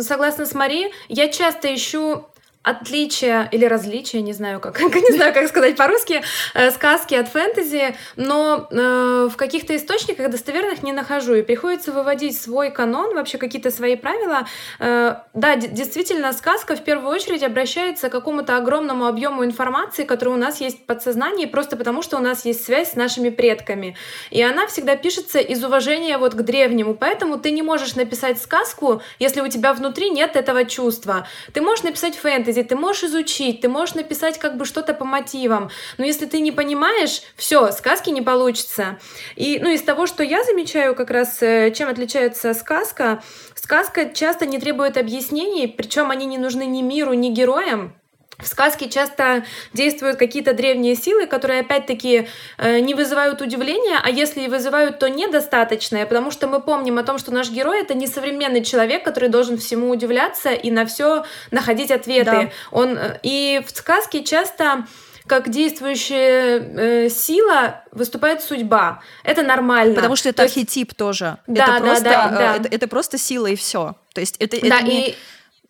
согласна 0.00 0.46
с 0.46 0.54
Мари. 0.54 0.92
Я 1.08 1.28
часто 1.28 1.74
ищу 1.74 2.26
отличия 2.70 3.48
или 3.52 3.64
различия, 3.64 4.22
не 4.22 4.32
знаю 4.32 4.60
как, 4.60 4.80
не 4.80 5.16
знаю 5.16 5.34
как 5.34 5.48
сказать 5.48 5.76
по-русски, 5.76 6.22
э, 6.54 6.70
сказки 6.70 7.14
от 7.14 7.28
фэнтези, 7.28 7.96
но 8.16 8.68
э, 8.70 9.28
в 9.30 9.36
каких-то 9.36 9.76
источниках 9.76 10.30
достоверных 10.30 10.82
не 10.82 10.92
нахожу, 10.92 11.34
и 11.34 11.42
приходится 11.42 11.92
выводить 11.92 12.40
свой 12.40 12.70
канон, 12.70 13.14
вообще 13.14 13.38
какие-то 13.38 13.70
свои 13.70 13.96
правила. 13.96 14.46
Э, 14.78 15.16
да, 15.34 15.56
действительно, 15.56 16.32
сказка 16.32 16.76
в 16.76 16.84
первую 16.84 17.10
очередь 17.10 17.42
обращается 17.42 18.08
к 18.08 18.12
какому-то 18.12 18.56
огромному 18.56 19.06
объему 19.06 19.44
информации, 19.44 20.04
который 20.04 20.34
у 20.34 20.36
нас 20.36 20.60
есть 20.60 20.82
в 20.82 20.86
подсознании, 20.86 21.46
просто 21.46 21.76
потому 21.76 22.02
что 22.02 22.16
у 22.16 22.20
нас 22.20 22.44
есть 22.44 22.64
связь 22.64 22.92
с 22.92 22.96
нашими 22.96 23.30
предками. 23.30 23.96
И 24.30 24.42
она 24.42 24.66
всегда 24.66 24.96
пишется 24.96 25.38
из 25.38 25.62
уважения 25.64 26.18
вот 26.18 26.34
к 26.34 26.42
древнему, 26.42 26.94
поэтому 26.94 27.38
ты 27.38 27.50
не 27.50 27.62
можешь 27.62 27.94
написать 27.94 28.40
сказку, 28.40 29.02
если 29.18 29.40
у 29.40 29.48
тебя 29.48 29.72
внутри 29.72 30.10
нет 30.10 30.36
этого 30.36 30.64
чувства. 30.64 31.26
Ты 31.52 31.60
можешь 31.60 31.84
написать 31.84 32.16
фэнтези, 32.16 32.59
фэнтези, 32.60 32.68
ты 32.68 32.76
можешь 32.76 33.04
изучить, 33.04 33.60
ты 33.60 33.68
можешь 33.68 33.94
написать 33.94 34.38
как 34.38 34.56
бы 34.56 34.64
что-то 34.64 34.94
по 34.94 35.04
мотивам, 35.04 35.70
но 35.98 36.04
если 36.04 36.26
ты 36.26 36.40
не 36.40 36.52
понимаешь, 36.52 37.22
все, 37.36 37.72
сказки 37.72 38.10
не 38.10 38.22
получится. 38.22 38.98
И, 39.36 39.58
ну, 39.60 39.70
из 39.70 39.82
того, 39.82 40.06
что 40.06 40.22
я 40.22 40.42
замечаю 40.44 40.94
как 40.94 41.10
раз, 41.10 41.42
э, 41.42 41.72
чем 41.72 41.88
отличается 41.88 42.54
сказка, 42.54 43.22
сказка 43.54 44.10
часто 44.12 44.46
не 44.46 44.58
требует 44.58 44.96
объяснений, 44.96 45.66
причем 45.66 46.10
они 46.10 46.26
не 46.26 46.38
нужны 46.38 46.66
ни 46.66 46.82
миру, 46.82 47.12
ни 47.14 47.30
героям, 47.30 47.94
в 48.42 48.46
сказке 48.46 48.88
часто 48.88 49.44
действуют 49.72 50.18
какие-то 50.18 50.52
древние 50.52 50.94
силы, 50.94 51.26
которые 51.26 51.60
опять-таки 51.60 52.28
э, 52.58 52.80
не 52.80 52.94
вызывают 52.94 53.40
удивления, 53.40 54.00
а 54.02 54.10
если 54.10 54.42
и 54.42 54.48
вызывают, 54.48 54.98
то 54.98 55.08
недостаточное, 55.08 56.06
потому 56.06 56.30
что 56.30 56.48
мы 56.48 56.60
помним 56.60 56.98
о 56.98 57.02
том, 57.02 57.18
что 57.18 57.32
наш 57.32 57.50
герой 57.50 57.80
это 57.80 57.94
не 57.94 58.06
современный 58.06 58.64
человек, 58.64 59.04
который 59.04 59.28
должен 59.28 59.58
всему 59.58 59.90
удивляться 59.90 60.50
и 60.50 60.70
на 60.70 60.86
все 60.86 61.24
находить 61.50 61.90
ответы. 61.90 62.30
Да. 62.30 62.50
Он 62.70 62.96
э, 62.96 63.18
и 63.22 63.62
в 63.66 63.70
сказке 63.76 64.24
часто 64.24 64.86
как 65.26 65.48
действующая 65.48 66.58
э, 66.58 67.08
сила 67.08 67.84
выступает 67.92 68.42
судьба. 68.42 69.00
Это 69.22 69.42
нормально. 69.42 69.94
Потому 69.94 70.16
что 70.16 70.28
это 70.28 70.38
То 70.38 70.42
архетип 70.42 70.88
есть... 70.88 70.96
тоже. 70.96 71.36
Да, 71.46 71.62
это 71.62 71.72
да, 71.72 71.80
просто, 71.80 72.04
да, 72.04 72.28
да. 72.28 72.56
Это, 72.56 72.68
это 72.68 72.88
просто 72.88 73.16
сила 73.16 73.46
и 73.46 73.54
все. 73.54 73.94
То 74.12 74.20
есть 74.20 74.36
это, 74.40 74.60
да, 74.60 74.78
это 74.78 74.86
не... 74.86 75.10
и 75.10 75.16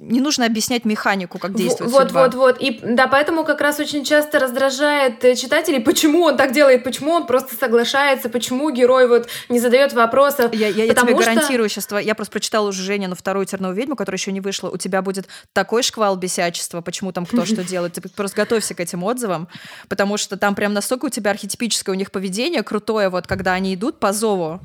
не 0.00 0.20
нужно 0.20 0.46
объяснять 0.46 0.86
механику, 0.86 1.38
как 1.38 1.54
действует 1.54 1.90
вот, 1.90 2.04
судьба. 2.04 2.22
Вот, 2.22 2.34
вот, 2.34 2.58
вот. 2.58 2.62
И 2.62 2.80
да, 2.82 3.06
поэтому 3.06 3.44
как 3.44 3.60
раз 3.60 3.78
очень 3.80 4.02
часто 4.02 4.38
раздражает 4.38 5.22
э, 5.24 5.34
читателей, 5.34 5.80
почему 5.80 6.22
он 6.22 6.38
так 6.38 6.52
делает, 6.52 6.84
почему 6.84 7.12
он 7.12 7.26
просто 7.26 7.54
соглашается, 7.54 8.30
почему 8.30 8.70
герой 8.70 9.06
вот 9.06 9.28
не 9.50 9.60
задает 9.60 9.92
вопросов. 9.92 10.54
Я, 10.54 10.68
я, 10.68 10.84
я 10.84 10.94
тебе 10.94 11.14
что... 11.14 11.18
гарантирую 11.18 11.68
сейчас, 11.68 11.88
я 12.02 12.14
просто 12.14 12.32
прочитала 12.32 12.68
уже 12.68 12.82
Женя 12.82 13.08
на 13.08 13.14
вторую 13.14 13.44
терновую 13.44 13.76
ведьму, 13.76 13.94
которая 13.94 14.18
еще 14.18 14.32
не 14.32 14.40
вышла. 14.40 14.70
У 14.70 14.78
тебя 14.78 15.02
будет 15.02 15.28
такой 15.52 15.82
шквал 15.82 16.16
бесячества, 16.16 16.80
почему 16.80 17.12
там 17.12 17.26
кто 17.26 17.44
что 17.44 17.62
делает. 17.64 17.92
Ты 17.92 18.00
просто 18.00 18.36
готовься 18.36 18.74
к 18.74 18.80
этим 18.80 19.04
отзывам, 19.04 19.48
потому 19.88 20.16
что 20.16 20.38
там 20.38 20.54
прям 20.54 20.72
настолько 20.72 21.06
у 21.06 21.10
тебя 21.10 21.30
архетипическое 21.32 21.94
у 21.94 21.98
них 21.98 22.10
поведение 22.10 22.62
крутое, 22.62 23.10
вот 23.10 23.26
когда 23.26 23.52
они 23.52 23.74
идут 23.74 24.00
по 24.00 24.12
зову 24.12 24.60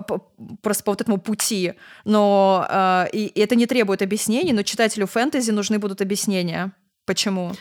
просто 0.00 0.84
по 0.84 0.92
вот 0.92 1.00
этому 1.00 1.18
пути. 1.18 1.74
Но 2.04 2.66
э, 2.68 3.06
и, 3.12 3.26
и 3.26 3.40
это 3.40 3.54
не 3.54 3.66
требует 3.66 4.02
объяснений, 4.02 4.52
но 4.52 4.62
читателю 4.62 5.06
фэнтези 5.06 5.50
нужны 5.50 5.78
будут 5.78 6.00
объяснения. 6.00 6.72
Почему? 7.04 7.52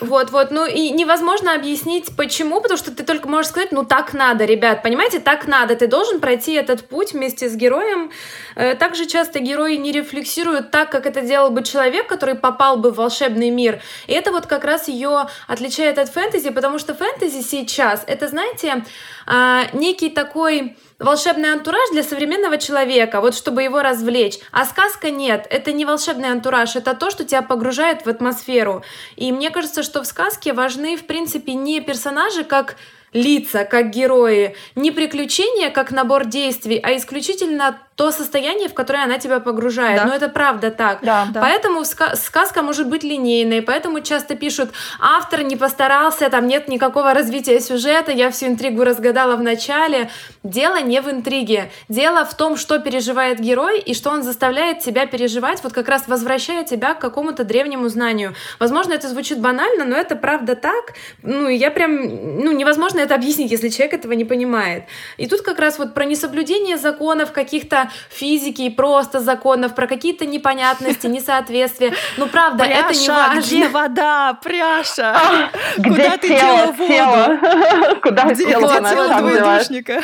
Вот, 0.00 0.30
вот, 0.30 0.50
ну 0.50 0.66
и 0.66 0.90
невозможно 0.90 1.54
объяснить, 1.54 2.14
почему, 2.16 2.60
потому 2.60 2.76
что 2.76 2.94
ты 2.94 3.02
только 3.02 3.28
можешь 3.28 3.50
сказать, 3.50 3.72
ну 3.72 3.84
так 3.84 4.12
надо, 4.12 4.44
ребят, 4.44 4.82
понимаете, 4.82 5.20
так 5.20 5.46
надо, 5.46 5.76
ты 5.76 5.86
должен 5.86 6.20
пройти 6.20 6.54
этот 6.54 6.88
путь 6.88 7.12
вместе 7.12 7.48
с 7.48 7.54
героем. 7.54 8.10
Э, 8.56 8.74
также 8.74 9.06
часто 9.06 9.38
герои 9.40 9.76
не 9.76 9.92
рефлексируют 9.92 10.70
так, 10.70 10.90
как 10.90 11.06
это 11.06 11.22
делал 11.22 11.50
бы 11.50 11.62
человек, 11.62 12.06
который 12.08 12.34
попал 12.34 12.76
бы 12.76 12.90
в 12.90 12.96
волшебный 12.96 13.50
мир. 13.50 13.80
И 14.06 14.12
это 14.12 14.32
вот 14.32 14.46
как 14.46 14.64
раз 14.64 14.88
ее 14.88 15.28
отличает 15.46 15.98
от 15.98 16.08
фэнтези, 16.08 16.50
потому 16.50 16.78
что 16.78 16.94
фэнтези 16.94 17.42
сейчас, 17.42 18.04
это, 18.06 18.28
знаете, 18.28 18.84
а, 19.26 19.66
некий 19.72 20.10
такой 20.10 20.76
волшебный 21.00 21.50
антураж 21.50 21.90
для 21.90 22.04
современного 22.04 22.58
человека, 22.58 23.20
вот 23.20 23.34
чтобы 23.34 23.64
его 23.64 23.82
развлечь. 23.82 24.38
А 24.52 24.64
сказка 24.64 25.10
нет, 25.10 25.46
это 25.50 25.72
не 25.72 25.84
волшебный 25.84 26.30
антураж, 26.30 26.76
это 26.76 26.94
то, 26.94 27.10
что 27.10 27.24
тебя 27.24 27.42
погружает 27.42 28.06
в 28.06 28.08
атмосферу. 28.08 28.84
И 29.16 29.32
мне 29.32 29.50
кажется, 29.50 29.82
что 29.82 30.02
в 30.02 30.06
сказке 30.06 30.52
важны, 30.52 30.96
в 30.96 31.06
принципе, 31.06 31.54
не 31.54 31.80
персонажи, 31.80 32.44
как 32.44 32.76
лица, 33.12 33.64
как 33.64 33.90
герои, 33.90 34.54
не 34.76 34.92
приключения, 34.92 35.70
как 35.70 35.90
набор 35.90 36.26
действий, 36.26 36.78
а 36.80 36.96
исключительно 36.96 37.78
то 38.00 38.10
состояние, 38.12 38.70
в 38.70 38.72
которое 38.72 39.04
она 39.04 39.18
тебя 39.18 39.40
погружает. 39.40 40.00
Да. 40.00 40.06
Но 40.06 40.14
это 40.14 40.30
правда 40.30 40.70
так. 40.70 41.00
Да, 41.02 41.26
да. 41.34 41.42
Поэтому 41.42 41.84
сказка 41.84 42.62
может 42.62 42.88
быть 42.88 43.02
линейной, 43.02 43.60
поэтому 43.60 44.00
часто 44.00 44.36
пишут, 44.36 44.70
автор 44.98 45.42
не 45.42 45.54
постарался, 45.54 46.30
там 46.30 46.46
нет 46.46 46.66
никакого 46.66 47.12
развития 47.12 47.60
сюжета, 47.60 48.10
я 48.10 48.30
всю 48.30 48.46
интригу 48.46 48.84
разгадала 48.84 49.36
в 49.36 49.42
начале. 49.42 50.08
Дело 50.42 50.80
не 50.80 51.02
в 51.02 51.10
интриге. 51.10 51.70
Дело 51.90 52.24
в 52.24 52.34
том, 52.34 52.56
что 52.56 52.78
переживает 52.78 53.38
герой 53.38 53.78
и 53.78 53.92
что 53.92 54.08
он 54.08 54.22
заставляет 54.22 54.78
тебя 54.78 55.04
переживать, 55.04 55.62
вот 55.62 55.74
как 55.74 55.86
раз 55.86 56.08
возвращая 56.08 56.64
тебя 56.64 56.94
к 56.94 57.00
какому-то 57.00 57.44
древнему 57.44 57.86
знанию. 57.90 58.34
Возможно, 58.58 58.94
это 58.94 59.08
звучит 59.08 59.40
банально, 59.40 59.84
но 59.84 59.94
это 59.94 60.16
правда 60.16 60.56
так. 60.56 60.94
Ну, 61.22 61.48
я 61.48 61.70
прям, 61.70 61.96
ну, 62.42 62.50
невозможно 62.52 63.00
это 63.00 63.14
объяснить, 63.14 63.50
если 63.50 63.68
человек 63.68 63.92
этого 63.92 64.12
не 64.14 64.24
понимает. 64.24 64.84
И 65.18 65.26
тут 65.26 65.42
как 65.42 65.58
раз 65.58 65.78
вот 65.78 65.92
про 65.92 66.06
несоблюдение 66.06 66.78
законов 66.78 67.32
каких-то 67.32 67.89
физики 68.08 68.62
и 68.62 68.70
просто 68.70 69.20
законов, 69.20 69.74
про 69.74 69.86
какие-то 69.86 70.26
непонятности, 70.26 71.06
несоответствия. 71.08 71.94
Ну, 72.16 72.26
правда, 72.26 72.64
пряша, 72.64 72.80
это 72.80 73.00
не 73.00 73.08
важно. 73.08 73.40
где 73.40 73.68
вода, 73.68 74.38
пряша? 74.42 75.16
А, 75.16 75.50
Куда 75.76 76.16
ты 76.16 76.28
тело, 76.28 76.72
дела 76.72 77.26
воду? 77.28 78.00
Куда 78.02 78.34
тело 78.34 79.20
двоедушника? 79.20 80.02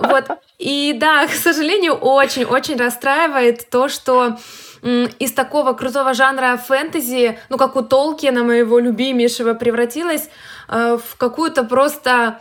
Вот. 0.00 0.24
И 0.58 0.94
да, 0.96 1.26
к 1.26 1.32
сожалению, 1.32 1.94
очень-очень 1.94 2.76
расстраивает 2.76 3.68
то, 3.70 3.88
что 3.88 4.36
из 4.82 5.32
такого 5.32 5.74
крутого 5.74 6.12
жанра 6.12 6.56
фэнтези, 6.56 7.38
ну, 7.50 7.56
как 7.56 7.76
у 7.76 7.82
Толкина, 7.82 8.42
моего 8.42 8.80
любимейшего, 8.80 9.54
превратилась 9.54 10.28
э, 10.68 10.98
в 10.98 11.16
какую-то 11.16 11.62
просто 11.62 12.40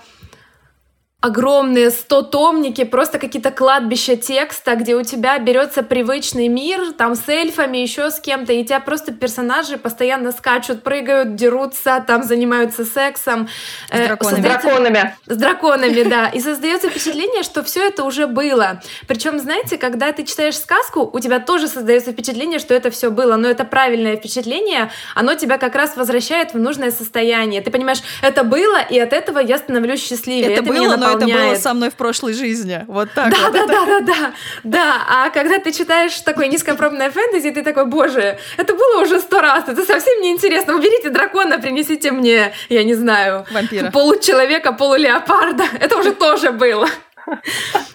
огромные 1.22 1.92
стотомники, 1.92 2.84
просто 2.84 3.20
какие-то 3.20 3.52
кладбища 3.52 4.16
текста, 4.16 4.76
где 4.76 4.96
у 4.96 5.04
тебя 5.04 5.38
берется 5.38 5.84
привычный 5.84 6.48
мир, 6.48 6.94
там 6.94 7.14
с 7.14 7.30
эльфами, 7.30 7.78
еще 7.78 8.10
с 8.10 8.20
кем-то, 8.20 8.52
и 8.54 8.64
у 8.64 8.66
тебя 8.66 8.80
просто 8.80 9.14
персонажи 9.14 9.78
постоянно 9.78 10.32
скачут, 10.32 10.82
прыгают, 10.82 11.36
дерутся, 11.36 12.04
там 12.06 12.24
занимаются 12.24 12.86
сексом. 12.86 13.48
С 13.90 13.92
э, 13.92 14.08
драконами. 14.08 14.36
Создается... 14.36 14.60
С 14.60 14.64
драконами. 14.64 15.16
С 15.28 15.38
драконами, 15.38 16.04
да. 16.04 16.28
И 16.30 16.40
создается 16.40 16.90
впечатление, 16.90 17.44
что 17.44 17.62
все 17.62 17.86
это 17.86 18.04
уже 18.04 18.26
было. 18.26 18.82
Причем, 19.08 19.40
знаете, 19.40 19.78
когда 19.78 20.12
ты 20.14 20.24
читаешь 20.24 20.58
сказку, 20.58 21.08
у 21.14 21.20
тебя 21.20 21.40
тоже 21.40 21.68
создается 21.68 22.14
впечатление, 22.14 22.58
что 22.58 22.74
это 22.74 22.90
все 22.90 23.12
было, 23.12 23.36
но 23.36 23.48
это 23.48 23.64
правильное 23.64 24.18
впечатление, 24.18 24.90
оно 25.14 25.36
тебя 25.36 25.60
как 25.60 25.76
раз 25.76 25.96
возвращает 25.96 26.56
в 26.56 26.58
нужное 26.58 26.90
состояние. 26.90 27.62
Ты 27.62 27.70
понимаешь, 27.70 28.02
это 28.24 28.44
было, 28.44 28.82
и 28.82 28.98
от 28.98 29.14
этого 29.14 29.38
я 29.38 29.60
становлюсь 29.60 30.04
счастливее. 30.04 30.54
Это, 30.54 30.64
это 30.64 30.74
было, 30.74 30.98
но 30.98 31.11
это 31.18 31.26
было 31.26 31.56
со 31.56 31.74
мной 31.74 31.90
в 31.90 31.96
прошлой 31.96 32.34
жизни. 32.34 32.84
Вот 32.88 33.10
так 33.14 33.32
да, 33.32 33.38
вот. 33.50 33.54
Да, 33.54 33.66
да, 33.68 33.86
да, 33.86 34.00
да, 34.00 34.34
да. 34.64 35.02
А 35.08 35.30
когда 35.30 35.60
ты 35.60 35.72
читаешь 35.72 36.20
такое 36.22 36.48
низкопробное 36.48 37.12
фэнтези, 37.12 37.52
ты 37.52 37.64
такой, 37.64 37.86
боже, 37.86 38.38
это 38.58 38.74
было 38.74 39.02
уже 39.02 39.20
сто 39.20 39.42
раз, 39.42 39.68
это 39.68 39.86
совсем 39.86 40.22
не 40.22 40.32
интересно. 40.32 40.76
Уберите 40.76 41.10
дракона, 41.10 41.60
принесите 41.60 42.12
мне, 42.12 42.54
я 42.70 42.84
не 42.84 42.94
знаю, 42.94 43.46
Вампира. 43.52 43.92
получеловека, 43.92 44.74
полулеопарда. 44.74 45.64
Это 45.80 45.98
уже 45.98 46.14
тоже 46.14 46.52
было. 46.52 46.88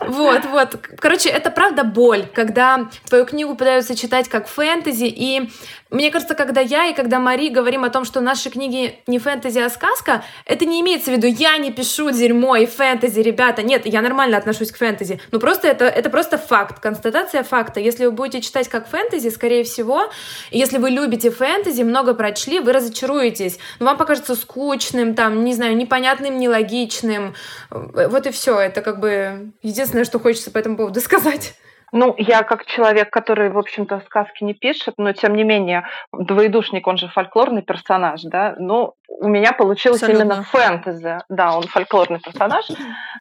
Вот, 0.01 0.45
вот. 0.47 0.79
Короче, 0.99 1.29
это 1.29 1.51
правда 1.51 1.85
боль, 1.85 2.27
когда 2.33 2.89
твою 3.09 3.27
книгу 3.27 3.55
пытаются 3.55 3.97
читать 3.97 4.29
как 4.29 4.47
фэнтези, 4.49 5.07
и 5.07 5.51
мне 5.91 6.11
кажется, 6.11 6.34
когда 6.34 6.61
я 6.61 6.87
и 6.87 6.95
когда 6.95 7.20
Мари 7.20 7.49
говорим 7.49 7.84
о 7.84 7.91
том, 7.91 8.05
что 8.05 8.20
наши 8.20 8.51
книги 8.51 8.99
не 9.07 9.20
фэнтези, 9.20 9.61
а 9.61 9.70
сказка, 9.70 10.24
это 10.45 10.64
не 10.64 10.80
имеется 10.80 11.12
в 11.12 11.14
виду, 11.14 11.28
я 11.28 11.57
не 11.59 11.70
пишу 11.70 12.11
дерьмо 12.11 12.57
и 12.57 12.66
фэнтези, 12.66 13.20
ребята. 13.20 13.62
Нет, 13.62 13.87
я 13.87 14.03
нормально 14.03 14.37
отношусь 14.37 14.72
к 14.72 14.78
фэнтези. 14.78 15.20
Ну 15.30 15.39
просто 15.39 15.68
это, 15.68 15.84
это 15.84 16.11
просто 16.11 16.39
факт, 16.39 16.80
констатация 16.80 17.45
факта. 17.45 17.78
Если 17.78 18.05
вы 18.05 18.11
будете 18.11 18.41
читать 18.41 18.68
как 18.68 18.89
фэнтези, 18.89 19.28
скорее 19.28 19.62
всего, 19.62 20.11
если 20.51 20.78
вы 20.78 20.91
любите 20.91 21.30
фэнтези, 21.30 21.82
много 21.82 22.14
прочли, 22.14 22.59
вы 22.59 22.72
разочаруетесь. 22.72 23.59
Но 23.78 23.87
вам 23.87 23.97
покажется 23.97 24.34
скучным, 24.34 25.14
там, 25.14 25.45
не 25.45 25.55
знаю, 25.55 25.76
непонятным, 25.76 26.37
нелогичным. 26.39 27.34
Вот 27.70 28.26
и 28.26 28.30
все. 28.30 28.59
Это 28.59 28.82
как 28.82 28.99
бы 28.99 29.53
единственное, 29.62 30.05
что 30.05 30.18
хочется 30.18 30.51
по 30.51 30.59
этому 30.59 30.76
поводу 30.76 31.01
сказать. 31.01 31.55
Ну, 31.93 32.14
я 32.18 32.43
как 32.43 32.66
человек, 32.66 33.11
который, 33.11 33.49
в 33.51 33.59
общем-то, 33.59 34.01
сказки 34.07 34.43
не 34.43 34.55
пишет, 34.55 34.95
но 34.99 35.12
тем 35.12 35.34
не 35.34 35.45
менее, 35.45 35.87
двоедушник, 36.12 36.87
он 36.87 36.97
же 36.97 37.09
фольклорный 37.09 37.62
персонаж, 37.62 38.22
да, 38.22 38.57
но 38.59 38.95
у 39.09 39.28
меня 39.28 39.53
получилось 39.53 40.03
Абсолютно. 40.03 40.24
именно 40.24 40.43
фэнтези, 40.43 41.18
да, 41.28 41.57
он 41.57 41.62
фольклорный 41.62 42.18
персонаж, 42.18 42.66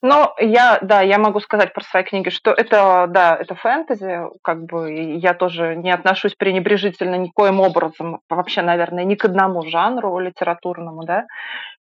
но 0.02 0.34
я, 0.40 0.80
да, 0.82 1.02
я 1.02 1.20
могу 1.20 1.40
сказать 1.42 1.74
про 1.74 1.84
свои 1.84 2.04
книги, 2.04 2.30
что 2.30 2.52
это, 2.52 3.06
да, 3.08 3.38
это 3.40 3.54
фэнтези, 3.54 4.22
как 4.42 4.66
бы 4.66 4.92
я 4.92 5.36
тоже 5.36 5.76
не 5.76 5.92
отношусь 5.92 6.34
пренебрежительно 6.34 7.16
никоим 7.16 7.60
образом, 7.62 8.22
вообще, 8.30 8.64
наверное, 8.64 9.04
ни 9.04 9.16
к 9.16 9.26
одному 9.26 9.62
жанру 9.68 10.18
литературному, 10.18 11.04
да, 11.04 11.26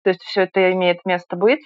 то 0.03 0.09
есть 0.09 0.21
все 0.23 0.41
это 0.41 0.71
имеет 0.73 1.05
место 1.05 1.37
быть. 1.37 1.61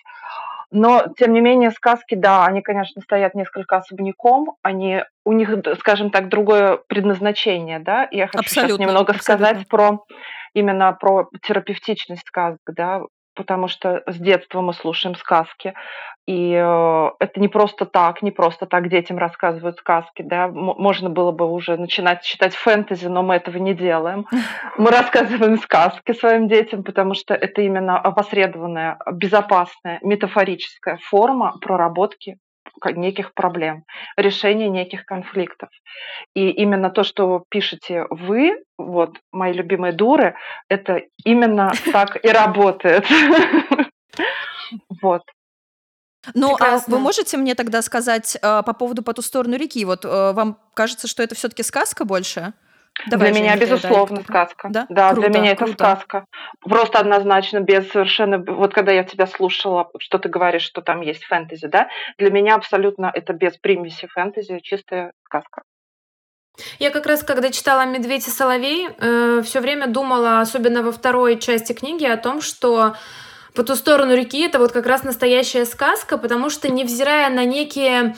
Но, 0.71 1.05
тем 1.17 1.33
не 1.33 1.39
менее, 1.39 1.71
сказки, 1.71 2.15
да, 2.15 2.45
они, 2.45 2.61
конечно, 2.61 3.01
стоят 3.01 3.35
несколько 3.35 3.77
особняком, 3.77 4.55
они, 4.61 5.03
у 5.23 5.31
них, 5.31 5.49
скажем 5.79 6.09
так, 6.11 6.27
другое 6.27 6.77
предназначение, 6.87 7.79
да. 7.79 8.07
Я 8.11 8.27
хочу 8.27 8.39
абсолютно, 8.39 8.75
сейчас 8.75 8.79
немного 8.79 9.13
абсолютно. 9.13 9.45
сказать 9.47 9.67
про 9.69 10.03
именно 10.53 10.91
про 10.93 11.29
терапевтичность 11.41 12.27
сказок, 12.27 12.59
да, 12.67 13.01
потому 13.37 13.67
что 13.67 14.03
с 14.07 14.17
детства 14.17 14.61
мы 14.61 14.73
слушаем 14.73 15.15
сказки, 15.15 15.73
и 16.25 16.51
э, 16.51 17.09
это 17.19 17.39
не 17.39 17.47
просто 17.47 17.85
так, 17.85 18.21
не 18.21 18.31
просто 18.31 18.65
так 18.65 18.89
детям 18.89 19.17
рассказывают 19.17 19.77
сказки, 19.77 20.23
да, 20.23 20.49
можно 20.49 21.09
было 21.09 21.31
бы 21.31 21.49
уже 21.49 21.77
начинать 21.77 22.23
читать 22.23 22.53
фэнтези, 22.53 23.07
но 23.07 23.23
мы 23.23 23.35
этого 23.35 23.57
не 23.57 23.73
делаем. 23.73 24.27
Мы 24.77 24.91
рассказываем 24.91 25.57
сказки 25.57 26.13
своим 26.13 26.47
детям, 26.47 26.83
потому 26.83 27.13
что 27.13 27.33
это 27.33 27.61
именно 27.61 27.97
опосредованная, 27.97 28.97
безопасная, 29.13 29.99
метафорическая 30.01 30.97
форма 30.97 31.57
проработки 31.61 32.37
неких 32.85 33.33
проблем, 33.33 33.83
решения 34.15 34.69
неких 34.69 35.05
конфликтов. 35.05 35.69
И 36.33 36.49
именно 36.49 36.89
то, 36.89 37.03
что 37.03 37.43
пишете 37.49 38.05
вы, 38.09 38.63
вот, 38.77 39.17
мои 39.31 39.53
любимые 39.53 39.93
дуры, 39.93 40.35
это 40.69 41.01
именно 41.23 41.71
так 41.91 42.23
и 42.23 42.29
работает. 42.29 43.05
Вот. 45.01 45.23
Ну, 46.33 46.55
Прекрасно. 46.55 46.85
а 46.87 46.97
вы 46.97 46.99
можете 46.99 47.37
мне 47.37 47.55
тогда 47.55 47.81
сказать 47.81 48.35
э, 48.35 48.63
по 48.63 48.73
поводу 48.73 49.01
по 49.01 49.13
ту 49.13 49.21
сторону 49.21 49.55
реки? 49.55 49.85
Вот 49.85 50.03
э, 50.03 50.31
вам 50.33 50.59
кажется, 50.73 51.07
что 51.07 51.23
это 51.23 51.35
все-таки 51.35 51.63
сказка 51.63 52.03
больше? 52.03 52.53
Давай, 53.05 53.31
для 53.31 53.41
меня, 53.41 53.57
безусловно, 53.57 54.17
да, 54.17 54.23
сказка. 54.23 54.69
Да, 54.69 54.85
да 54.89 55.11
круто, 55.13 55.29
для 55.29 55.39
меня 55.39 55.55
круто. 55.55 55.71
это 55.71 55.83
сказка. 55.83 56.25
Просто 56.61 56.99
однозначно, 56.99 57.59
без 57.59 57.89
совершенно... 57.91 58.39
Вот 58.39 58.73
когда 58.73 58.91
я 58.91 59.03
тебя 59.03 59.27
слушала, 59.27 59.89
что 59.99 60.17
ты 60.17 60.29
говоришь, 60.29 60.63
что 60.63 60.81
там 60.81 61.01
есть 61.01 61.23
фэнтези, 61.25 61.67
да? 61.67 61.89
Для 62.17 62.31
меня 62.31 62.55
абсолютно 62.55 63.11
это 63.13 63.33
без 63.33 63.57
примеси 63.57 64.07
фэнтези, 64.07 64.59
чистая 64.59 65.11
сказка. 65.25 65.61
Я 66.79 66.89
как 66.89 67.05
раз, 67.05 67.23
когда 67.23 67.51
читала 67.51 67.85
«Медведь 67.85 68.27
и 68.27 68.31
соловей», 68.31 68.89
э, 68.89 69.41
все 69.43 69.61
время 69.61 69.87
думала, 69.87 70.41
особенно 70.41 70.81
во 70.81 70.91
второй 70.91 71.39
части 71.39 71.73
книги, 71.73 72.05
о 72.05 72.17
том, 72.17 72.41
что 72.41 72.95
по 73.53 73.63
ту 73.63 73.75
сторону 73.75 74.15
реки 74.15 74.41
это 74.45 74.59
вот 74.59 74.71
как 74.71 74.85
раз 74.85 75.03
настоящая 75.03 75.65
сказка, 75.65 76.17
потому 76.17 76.49
что, 76.49 76.71
невзирая 76.71 77.29
на 77.29 77.45
некие 77.45 78.15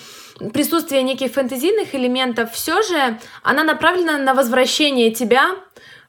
присутствие 0.53 1.03
неких 1.03 1.31
фэнтезийных 1.33 1.93
элементов, 1.95 2.51
все 2.53 2.81
же 2.81 3.17
она 3.43 3.63
направлена 3.63 4.17
на 4.17 4.33
возвращение 4.33 5.11
тебя 5.11 5.51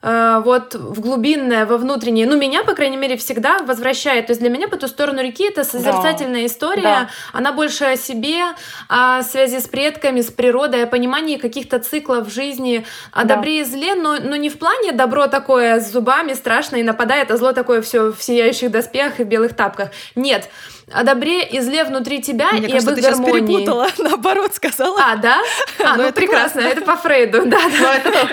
э, 0.03 0.41
вот 0.45 0.75
в 0.75 1.01
глубинное, 1.01 1.67
во 1.67 1.77
внутреннее. 1.77 2.27
Ну, 2.27 2.37
меня, 2.37 2.63
по 2.63 2.75
крайней 2.75 2.97
мере, 2.97 3.17
всегда 3.17 3.59
возвращает. 3.59 4.27
То 4.27 4.33
есть 4.33 4.41
для 4.41 4.51
меня 4.51 4.69
по 4.69 4.77
ту 4.77 4.87
сторону 4.87 5.21
реки 5.21 5.49
это 5.49 5.65
созерцательная 5.65 6.43
да. 6.43 6.47
история. 6.47 6.83
Да. 6.83 7.09
Она 7.33 7.53
больше 7.53 7.85
о 7.85 7.97
себе, 7.97 8.43
о 8.89 9.23
связи 9.23 9.59
с 9.59 9.67
предками, 9.67 10.21
с 10.21 10.31
природой, 10.31 10.85
о 10.85 10.87
понимании 10.87 11.37
каких-то 11.37 11.81
циклов 11.81 12.33
жизни, 12.33 12.87
о 13.13 13.25
да. 13.25 13.35
добре 13.35 13.61
и 13.61 13.65
зле, 13.65 13.95
но, 13.95 14.19
но 14.21 14.37
не 14.37 14.49
в 14.49 14.59
плане 14.59 14.93
добро 14.93 15.27
такое 15.27 15.81
с 15.81 15.91
зубами 15.91 16.35
страшно 16.35 16.77
и 16.77 16.83
нападает, 16.83 17.31
а 17.31 17.37
зло 17.37 17.53
такое 17.53 17.83
все 17.83 18.13
в 18.13 18.23
сияющих 18.23 18.71
доспехах 18.71 19.21
и 19.21 19.25
в 19.25 19.29
белых 19.29 19.55
тапках. 19.55 19.91
Нет 20.15 20.49
о 20.93 21.05
добре 21.05 21.45
и 21.45 21.61
зле 21.61 21.85
внутри 21.85 22.21
тебя 22.21 22.53
Мне 22.53 22.69
и 22.69 22.73
кажется, 22.73 22.91
об 22.91 22.99
их 22.99 23.05
ты 23.05 23.11
гармонии. 23.11 23.47
перепутала, 23.47 23.89
наоборот 23.99 24.55
сказала. 24.55 24.99
А, 25.01 25.17
да? 25.17 25.41
А, 25.83 25.97
ну, 25.97 26.13
прекрасно, 26.13 26.61
это 26.61 26.83
по 26.83 26.97
Фрейду, 26.97 27.47
да, 27.47 27.59
да. 27.81 27.95
это. 27.97 28.29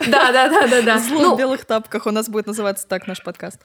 Да, 0.06 0.32
да, 0.32 0.48
да, 0.48 0.66
да, 0.66 0.82
да. 0.82 0.98
Зло 0.98 1.18
в 1.18 1.22
ну, 1.22 1.36
белых 1.36 1.64
тапках 1.64 2.06
у 2.06 2.10
нас 2.10 2.28
будет 2.28 2.46
называться 2.46 2.86
так 2.88 3.06
наш 3.06 3.22
подкаст. 3.22 3.60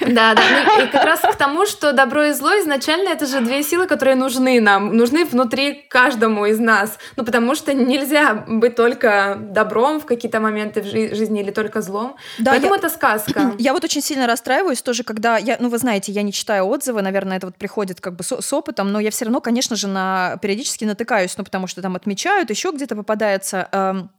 Да, 0.00 0.34
да. 0.34 0.42
Ну, 0.50 0.84
и 0.84 0.86
как 0.88 1.04
раз 1.04 1.20
к 1.20 1.34
тому, 1.36 1.66
что 1.66 1.92
добро 1.92 2.24
и 2.24 2.32
зло 2.32 2.50
изначально 2.60 3.10
это 3.10 3.26
же 3.26 3.40
две 3.40 3.62
силы, 3.62 3.86
которые 3.86 4.16
нужны 4.16 4.60
нам, 4.60 4.96
нужны 4.96 5.24
внутри 5.24 5.86
каждому 5.88 6.46
из 6.46 6.58
нас. 6.58 6.98
Ну, 7.16 7.24
потому 7.24 7.54
что 7.54 7.74
нельзя 7.74 8.34
быть 8.46 8.76
только 8.76 9.36
добром 9.40 10.00
в 10.00 10.06
какие-то 10.06 10.40
моменты 10.40 10.82
в 10.82 10.86
жи- 10.86 11.14
жизни 11.14 11.40
или 11.40 11.50
только 11.50 11.80
злом. 11.80 12.16
Да, 12.38 12.52
Поэтому 12.52 12.74
я, 12.74 12.78
это 12.78 12.88
сказка. 12.88 13.54
Я 13.58 13.72
вот 13.72 13.84
очень 13.84 14.02
сильно 14.02 14.26
расстраиваюсь 14.26 14.82
тоже, 14.82 15.04
когда 15.04 15.36
я, 15.38 15.56
ну, 15.60 15.68
вы 15.68 15.78
знаете, 15.78 16.12
я 16.12 16.22
не 16.22 16.32
читаю 16.32 16.66
отзывы, 16.66 17.02
наверное, 17.02 17.36
это 17.36 17.46
вот 17.46 17.56
приходит 17.56 18.00
как 18.00 18.16
бы 18.16 18.24
с, 18.24 18.40
с 18.40 18.52
опытом, 18.52 18.92
но 18.92 19.00
я 19.00 19.10
все 19.10 19.24
равно, 19.24 19.40
конечно 19.40 19.76
же, 19.76 19.88
на 19.88 20.38
периодически 20.42 20.84
натыкаюсь, 20.84 21.36
ну, 21.36 21.44
потому 21.44 21.66
что 21.66 21.82
там 21.82 21.96
отмечают, 21.96 22.50
еще 22.50 22.70
где-то 22.70 22.96
попадается. 22.96 23.68
Эм, 23.72 24.10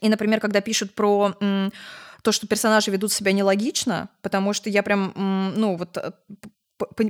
и, 0.00 0.08
например, 0.08 0.40
когда 0.40 0.60
пишут 0.60 0.94
про 0.94 1.34
то, 2.26 2.32
что 2.32 2.48
персонажи 2.48 2.90
ведут 2.90 3.12
себя 3.12 3.30
нелогично, 3.30 4.08
потому 4.20 4.52
что 4.52 4.68
я 4.68 4.82
прям, 4.82 5.12
ну, 5.56 5.76
вот 5.76 5.96
э, 5.96 6.10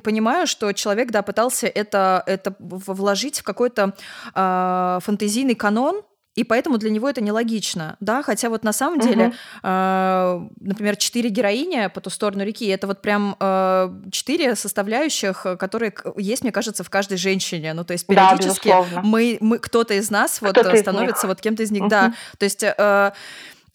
понимаю, 0.02 0.46
что 0.46 0.70
человек, 0.74 1.10
да, 1.10 1.22
пытался 1.22 1.68
это, 1.68 2.22
это 2.26 2.54
вложить 2.58 3.40
в 3.40 3.42
какой-то 3.42 3.94
э, 4.34 4.98
фантазийный 5.02 5.54
канон, 5.54 6.02
и 6.34 6.44
поэтому 6.44 6.76
для 6.76 6.90
него 6.90 7.08
это 7.08 7.22
нелогично, 7.22 7.96
да, 8.00 8.22
хотя 8.22 8.50
вот 8.50 8.62
на 8.62 8.74
самом 8.74 8.98
угу. 8.98 9.08
деле, 9.08 9.32
э, 9.62 10.48
например, 10.60 10.96
четыре 10.96 11.30
героини 11.30 11.88
по 11.94 12.02
ту 12.02 12.10
сторону 12.10 12.44
реки, 12.44 12.66
это 12.66 12.86
вот 12.86 13.00
прям 13.00 13.36
э, 13.40 13.90
четыре 14.12 14.54
составляющих, 14.54 15.46
которые 15.58 15.94
есть, 16.18 16.42
мне 16.42 16.52
кажется, 16.52 16.84
в 16.84 16.90
каждой 16.90 17.16
женщине, 17.16 17.72
ну 17.72 17.84
то 17.84 17.94
есть 17.94 18.06
периодически 18.06 18.68
да, 18.68 19.00
мы, 19.02 19.38
мы 19.40 19.58
кто-то 19.60 19.94
из 19.94 20.10
нас 20.10 20.42
вот 20.42 20.58
становится 20.58 21.26
вот 21.26 21.40
кем-то 21.40 21.62
из 21.62 21.70
них, 21.70 21.84
угу. 21.84 21.88
да, 21.88 22.12
то 22.36 22.44
есть 22.44 22.62
э, 22.62 23.12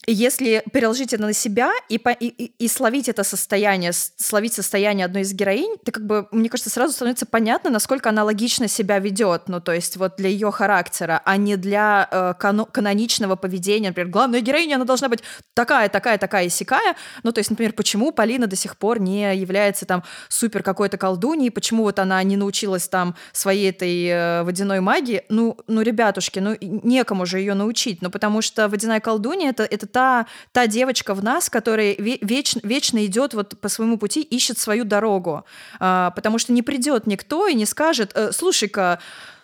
если 0.06 0.64
переложить 0.72 1.12
это 1.12 1.22
на 1.22 1.32
себя 1.32 1.72
и, 1.88 1.98
по, 1.98 2.10
и, 2.10 2.26
и 2.26 2.68
словить 2.68 3.08
это 3.08 3.22
состояние, 3.22 3.92
словить 3.92 4.52
состояние 4.52 5.06
одной 5.06 5.22
из 5.22 5.32
героинь, 5.32 5.76
то 5.84 5.92
как 5.92 6.04
бы, 6.04 6.26
мне 6.32 6.48
кажется, 6.48 6.70
сразу 6.70 6.92
становится 6.92 7.24
понятно, 7.24 7.70
насколько 7.70 8.08
она 8.08 8.24
логично 8.24 8.66
себя 8.66 8.98
ведет, 8.98 9.42
ну, 9.46 9.60
то 9.60 9.72
есть 9.72 9.96
вот 9.96 10.16
для 10.16 10.28
ее 10.28 10.50
характера, 10.50 11.22
а 11.24 11.36
не 11.36 11.56
для 11.56 12.08
э, 12.10 12.34
кано- 12.38 12.66
каноничного 12.66 13.36
поведения. 13.36 13.88
Например, 13.88 14.10
главная 14.10 14.40
героиня, 14.40 14.74
она 14.74 14.84
должна 14.84 15.08
быть 15.08 15.20
такая, 15.54 15.88
такая, 15.88 16.18
такая 16.18 16.46
и 16.46 16.48
сякая. 16.48 16.96
Ну, 17.22 17.30
то 17.30 17.38
есть, 17.38 17.50
например, 17.50 17.72
почему 17.72 18.10
Полина 18.10 18.48
до 18.48 18.56
сих 18.56 18.76
пор 18.76 18.98
не 18.98 19.36
является 19.36 19.86
там 19.86 20.02
супер 20.28 20.64
какой-то 20.64 20.96
колдуньей, 20.96 21.52
почему 21.52 21.84
вот 21.84 22.00
она 22.00 22.20
не 22.24 22.36
научилась 22.36 22.88
там 22.88 23.14
своей 23.32 23.70
этой 23.70 24.06
э, 24.06 24.42
водяной 24.42 24.80
магии. 24.80 25.22
Ну, 25.28 25.56
ну, 25.68 25.82
ребятушки, 25.82 26.40
ну, 26.40 26.56
некому 26.60 27.24
же 27.24 27.38
ее 27.38 27.54
научить, 27.54 28.02
ну, 28.02 28.10
потому 28.10 28.42
что 28.42 28.68
водяная 28.68 28.98
колдунья 28.98 29.50
это,— 29.50 29.62
это 29.70 29.91
та, 29.92 30.26
та 30.52 30.66
девочка 30.66 31.14
в 31.14 31.22
нас, 31.22 31.48
которая 31.48 31.94
вечно, 31.98 32.60
вечно 32.64 33.04
идет 33.04 33.34
вот 33.34 33.60
по 33.60 33.68
своему 33.68 33.98
пути, 33.98 34.22
ищет 34.22 34.58
свою 34.58 34.84
дорогу. 34.84 35.44
А, 35.80 36.10
потому 36.10 36.38
что 36.38 36.52
не 36.52 36.62
придет 36.62 37.06
никто 37.06 37.46
и 37.46 37.54
не 37.54 37.66
скажет, 37.66 38.12
«Э, 38.14 38.32
слушай-ка, 38.32 38.98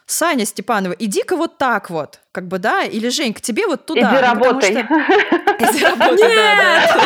Саня 0.07 0.47
Степанова, 0.47 0.95
иди-ка 0.99 1.37
вот 1.37 1.59
так 1.59 1.91
вот, 1.91 2.21
как 2.33 2.49
бы, 2.49 2.59
да, 2.59 2.83
или 2.83 3.11
Жень, 3.11 3.35
к 3.35 3.43
тебе 3.43 3.67
вот 3.67 3.85
туда. 3.85 4.01
Иди 4.01 4.15
ну, 4.15 4.21
работай. 4.23 4.73
Иди 5.59 5.85
работай, 5.85 6.35
да, 6.35 6.99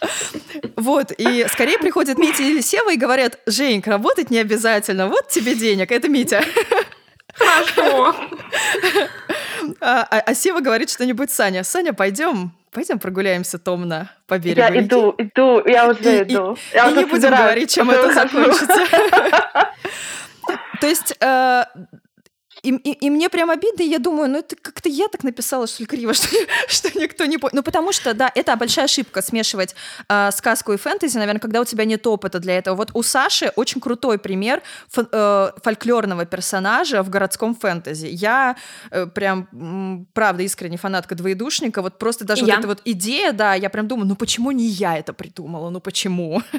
Вот, 0.76 1.12
и 1.16 1.46
скорее 1.48 1.78
приходят 1.78 2.18
Митя 2.18 2.42
или 2.42 2.60
Сева 2.60 2.92
и 2.92 2.96
говорят, 2.96 3.38
Женьк, 3.46 3.86
работать 3.86 4.30
не 4.30 4.38
обязательно, 4.38 5.08
вот 5.08 5.28
тебе 5.28 5.54
денег, 5.54 5.90
это 5.90 6.08
Митя. 6.08 6.44
Хорошо. 7.38 8.14
А, 9.80 10.06
а, 10.10 10.20
а 10.26 10.34
Сева 10.34 10.60
говорит 10.60 10.90
что-нибудь 10.90 11.30
Саня. 11.30 11.64
Саня, 11.64 11.92
пойдем, 11.92 12.52
пойдем 12.70 12.98
прогуляемся 12.98 13.58
томно 13.58 14.10
по 14.26 14.38
берегу. 14.38 14.60
Я 14.60 14.80
иду, 14.80 15.14
иду, 15.18 15.62
я 15.66 15.88
уже 15.88 16.22
иду. 16.22 16.56
И, 16.72 16.74
я 16.74 16.86
и 16.88 16.92
уже 16.92 16.96
не 17.00 17.04
будем 17.04 17.30
говорить, 17.30 17.74
чем 17.74 17.90
это 17.90 18.12
закончится. 18.12 18.86
То 20.80 20.86
есть 20.86 21.14
э, 21.20 21.64
и, 22.68 22.74
и, 22.90 22.92
и 23.06 23.10
мне 23.10 23.28
прям 23.28 23.50
обидно, 23.50 23.82
и 23.82 23.88
я 23.88 23.98
думаю, 23.98 24.28
ну 24.30 24.38
это 24.38 24.56
как-то 24.56 24.88
я 24.88 25.08
так 25.08 25.24
написала, 25.24 25.66
что 25.66 25.82
ли, 25.82 25.86
криво, 25.86 26.14
что, 26.14 26.28
что 26.68 26.98
никто 26.98 27.24
не 27.24 27.38
понял. 27.38 27.52
Ну 27.56 27.62
потому 27.62 27.92
что, 27.92 28.14
да, 28.14 28.30
это 28.34 28.56
большая 28.56 28.84
ошибка 28.84 29.22
смешивать 29.22 29.74
э, 30.08 30.30
сказку 30.32 30.72
и 30.72 30.76
фэнтези, 30.76 31.16
наверное, 31.18 31.40
когда 31.40 31.60
у 31.60 31.64
тебя 31.64 31.84
нет 31.84 32.06
опыта 32.06 32.38
для 32.38 32.58
этого. 32.58 32.76
Вот 32.76 32.90
у 32.94 33.02
Саши 33.02 33.52
очень 33.56 33.80
крутой 33.80 34.18
пример 34.18 34.62
фо- 34.94 35.08
э, 35.10 35.60
фольклорного 35.62 36.24
персонажа 36.26 37.02
в 37.02 37.10
городском 37.10 37.54
фэнтези. 37.54 38.06
Я 38.10 38.56
э, 38.90 39.06
прям, 39.06 39.48
м, 39.52 40.06
правда, 40.12 40.42
искренне 40.42 40.76
фанатка 40.76 41.14
двоедушника, 41.14 41.82
вот 41.82 41.98
просто 41.98 42.24
даже 42.24 42.44
вот 42.44 42.50
эта 42.58 42.68
вот 42.68 42.80
идея, 42.84 43.32
да, 43.32 43.54
я 43.54 43.70
прям 43.70 43.88
думаю, 43.88 44.06
ну 44.08 44.16
почему 44.16 44.50
не 44.50 44.66
я 44.66 44.98
это 44.98 45.12
придумала, 45.12 45.70
ну 45.70 45.80
почему? 45.80 46.42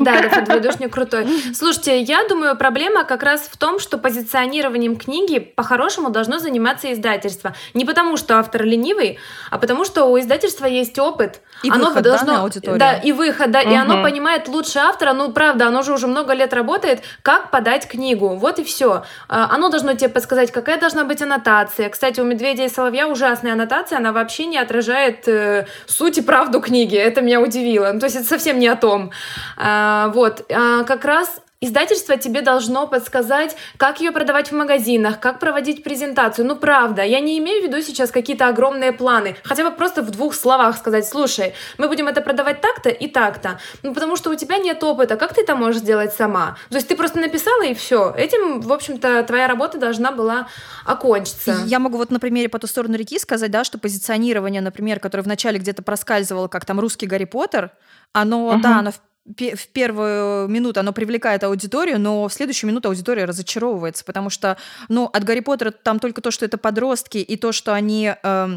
Да, 0.00 0.14
это 0.16 0.42
двоедушник 0.42 0.92
крутой. 0.92 1.26
Слушайте, 1.54 2.00
я 2.02 2.26
думаю, 2.28 2.56
проблема 2.56 3.04
как 3.04 3.22
раз 3.22 3.42
в 3.42 3.56
том, 3.56 3.78
что 3.78 3.98
позиционированием 3.98 4.96
книги 4.96 5.35
книги 5.36 5.52
по-хорошему 5.56 6.10
должно 6.10 6.38
заниматься 6.38 6.92
издательство. 6.92 7.54
Не 7.74 7.84
потому, 7.84 8.16
что 8.16 8.38
автор 8.38 8.64
ленивый, 8.64 9.18
а 9.50 9.58
потому, 9.58 9.84
что 9.84 10.06
у 10.06 10.18
издательства 10.18 10.66
есть 10.66 10.98
опыт. 10.98 11.40
И 11.62 11.70
оно 11.70 11.86
выход, 11.86 12.02
должно, 12.02 12.26
да, 12.26 12.40
аудиторию. 12.40 12.78
Да, 12.78 12.94
и 12.94 13.12
выход, 13.12 13.50
да, 13.50 13.60
угу. 13.60 13.70
и 13.70 13.74
оно 13.74 14.02
понимает 14.02 14.48
лучше 14.48 14.78
автора. 14.78 15.12
Ну, 15.12 15.32
правда, 15.32 15.68
оно 15.68 15.82
же 15.82 15.92
уже 15.92 16.06
много 16.06 16.34
лет 16.34 16.52
работает, 16.52 17.00
как 17.22 17.50
подать 17.50 17.88
книгу. 17.88 18.36
Вот 18.36 18.58
и 18.58 18.64
все. 18.64 19.04
А, 19.28 19.48
оно 19.54 19.68
должно 19.68 19.94
тебе 19.94 20.08
подсказать, 20.08 20.52
какая 20.52 20.78
должна 20.78 21.04
быть 21.04 21.22
аннотация. 21.22 21.88
Кстати, 21.88 22.20
у 22.20 22.24
«Медведя 22.24 22.64
и 22.64 22.68
соловья» 22.68 23.08
ужасная 23.08 23.52
аннотация, 23.52 23.98
она 23.98 24.12
вообще 24.12 24.46
не 24.46 24.58
отражает 24.58 25.28
э, 25.28 25.66
суть 25.86 26.18
и 26.18 26.22
правду 26.22 26.60
книги. 26.60 26.96
Это 26.96 27.22
меня 27.22 27.40
удивило. 27.40 27.90
Ну, 27.92 28.00
то 28.00 28.06
есть 28.06 28.16
это 28.16 28.26
совсем 28.26 28.58
не 28.58 28.68
о 28.68 28.76
том. 28.76 29.10
А, 29.56 30.08
вот. 30.08 30.44
А, 30.50 30.84
как 30.84 31.04
раз 31.04 31.40
Издательство 31.62 32.18
тебе 32.18 32.42
должно 32.42 32.86
подсказать, 32.86 33.56
как 33.78 34.00
ее 34.00 34.12
продавать 34.12 34.50
в 34.50 34.54
магазинах, 34.54 35.20
как 35.20 35.40
проводить 35.40 35.82
презентацию. 35.82 36.46
Ну, 36.46 36.56
правда, 36.56 37.02
я 37.02 37.18
не 37.20 37.38
имею 37.38 37.62
в 37.62 37.66
виду 37.66 37.80
сейчас 37.80 38.10
какие-то 38.10 38.48
огромные 38.48 38.92
планы. 38.92 39.36
Хотя 39.42 39.64
бы 39.64 39.74
просто 39.74 40.02
в 40.02 40.10
двух 40.10 40.34
словах 40.34 40.76
сказать, 40.76 41.08
слушай, 41.08 41.54
мы 41.78 41.88
будем 41.88 42.08
это 42.08 42.20
продавать 42.20 42.60
так-то 42.60 42.90
и 42.90 43.08
так-то. 43.08 43.58
Ну, 43.82 43.94
потому 43.94 44.16
что 44.16 44.30
у 44.30 44.34
тебя 44.34 44.58
нет 44.58 44.84
опыта, 44.84 45.16
как 45.16 45.32
ты 45.32 45.40
это 45.40 45.56
можешь 45.56 45.80
сделать 45.80 46.12
сама? 46.12 46.58
То 46.68 46.76
есть 46.76 46.88
ты 46.88 46.96
просто 46.96 47.20
написала 47.20 47.62
и 47.64 47.72
все. 47.72 48.12
Этим, 48.14 48.60
в 48.60 48.70
общем-то, 48.70 49.22
твоя 49.22 49.48
работа 49.48 49.78
должна 49.78 50.12
была 50.12 50.48
окончиться. 50.84 51.56
Я 51.64 51.78
могу 51.78 51.96
вот 51.96 52.10
на 52.10 52.20
примере 52.20 52.50
по 52.50 52.58
ту 52.58 52.66
сторону 52.66 52.96
реки 52.96 53.18
сказать, 53.18 53.50
да, 53.50 53.64
что 53.64 53.78
позиционирование, 53.78 54.60
например, 54.60 55.00
которое 55.00 55.22
вначале 55.22 55.58
где-то 55.58 55.82
проскальзывало, 55.82 56.48
как 56.48 56.66
там 56.66 56.80
русский 56.80 57.06
Гарри 57.06 57.24
Поттер, 57.24 57.70
оно, 58.12 58.48
угу. 58.48 58.60
да, 58.60 58.80
оно 58.80 58.92
в 59.26 59.68
первую 59.68 60.48
минуту 60.48 60.80
оно 60.80 60.92
привлекает 60.92 61.44
аудиторию, 61.44 61.98
но 61.98 62.28
в 62.28 62.32
следующую 62.32 62.68
минуту 62.68 62.88
аудитория 62.88 63.24
разочаровывается, 63.24 64.04
потому 64.04 64.30
что, 64.30 64.56
ну, 64.88 65.06
от 65.06 65.24
Гарри 65.24 65.40
Поттера 65.40 65.70
там 65.70 65.98
только 65.98 66.20
то, 66.20 66.30
что 66.30 66.44
это 66.44 66.58
подростки, 66.58 67.18
и 67.18 67.36
то, 67.36 67.52
что 67.52 67.74
они 67.74 68.14
э, 68.22 68.48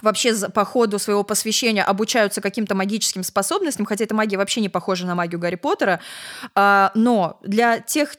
вообще 0.00 0.34
по 0.48 0.64
ходу 0.64 0.98
своего 0.98 1.24
посвящения 1.24 1.84
обучаются 1.84 2.40
каким-то 2.40 2.74
магическим 2.74 3.22
способностям, 3.22 3.84
хотя 3.84 4.04
эта 4.04 4.14
магия 4.14 4.38
вообще 4.38 4.60
не 4.60 4.68
похожа 4.68 5.06
на 5.06 5.14
магию 5.14 5.38
Гарри 5.38 5.56
Поттера, 5.56 6.00
э, 6.54 6.88
но 6.94 7.38
для 7.42 7.80
тех 7.80 8.16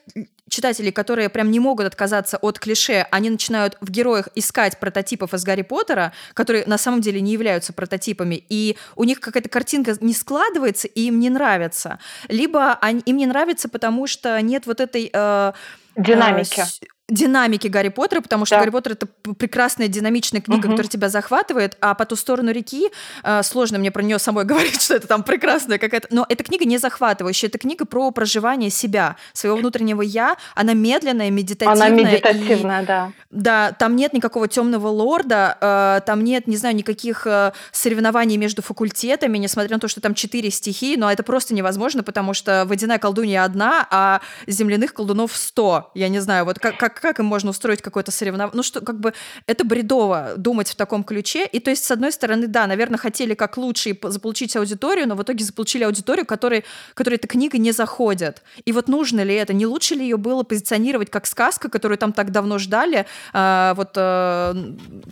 читателей, 0.54 0.92
которые 0.92 1.28
прям 1.28 1.50
не 1.50 1.60
могут 1.60 1.86
отказаться 1.86 2.38
от 2.38 2.58
клише, 2.58 3.06
они 3.10 3.30
начинают 3.30 3.76
в 3.80 3.90
героях 3.90 4.28
искать 4.34 4.78
прототипов 4.78 5.34
из 5.34 5.44
Гарри 5.44 5.62
Поттера, 5.62 6.12
которые 6.32 6.64
на 6.66 6.78
самом 6.78 7.00
деле 7.00 7.20
не 7.20 7.32
являются 7.32 7.72
прототипами, 7.72 8.44
и 8.48 8.76
у 8.96 9.04
них 9.04 9.20
какая-то 9.20 9.48
картинка 9.48 9.96
не 10.00 10.14
складывается, 10.14 10.88
и 10.88 11.02
им 11.08 11.18
не 11.18 11.30
нравится. 11.30 11.98
Либо 12.28 12.74
они, 12.74 13.00
им 13.00 13.16
не 13.16 13.26
нравится, 13.26 13.68
потому 13.68 14.06
что 14.06 14.40
нет 14.40 14.66
вот 14.66 14.80
этой... 14.80 15.10
Э, 15.12 15.52
Динамики. 15.96 16.60
Э, 16.60 16.64
динамики 17.08 17.68
Гарри 17.68 17.88
Поттера, 17.88 18.22
потому 18.22 18.46
что 18.46 18.56
да. 18.56 18.60
Гарри 18.60 18.70
Поттер 18.70 18.92
это 18.92 19.06
прекрасная 19.06 19.88
динамичная 19.88 20.40
книга, 20.40 20.66
угу. 20.66 20.70
которая 20.70 20.88
тебя 20.88 21.10
захватывает, 21.10 21.76
а 21.80 21.94
по 21.94 22.06
ту 22.06 22.16
сторону 22.16 22.50
реки 22.50 22.88
э, 23.22 23.42
сложно 23.42 23.78
мне 23.78 23.90
про 23.90 24.02
нее 24.02 24.18
самой 24.18 24.44
говорить, 24.46 24.80
что 24.80 24.94
это 24.94 25.06
там 25.06 25.22
прекрасная 25.22 25.78
какая-то, 25.78 26.08
но 26.10 26.24
эта 26.28 26.42
книга 26.42 26.64
не 26.64 26.78
захватывающая, 26.78 27.50
это 27.50 27.58
книга 27.58 27.84
про 27.84 28.10
проживание 28.10 28.70
себя, 28.70 29.16
своего 29.34 29.58
внутреннего 29.58 30.00
я, 30.00 30.36
она 30.54 30.72
медленная, 30.72 31.30
медитативная. 31.30 31.86
Она 31.86 31.88
медитативная, 31.90 32.82
и, 32.82 32.86
да. 32.86 33.12
Да, 33.30 33.72
там 33.72 33.96
нет 33.96 34.14
никакого 34.14 34.48
темного 34.48 34.88
лорда, 34.88 35.58
э, 35.60 36.00
там 36.06 36.24
нет, 36.24 36.46
не 36.46 36.56
знаю, 36.56 36.74
никаких 36.74 37.26
э, 37.26 37.52
соревнований 37.70 38.38
между 38.38 38.62
факультетами, 38.62 39.36
несмотря 39.36 39.76
на 39.76 39.80
то, 39.80 39.88
что 39.88 40.00
там 40.00 40.14
четыре 40.14 40.50
стихии, 40.50 40.96
но 40.96 41.12
это 41.12 41.22
просто 41.22 41.52
невозможно, 41.52 42.02
потому 42.02 42.32
что 42.32 42.64
водяная 42.66 42.98
колдунья 42.98 43.44
одна, 43.44 43.86
а 43.90 44.22
земляных 44.46 44.94
колдунов 44.94 45.36
сто. 45.36 45.90
Я 45.94 46.08
не 46.08 46.20
знаю, 46.20 46.46
вот 46.46 46.58
как, 46.58 46.78
как 46.78 46.93
как, 46.94 47.02
как 47.02 47.18
им 47.20 47.26
можно 47.26 47.50
устроить 47.50 47.82
какое-то 47.82 48.10
соревнование? 48.10 48.56
Ну, 48.56 48.62
что, 48.62 48.80
как 48.80 48.98
бы, 48.98 49.12
это 49.46 49.64
бредово 49.64 50.34
думать 50.36 50.70
в 50.70 50.76
таком 50.76 51.04
ключе. 51.04 51.46
И 51.46 51.60
то 51.60 51.70
есть, 51.70 51.84
с 51.84 51.90
одной 51.90 52.12
стороны, 52.12 52.46
да, 52.46 52.66
наверное, 52.66 52.98
хотели 52.98 53.34
как 53.34 53.56
лучше 53.56 53.98
заполучить 54.02 54.56
аудиторию, 54.56 55.08
но 55.08 55.14
в 55.14 55.22
итоге 55.22 55.44
заполучили 55.44 55.84
аудиторию, 55.84 56.26
которой, 56.26 56.64
которой 56.94 57.16
эта 57.16 57.28
книга 57.28 57.58
не 57.58 57.72
заходит. 57.72 58.42
И 58.64 58.72
вот 58.72 58.88
нужно 58.88 59.22
ли 59.22 59.34
это? 59.34 59.52
Не 59.52 59.66
лучше 59.66 59.94
ли 59.94 60.02
ее 60.02 60.16
было 60.16 60.42
позиционировать 60.42 61.10
как 61.10 61.26
сказка, 61.26 61.68
которую 61.68 61.98
там 61.98 62.12
так 62.12 62.30
давно 62.30 62.58
ждали? 62.58 63.06
А, 63.32 63.74
вот 63.74 63.90
а, 63.96 64.54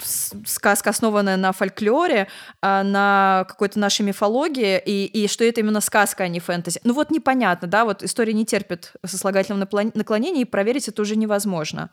сказка, 0.04 0.90
основанная 0.90 1.36
на 1.36 1.52
фольклоре, 1.52 2.28
а, 2.60 2.82
на 2.82 3.44
какой-то 3.48 3.78
нашей 3.78 4.02
мифологии, 4.02 4.80
и, 4.84 5.06
и 5.06 5.28
что 5.28 5.44
это 5.44 5.60
именно 5.60 5.80
сказка, 5.80 6.24
а 6.24 6.28
не 6.28 6.40
фэнтези. 6.40 6.80
Ну 6.84 6.94
вот 6.94 7.10
непонятно, 7.10 7.68
да, 7.68 7.84
вот 7.84 8.02
история 8.02 8.32
не 8.32 8.44
терпит 8.44 8.92
сослагательного 9.04 9.68
наклонения, 9.94 10.42
и 10.42 10.44
проверить 10.44 10.88
это 10.88 11.02
уже 11.02 11.16
невозможно 11.16 11.71
сложно. 11.72 11.90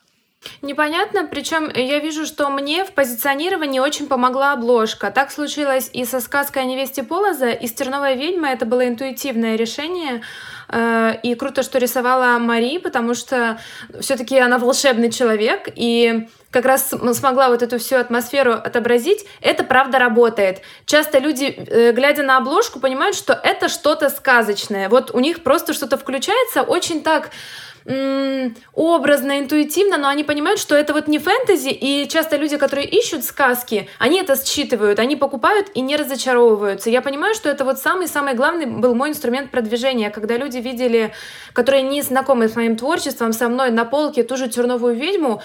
Непонятно, 0.62 1.28
причем 1.30 1.70
я 1.76 2.00
вижу, 2.00 2.26
что 2.26 2.50
мне 2.50 2.86
в 2.86 2.94
позиционировании 2.94 3.80
очень 3.80 4.08
помогла 4.08 4.54
обложка. 4.54 5.12
Так 5.12 5.32
случилось 5.32 5.90
и 5.92 6.06
со 6.06 6.22
сказкой 6.22 6.62
о 6.62 6.66
невесте 6.66 7.04
Полоза, 7.04 7.50
и 7.50 7.68
с 7.68 7.74
«Терновой 7.74 8.16
ведьмой». 8.16 8.54
Это 8.54 8.66
было 8.66 8.88
интуитивное 8.88 9.58
решение. 9.58 10.22
Э, 10.70 11.16
и 11.24 11.36
круто, 11.36 11.62
что 11.62 11.78
рисовала 11.78 12.40
Мари, 12.40 12.78
потому 12.78 13.16
что 13.16 13.60
все-таки 14.00 14.38
она 14.40 14.60
волшебный 14.60 15.12
человек, 15.12 15.68
и 15.76 16.30
как 16.52 16.66
раз 16.66 16.88
смогла 16.88 17.50
вот 17.50 17.62
эту 17.62 17.78
всю 17.78 17.98
атмосферу 17.98 18.54
отобразить, 18.54 19.26
это 19.42 19.64
правда 19.64 20.00
работает. 20.00 20.62
Часто 20.86 21.20
люди, 21.20 21.46
э, 21.46 21.92
глядя 21.92 22.24
на 22.24 22.38
обложку, 22.38 22.80
понимают, 22.80 23.16
что 23.16 23.34
это 23.34 23.68
что-то 23.68 24.10
сказочное. 24.10 24.88
Вот 24.88 25.12
у 25.12 25.20
них 25.20 25.44
просто 25.44 25.74
что-то 25.74 25.98
включается 25.98 26.62
очень 26.62 27.04
так 27.04 27.32
образно, 28.74 29.40
интуитивно, 29.40 29.98
но 29.98 30.08
они 30.10 30.24
понимают, 30.24 30.60
что 30.60 30.76
это 30.76 30.94
вот 30.94 31.08
не 31.08 31.18
фэнтези, 31.18 31.70
и 31.70 32.08
часто 32.08 32.38
люди, 32.38 32.58
которые 32.58 32.88
ищут 32.88 33.24
сказки, 33.24 33.90
они 33.98 34.20
это 34.20 34.36
считывают, 34.36 35.00
они 35.00 35.16
покупают 35.16 35.68
и 35.74 35.82
не 35.82 35.96
разочаровываются. 35.96 36.90
Я 36.90 37.02
понимаю, 37.02 37.34
что 37.34 37.50
это 37.50 37.66
вот 37.66 37.80
самый-самый 37.80 38.36
главный 38.36 38.68
был 38.68 38.94
мой 38.94 39.10
инструмент 39.10 39.50
продвижения, 39.50 40.12
когда 40.12 40.38
люди 40.38 40.58
видели, 40.58 41.14
которые 41.54 41.82
не 41.82 42.02
знакомы 42.02 42.48
с 42.48 42.56
моим 42.56 42.76
творчеством, 42.76 43.34
со 43.34 43.50
мной 43.50 43.72
на 43.72 43.86
полке 43.86 44.24
ту 44.24 44.38
же 44.38 44.48
«Терновую 44.50 44.96
ведьму», 44.96 45.42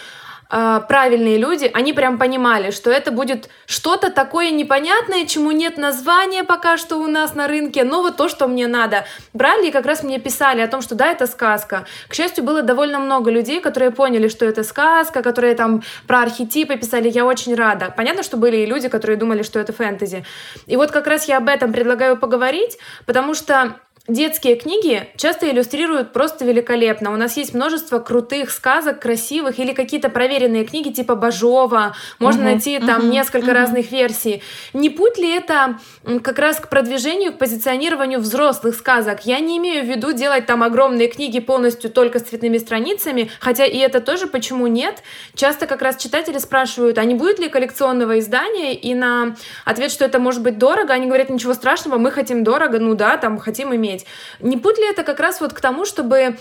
правильные 0.48 1.38
люди, 1.38 1.70
они 1.72 1.92
прям 1.92 2.18
понимали, 2.18 2.70
что 2.70 2.90
это 2.90 3.10
будет 3.10 3.48
что-то 3.66 4.10
такое 4.10 4.50
непонятное, 4.50 5.26
чему 5.26 5.50
нет 5.50 5.78
названия 5.78 6.44
пока 6.44 6.76
что 6.76 6.96
у 6.98 7.06
нас 7.06 7.34
на 7.34 7.48
рынке, 7.48 7.84
но 7.84 8.02
вот 8.02 8.16
то, 8.16 8.28
что 8.28 8.46
мне 8.46 8.66
надо. 8.66 9.04
Брали 9.32 9.68
и 9.68 9.70
как 9.70 9.86
раз 9.86 10.02
мне 10.02 10.18
писали 10.18 10.60
о 10.60 10.68
том, 10.68 10.82
что 10.82 10.94
да, 10.94 11.10
это 11.10 11.26
сказка. 11.26 11.86
К 12.08 12.14
счастью, 12.14 12.44
было 12.44 12.62
довольно 12.62 12.98
много 12.98 13.30
людей, 13.30 13.60
которые 13.60 13.90
поняли, 13.90 14.28
что 14.28 14.44
это 14.44 14.62
сказка, 14.62 15.22
которые 15.22 15.54
там 15.54 15.82
про 16.06 16.22
архетипы 16.22 16.76
писали, 16.76 17.08
я 17.08 17.24
очень 17.24 17.54
рада. 17.54 17.92
Понятно, 17.96 18.22
что 18.22 18.36
были 18.36 18.58
и 18.58 18.66
люди, 18.66 18.88
которые 18.88 19.16
думали, 19.16 19.42
что 19.42 19.58
это 19.58 19.72
фэнтези. 19.72 20.24
И 20.66 20.76
вот 20.76 20.90
как 20.90 21.06
раз 21.06 21.26
я 21.26 21.38
об 21.38 21.48
этом 21.48 21.72
предлагаю 21.72 22.16
поговорить, 22.16 22.78
потому 23.06 23.34
что 23.34 23.76
детские 24.06 24.56
книги 24.56 25.08
часто 25.16 25.50
иллюстрируют 25.50 26.12
просто 26.12 26.44
великолепно. 26.44 27.12
У 27.12 27.16
нас 27.16 27.38
есть 27.38 27.54
множество 27.54 27.98
крутых 28.00 28.50
сказок, 28.50 29.00
красивых 29.00 29.58
или 29.58 29.72
какие-то 29.72 30.10
проверенные 30.10 30.66
книги 30.66 30.90
типа 30.90 31.14
Бажова. 31.14 31.96
Можно 32.18 32.42
угу, 32.42 32.50
найти 32.50 32.78
там 32.80 33.04
угу, 33.04 33.12
несколько 33.12 33.46
угу. 33.46 33.54
разных 33.54 33.90
версий. 33.90 34.42
Не 34.74 34.90
путь 34.90 35.16
ли 35.16 35.30
это 35.30 35.78
как 36.22 36.38
раз 36.38 36.60
к 36.60 36.68
продвижению, 36.68 37.32
к 37.32 37.38
позиционированию 37.38 38.20
взрослых 38.20 38.74
сказок? 38.74 39.24
Я 39.24 39.40
не 39.40 39.56
имею 39.56 39.84
в 39.84 39.88
виду 39.88 40.12
делать 40.12 40.44
там 40.44 40.62
огромные 40.62 41.08
книги 41.08 41.40
полностью 41.40 41.90
только 41.90 42.18
с 42.18 42.24
цветными 42.24 42.58
страницами, 42.58 43.30
хотя 43.40 43.64
и 43.64 43.78
это 43.78 44.00
тоже 44.00 44.26
почему 44.26 44.66
нет. 44.66 45.02
Часто 45.34 45.66
как 45.66 45.80
раз 45.80 45.96
читатели 45.96 46.36
спрашивают, 46.38 46.98
а 46.98 47.04
не 47.04 47.14
будет 47.14 47.38
ли 47.38 47.48
коллекционного 47.48 48.18
издания? 48.18 48.74
И 48.74 48.94
на 48.94 49.34
ответ, 49.64 49.90
что 49.90 50.04
это 50.04 50.18
может 50.18 50.42
быть 50.42 50.58
дорого, 50.58 50.92
они 50.92 51.06
говорят, 51.06 51.30
ничего 51.30 51.54
страшного, 51.54 51.96
мы 51.96 52.10
хотим 52.10 52.44
дорого, 52.44 52.78
ну 52.78 52.94
да, 52.94 53.16
там 53.16 53.38
хотим 53.38 53.74
иметь 53.74 53.93
иметь. 53.94 54.06
Не 54.40 54.56
путь 54.56 54.78
ли 54.78 54.90
это 54.90 55.04
как 55.04 55.20
раз 55.20 55.40
вот 55.40 55.52
к 55.52 55.60
тому, 55.60 55.84
чтобы 55.84 56.36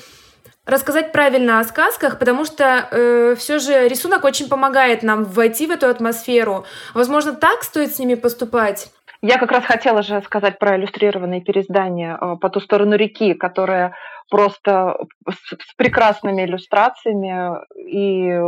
рассказать 0.65 1.11
правильно 1.11 1.59
о 1.59 1.63
сказках, 1.63 2.19
потому 2.19 2.45
что 2.45 2.87
э, 2.89 3.35
все 3.37 3.59
же 3.59 3.87
рисунок 3.87 4.23
очень 4.23 4.47
помогает 4.47 5.03
нам 5.03 5.25
войти 5.25 5.67
в 5.67 5.71
эту 5.71 5.87
атмосферу. 5.87 6.65
Возможно, 6.93 7.33
так 7.33 7.63
стоит 7.63 7.93
с 7.93 7.99
ними 7.99 8.15
поступать. 8.15 8.91
Я 9.21 9.37
как 9.37 9.51
раз 9.51 9.65
хотела 9.65 10.03
же 10.03 10.21
сказать 10.21 10.59
про 10.59 10.77
иллюстрированные 10.77 11.41
переиздания 11.41 12.17
э, 12.19 12.37
по 12.37 12.49
ту 12.49 12.59
сторону 12.61 12.95
реки, 12.95 13.33
которые 13.33 13.93
просто 14.29 14.95
с, 15.29 15.49
с 15.49 15.75
прекрасными 15.75 16.45
иллюстрациями 16.45 17.57
и 17.75 18.39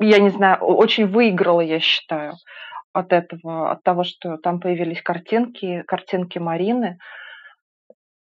я 0.00 0.18
не 0.18 0.30
знаю, 0.30 0.58
очень 0.58 1.06
выиграла, 1.06 1.60
я 1.60 1.78
считаю, 1.78 2.34
от 2.92 3.12
этого, 3.12 3.70
от 3.70 3.82
того, 3.84 4.04
что 4.04 4.36
там 4.38 4.60
появились 4.60 5.02
картинки, 5.02 5.82
картинки 5.86 6.38
Марины 6.38 6.98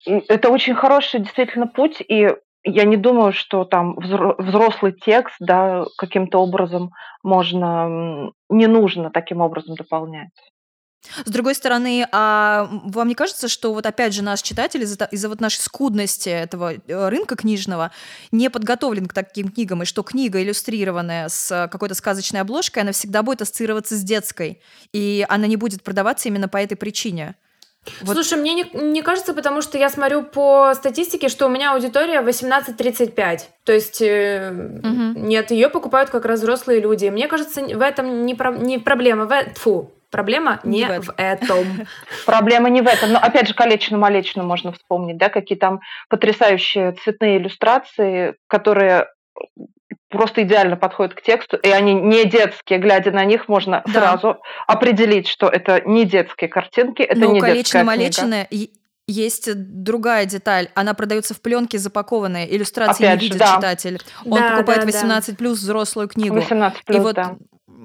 это 0.04 0.50
очень 0.50 0.74
хороший 0.74 1.20
действительно 1.20 1.66
путь, 1.66 2.02
и 2.06 2.30
я 2.64 2.84
не 2.84 2.96
думаю, 2.96 3.32
что 3.32 3.64
там 3.64 3.96
взрослый 3.96 4.92
текст, 4.92 5.36
да, 5.40 5.84
каким-то 5.96 6.38
образом 6.38 6.92
можно, 7.22 8.32
не 8.48 8.66
нужно 8.66 9.10
таким 9.10 9.40
образом 9.40 9.74
дополнять. 9.74 10.30
С 11.24 11.30
другой 11.30 11.54
стороны, 11.54 12.08
а 12.10 12.68
вам 12.84 13.08
не 13.08 13.14
кажется, 13.14 13.48
что 13.48 13.72
вот 13.72 13.86
опять 13.86 14.12
же 14.12 14.22
наш 14.22 14.42
читатель 14.42 14.82
из-за, 14.82 15.04
из-за 15.04 15.28
вот 15.28 15.40
нашей 15.40 15.60
скудности 15.60 16.28
этого 16.28 16.74
э, 16.74 17.08
рынка 17.08 17.36
книжного 17.36 17.92
не 18.32 18.50
подготовлен 18.50 19.06
к 19.06 19.14
таким 19.14 19.48
книгам, 19.50 19.82
и 19.82 19.86
что 19.86 20.02
книга, 20.02 20.42
иллюстрированная 20.42 21.28
с 21.28 21.68
какой-то 21.70 21.94
сказочной 21.94 22.40
обложкой, 22.40 22.82
она 22.82 22.92
всегда 22.92 23.22
будет 23.22 23.42
ассоциироваться 23.42 23.94
с 23.94 24.02
детской, 24.02 24.60
и 24.92 25.24
она 25.28 25.46
не 25.46 25.56
будет 25.56 25.84
продаваться 25.84 26.28
именно 26.28 26.48
по 26.48 26.56
этой 26.56 26.76
причине? 26.76 27.36
Вот. 28.02 28.14
Слушай, 28.14 28.38
мне 28.38 28.54
не, 28.54 28.70
не 28.72 29.02
кажется, 29.02 29.34
потому 29.34 29.62
что 29.62 29.78
я 29.78 29.88
смотрю 29.88 30.22
по 30.22 30.72
статистике, 30.74 31.28
что 31.28 31.46
у 31.46 31.48
меня 31.48 31.72
аудитория 31.72 32.20
18-35. 32.20 33.40
То 33.64 33.72
есть 33.72 34.02
э, 34.02 34.50
угу. 34.50 35.18
нет, 35.18 35.50
ее 35.50 35.68
покупают 35.68 36.10
как 36.10 36.24
раз 36.24 36.40
взрослые 36.40 36.80
люди. 36.80 37.06
Мне 37.06 37.28
кажется, 37.28 37.62
в 37.62 37.80
этом 37.80 38.26
не, 38.26 38.34
про, 38.34 38.52
не 38.52 38.78
проблема. 38.78 39.26
В, 39.26 39.58
фу, 39.58 39.92
проблема 40.10 40.60
не, 40.64 40.84
не 40.84 41.00
в, 41.00 41.14
этом. 41.16 41.86
Проблема 42.26 42.70
не 42.70 42.82
в 42.82 42.86
этом. 42.86 43.12
Но 43.12 43.18
опять 43.18 43.48
же, 43.48 43.54
колечную 43.54 44.00
малечную 44.00 44.46
можно 44.46 44.72
вспомнить, 44.72 45.18
да, 45.18 45.28
какие 45.28 45.58
там 45.58 45.80
потрясающие 46.08 46.92
цветные 46.92 47.38
иллюстрации, 47.38 48.36
которые 48.46 49.08
просто 50.08 50.42
идеально 50.42 50.76
подходят 50.76 51.14
к 51.14 51.22
тексту, 51.22 51.56
и 51.56 51.68
они 51.68 51.94
не 51.94 52.24
детские, 52.24 52.78
глядя 52.78 53.10
на 53.10 53.24
них, 53.24 53.48
можно 53.48 53.82
да. 53.86 53.92
сразу 53.92 54.40
определить, 54.66 55.28
что 55.28 55.48
это 55.48 55.82
не 55.84 56.04
детские 56.04 56.48
картинки, 56.48 57.02
это 57.02 57.18
Но 57.18 57.32
не 57.32 57.40
детская 57.40 57.84
книга. 57.84 58.68
Есть 59.10 59.48
другая 59.54 60.26
деталь. 60.26 60.68
Она 60.74 60.92
продается 60.92 61.32
в 61.32 61.40
пленке 61.40 61.78
запакованная. 61.78 62.44
Иллюстрации 62.44 63.06
Опять 63.06 63.22
не 63.22 63.28
видит 63.28 63.38
да. 63.38 63.56
читатель. 63.56 64.02
Он 64.26 64.38
да, 64.38 64.50
покупает 64.50 64.80
да, 64.80 64.86
18 64.86 65.30
да. 65.30 65.36
плюс 65.36 65.58
взрослую 65.60 66.08
книгу. 66.08 66.34
18 66.34 66.84
плюс, 66.84 66.98
и 66.98 67.00
вот, 67.00 67.14
да. 67.14 67.36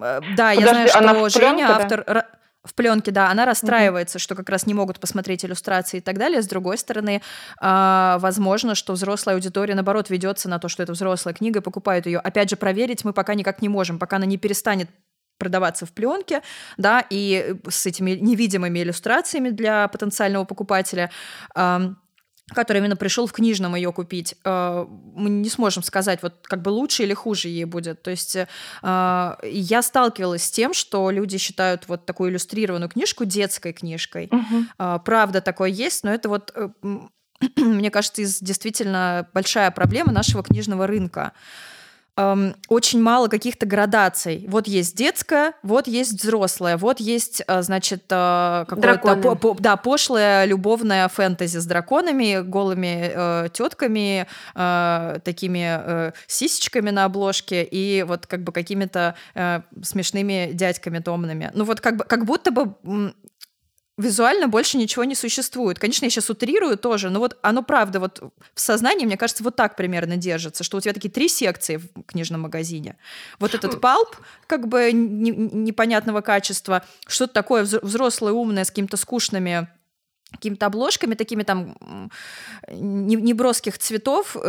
Э, 0.01 0.19
да, 0.35 0.53
Подожди, 0.53 0.61
я 0.61 0.67
знаю, 0.67 1.29
что 1.29 1.29
Женя, 1.29 1.55
пленке, 1.55 1.63
автор, 1.63 2.03
да? 2.05 2.25
В 2.63 2.73
пленке, 2.75 3.11
да, 3.11 3.29
она 3.29 3.45
расстраивается, 3.45 4.17
mm-hmm. 4.17 4.21
что 4.21 4.35
как 4.35 4.49
раз 4.49 4.65
не 4.65 4.73
могут 4.73 4.99
посмотреть 4.99 5.43
иллюстрации 5.43 5.97
и 5.97 6.01
так 6.01 6.17
далее. 6.17 6.41
С 6.41 6.47
другой 6.47 6.77
стороны, 6.77 7.21
э, 7.61 8.17
возможно, 8.19 8.75
что 8.75 8.93
взрослая 8.93 9.35
аудитория, 9.35 9.75
наоборот, 9.75 10.09
ведется 10.09 10.47
на 10.49 10.59
то, 10.59 10.69
что 10.69 10.83
это 10.83 10.93
взрослая 10.93 11.33
книга, 11.33 11.59
и 11.59 11.63
покупают 11.63 12.05
ее. 12.05 12.19
Опять 12.19 12.49
же, 12.49 12.55
проверить 12.55 13.03
мы 13.03 13.13
пока 13.13 13.33
никак 13.33 13.61
не 13.61 13.69
можем, 13.69 13.99
пока 13.99 14.15
она 14.15 14.25
не 14.25 14.37
перестанет 14.37 14.89
продаваться 15.37 15.85
в 15.85 15.91
пленке, 15.91 16.41
да, 16.77 17.05
и 17.09 17.55
с 17.67 17.85
этими 17.85 18.11
невидимыми 18.11 18.79
иллюстрациями 18.79 19.49
для 19.49 19.87
потенциального 19.89 20.45
покупателя. 20.45 21.11
Э, 21.55 21.93
который 22.49 22.79
именно 22.79 22.95
пришел 22.95 23.25
в 23.25 23.31
книжном 23.31 23.75
ее 23.75 23.91
купить, 23.93 24.35
э, 24.43 24.85
мы 25.15 25.29
не 25.29 25.49
сможем 25.49 25.83
сказать, 25.83 26.21
вот 26.21 26.35
как 26.43 26.61
бы 26.61 26.69
лучше 26.69 27.03
или 27.03 27.13
хуже 27.13 27.47
ей 27.47 27.65
будет. 27.65 28.01
То 28.03 28.11
есть 28.11 28.35
э, 28.35 28.45
я 28.81 29.81
сталкивалась 29.81 30.43
с 30.43 30.51
тем, 30.51 30.73
что 30.73 31.09
люди 31.09 31.37
считают 31.37 31.87
вот 31.87 32.05
такую 32.05 32.31
иллюстрированную 32.31 32.89
книжку 32.89 33.25
детской 33.25 33.73
книжкой. 33.73 34.29
Угу. 34.31 34.99
Правда, 35.05 35.41
такое 35.41 35.69
есть, 35.69 36.03
но 36.03 36.13
это 36.13 36.29
вот 36.29 36.53
мне 37.57 37.91
кажется, 37.91 38.21
действительно 38.41 39.27
большая 39.33 39.71
проблема 39.71 40.11
нашего 40.11 40.43
книжного 40.43 40.87
рынка 40.87 41.33
эм, 42.17 42.55
очень 42.67 43.01
мало 43.01 43.27
каких-то 43.27 43.65
градаций. 43.65 44.45
Вот 44.47 44.67
есть 44.67 44.95
детская, 44.95 45.53
вот 45.63 45.87
есть 45.87 46.13
взрослая, 46.13 46.77
вот 46.77 46.99
есть, 46.99 47.41
э, 47.47 47.61
значит, 47.61 48.03
э, 48.09 48.65
какое-то 48.67 49.15
по, 49.15 49.35
по, 49.35 49.55
да, 49.59 49.77
пошлое 49.77 50.45
любовное 50.45 51.07
фэнтези 51.07 51.57
с 51.57 51.65
драконами, 51.65 52.41
голыми 52.41 53.11
э, 53.13 53.49
тетками, 53.53 54.27
э, 54.55 55.19
такими 55.23 55.77
э, 55.79 56.11
сисечками 56.27 56.89
на 56.89 57.05
обложке 57.05 57.63
и 57.63 58.03
вот 58.03 58.27
как 58.27 58.43
бы 58.43 58.51
какими-то 58.51 59.15
э, 59.35 59.61
смешными 59.81 60.51
дядьками 60.53 60.99
томными. 60.99 61.51
Ну 61.53 61.63
вот 61.65 61.81
как 61.81 61.97
бы 61.97 62.03
как 62.03 62.25
будто 62.25 62.51
бы 62.51 62.75
визуально 64.03 64.47
больше 64.47 64.77
ничего 64.77 65.03
не 65.03 65.15
существует. 65.15 65.79
Конечно, 65.79 66.05
я 66.05 66.11
сейчас 66.11 66.29
утрирую 66.29 66.77
тоже, 66.77 67.09
но 67.09 67.19
вот 67.19 67.37
оно 67.41 67.63
правда 67.63 67.99
вот 67.99 68.21
в 68.53 68.59
сознании, 68.59 69.05
мне 69.05 69.17
кажется, 69.17 69.43
вот 69.43 69.55
так 69.55 69.75
примерно 69.75 70.17
держится, 70.17 70.63
что 70.63 70.77
у 70.77 70.81
тебя 70.81 70.93
такие 70.93 71.09
три 71.09 71.29
секции 71.29 71.77
в 71.77 72.03
книжном 72.03 72.41
магазине. 72.41 72.97
Вот 73.39 73.55
этот 73.55 73.81
палп, 73.81 74.15
как 74.47 74.67
бы 74.67 74.91
непонятного 74.91 76.21
качества, 76.21 76.83
что-то 77.07 77.33
такое 77.33 77.63
взрослое, 77.63 78.33
умное, 78.33 78.63
с 78.63 78.69
какими-то 78.69 78.97
скучными 78.97 79.67
какими-то 80.31 80.65
обложками, 80.65 81.13
такими 81.13 81.43
там 81.43 82.09
неброских 82.67 83.77
цветов 83.77 84.35
э, 84.35 84.39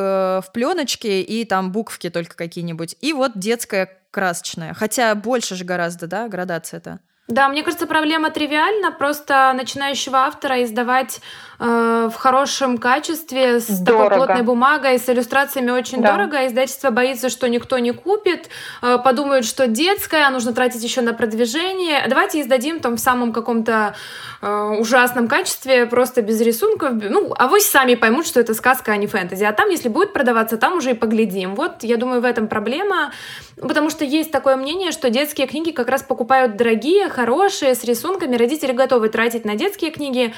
в 0.43 0.53
пленочке 0.55 1.21
и 1.21 1.45
там 1.45 1.73
буквки 1.73 2.09
только 2.09 2.37
какие-нибудь. 2.37 2.97
И 3.03 3.13
вот 3.13 3.33
детская 3.35 4.01
красочная. 4.11 4.73
Хотя 4.73 5.15
больше 5.15 5.57
же 5.57 5.65
гораздо, 5.65 6.07
да, 6.07 6.27
градация-то. 6.29 7.01
Да, 7.27 7.49
мне 7.49 7.63
кажется, 7.63 7.87
проблема 7.87 8.31
тривиальна. 8.31 8.93
Просто 8.93 9.53
начинающего 9.55 10.19
автора 10.19 10.63
издавать 10.63 11.21
э, 11.59 12.11
в 12.13 12.17
хорошем 12.17 12.79
качестве, 12.79 13.61
с 13.61 13.79
дорого. 13.81 14.11
такой 14.11 14.27
плотной 14.27 14.43
бумагой, 14.43 14.99
с 14.99 15.09
иллюстрациями 15.09 15.71
очень 15.71 16.03
да. 16.03 16.13
дорого. 16.13 16.47
Издательство 16.47 16.91
боится, 16.91 17.29
что 17.29 17.49
никто 17.49 17.79
не 17.79 17.93
купит, 17.93 18.49
э, 18.83 18.99
подумают, 18.99 19.45
что 19.45 19.67
детская, 19.67 20.29
нужно 20.31 20.53
тратить 20.53 20.83
еще 20.83 21.01
на 21.01 21.13
продвижение. 21.13 22.05
Давайте 22.09 22.41
издадим 22.41 22.81
там 22.81 22.97
в 22.97 23.01
самом 23.01 23.33
каком-то 23.33 23.95
э, 24.43 24.77
ужасном 24.79 25.29
качестве, 25.29 25.87
просто 25.87 26.23
без 26.23 26.41
рисунков. 26.41 26.93
Ну, 26.95 27.35
а 27.39 27.49
вы 27.49 27.61
сами 27.61 27.95
поймут, 27.95 28.27
что 28.27 28.41
это 28.41 28.55
сказка, 28.55 28.93
а 28.93 28.97
не 28.97 29.07
фэнтези. 29.07 29.45
А 29.45 29.53
там, 29.53 29.69
если 29.71 29.89
будет 29.89 30.13
продаваться, 30.13 30.57
там 30.57 30.77
уже 30.79 30.91
и 30.91 30.95
поглядим. 30.95 31.55
Вот, 31.55 31.83
я 31.83 31.97
думаю, 31.97 32.21
в 32.21 32.25
этом 32.25 32.49
проблема. 32.49 33.13
Потому 33.61 33.91
что 33.91 34.05
есть 34.05 34.31
такое 34.33 34.57
мнение, 34.57 34.91
что 34.93 35.11
детские 35.11 35.47
книги 35.47 35.71
как 35.71 35.89
раз 35.89 36.03
покупают 36.03 36.57
дорогие, 36.57 37.09
хорошие, 37.09 37.75
с 37.75 37.85
рисунками. 37.85 38.37
Родители 38.37 38.73
готовы 38.73 39.09
тратить 39.09 39.45
на 39.45 39.55
детские 39.55 39.91
книги, 39.91 40.35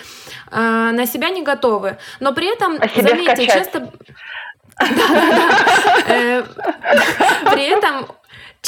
э, 0.50 0.90
на 0.92 1.05
себя 1.06 1.30
не 1.30 1.42
готовы. 1.42 1.98
Но 2.20 2.32
при 2.32 2.52
этом, 2.52 2.76
а 2.80 2.88
заметьте, 3.00 3.46
часто... 3.46 3.92
Э, 6.08 6.42
при 7.52 7.64
этом 7.64 8.06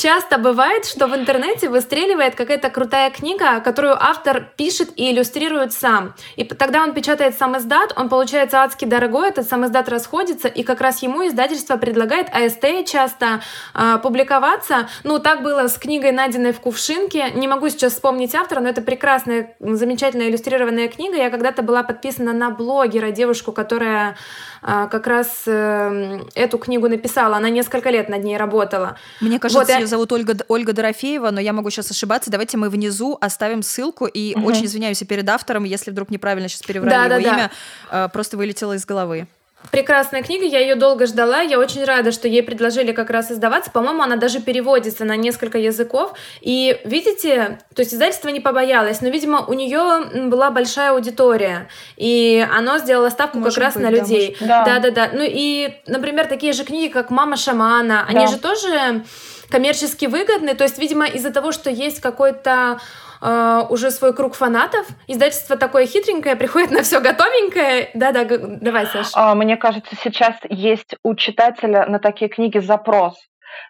Часто 0.00 0.38
бывает, 0.38 0.84
что 0.84 1.08
в 1.08 1.16
интернете 1.16 1.68
выстреливает 1.68 2.36
какая-то 2.36 2.70
крутая 2.70 3.10
книга, 3.10 3.58
которую 3.58 3.96
автор 4.00 4.48
пишет 4.56 4.90
и 4.94 5.10
иллюстрирует 5.10 5.72
сам. 5.72 6.14
И 6.36 6.44
тогда 6.44 6.84
он 6.84 6.94
печатает 6.94 7.36
сам 7.36 7.58
издат, 7.58 7.94
он 7.96 8.08
получается 8.08 8.62
адски 8.62 8.84
дорогой, 8.84 9.30
этот 9.30 9.48
сам 9.48 9.66
издат 9.66 9.88
расходится, 9.88 10.46
и 10.46 10.62
как 10.62 10.80
раз 10.80 11.02
ему 11.02 11.26
издательство 11.26 11.76
предлагает 11.78 12.28
АСТ 12.32 12.86
часто 12.86 13.40
э, 13.74 13.98
публиковаться. 14.00 14.88
Ну, 15.02 15.18
так 15.18 15.42
было 15.42 15.66
с 15.66 15.76
книгой, 15.76 16.12
найденной 16.12 16.52
в 16.52 16.60
кувшинке. 16.60 17.32
Не 17.32 17.48
могу 17.48 17.68
сейчас 17.68 17.94
вспомнить 17.94 18.36
автора, 18.36 18.60
но 18.60 18.68
это 18.68 18.82
прекрасная, 18.82 19.56
замечательная 19.58 20.28
иллюстрированная 20.28 20.86
книга. 20.86 21.16
Я 21.16 21.28
когда-то 21.28 21.62
была 21.62 21.82
подписана 21.82 22.32
на 22.32 22.50
блогера, 22.50 23.10
девушку, 23.10 23.50
которая 23.50 24.16
э, 24.62 24.86
как 24.92 25.08
раз 25.08 25.42
э, 25.46 26.20
эту 26.36 26.58
книгу 26.58 26.88
написала. 26.88 27.36
Она 27.38 27.48
несколько 27.50 27.90
лет 27.90 28.08
над 28.08 28.22
ней 28.22 28.36
работала. 28.36 28.96
Мне 29.20 29.40
кажется, 29.40 29.58
вот, 29.58 29.87
зовут 29.88 30.12
Ольга, 30.12 30.36
Ольга 30.48 30.72
Дорофеева, 30.72 31.30
но 31.30 31.40
я 31.40 31.52
могу 31.52 31.70
сейчас 31.70 31.90
ошибаться. 31.90 32.30
Давайте 32.30 32.56
мы 32.56 32.68
внизу 32.70 33.18
оставим 33.20 33.62
ссылку. 33.62 34.06
И 34.06 34.34
угу. 34.36 34.46
очень 34.46 34.66
извиняюсь 34.66 34.98
перед 34.98 35.28
автором, 35.28 35.64
если 35.64 35.90
вдруг 35.90 36.10
неправильно 36.10 36.48
сейчас 36.48 36.62
переврали 36.62 37.08
да, 37.08 37.16
его 37.16 37.28
да, 37.28 37.34
имя. 37.34 37.50
Да. 37.90 38.04
Э, 38.06 38.08
просто 38.08 38.36
вылетело 38.36 38.74
из 38.74 38.84
головы. 38.84 39.26
Прекрасная 39.72 40.22
книга, 40.22 40.46
я 40.46 40.60
ее 40.60 40.76
долго 40.76 41.06
ждала, 41.06 41.40
я 41.40 41.58
очень 41.58 41.84
рада, 41.84 42.12
что 42.12 42.28
ей 42.28 42.42
предложили 42.42 42.92
как 42.92 43.10
раз 43.10 43.30
издаваться. 43.30 43.70
По-моему, 43.70 44.02
она 44.02 44.16
даже 44.16 44.40
переводится 44.40 45.04
на 45.04 45.16
несколько 45.16 45.58
языков. 45.58 46.14
И 46.40 46.80
видите, 46.84 47.58
то 47.74 47.82
есть 47.82 47.92
издательство 47.92 48.28
не 48.28 48.40
побоялось, 48.40 49.00
но, 49.00 49.08
видимо, 49.08 49.44
у 49.44 49.52
нее 49.52 50.28
была 50.28 50.50
большая 50.50 50.92
аудитория, 50.92 51.68
и 51.96 52.46
оно 52.50 52.78
сделало 52.78 53.10
ставку 53.10 53.38
Может 53.38 53.56
как 53.56 53.64
раз 53.64 53.74
быть, 53.74 53.82
на 53.82 53.90
людей. 53.90 54.36
Да, 54.40 54.64
да, 54.64 54.78
да, 54.78 54.90
да. 54.90 55.10
Ну 55.12 55.24
и, 55.24 55.74
например, 55.86 56.28
такие 56.28 56.52
же 56.52 56.64
книги, 56.64 56.90
как 56.90 57.10
Мама 57.10 57.36
шамана, 57.36 58.06
да. 58.08 58.16
они 58.16 58.28
же 58.28 58.38
тоже 58.38 59.02
коммерчески 59.50 60.06
выгодны. 60.06 60.54
То 60.54 60.64
есть, 60.64 60.78
видимо, 60.78 61.06
из-за 61.06 61.32
того, 61.32 61.52
что 61.52 61.70
есть 61.70 62.00
какой-то 62.00 62.80
э, 63.20 63.62
уже 63.68 63.90
свой 63.90 64.14
круг 64.14 64.34
фанатов. 64.34 64.86
Издательство 65.06 65.56
такое 65.56 65.86
хитренькое, 65.86 66.36
приходит 66.42 66.70
на 66.70 66.82
все 66.82 67.00
готовенькое. 67.00 67.90
Да-да, 67.94 68.24
давай, 68.24 68.86
Саша. 68.86 69.10
А, 69.14 69.34
мне 69.34 69.56
кажется, 69.56 69.96
сейчас 70.02 70.36
есть 70.48 70.96
у 71.02 71.14
читателя 71.14 71.86
на 71.86 71.98
такие 71.98 72.28
книги 72.28 72.58
запрос. 72.58 73.14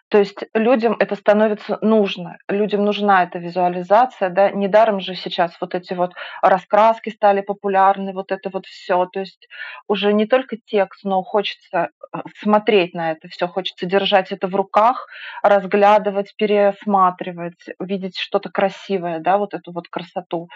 То 0.09 0.17
есть 0.17 0.43
людям 0.55 0.95
это 0.99 1.15
становится 1.15 1.77
нужно, 1.81 2.39
людям 2.47 2.83
нужна 2.83 3.23
эта 3.23 3.37
визуализация, 3.37 4.29
да, 4.29 4.49
недаром 4.49 5.01
же 5.01 5.13
сейчас 5.13 5.55
вот 5.61 5.75
эти 5.75 5.93
вот 5.93 6.13
раскраски 6.41 7.11
стали 7.11 7.41
популярны, 7.41 8.11
вот 8.13 8.31
это 8.31 8.49
вот 8.49 8.65
все, 8.65 9.05
то 9.05 9.19
есть 9.19 9.47
уже 9.87 10.11
не 10.13 10.25
только 10.25 10.57
текст, 10.57 11.03
но 11.03 11.21
хочется 11.21 11.89
э, 12.11 12.17
смотреть 12.39 12.95
на 12.95 13.11
это 13.11 13.27
все, 13.27 13.47
хочется 13.47 13.85
держать 13.85 14.31
это 14.31 14.47
в 14.47 14.55
руках, 14.55 15.07
разглядывать, 15.43 16.33
пересматривать, 16.35 17.65
видеть 17.79 18.17
что-то 18.17 18.49
красивое, 18.49 19.19
да, 19.19 19.37
вот 19.37 19.53
эту 19.53 19.71
вот 19.71 19.89
красоту. 19.89 20.49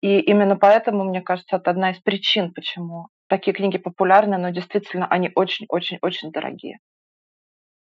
И 0.00 0.20
именно 0.20 0.56
поэтому, 0.56 1.02
мне 1.02 1.20
кажется, 1.20 1.56
это 1.56 1.70
одна 1.72 1.90
из 1.90 1.98
причин, 1.98 2.52
почему 2.54 3.08
такие 3.26 3.54
книги 3.54 3.78
популярны, 3.78 4.38
но 4.38 4.50
действительно 4.50 5.06
они 5.08 5.32
очень-очень-очень 5.34 6.30
дорогие. 6.30 6.78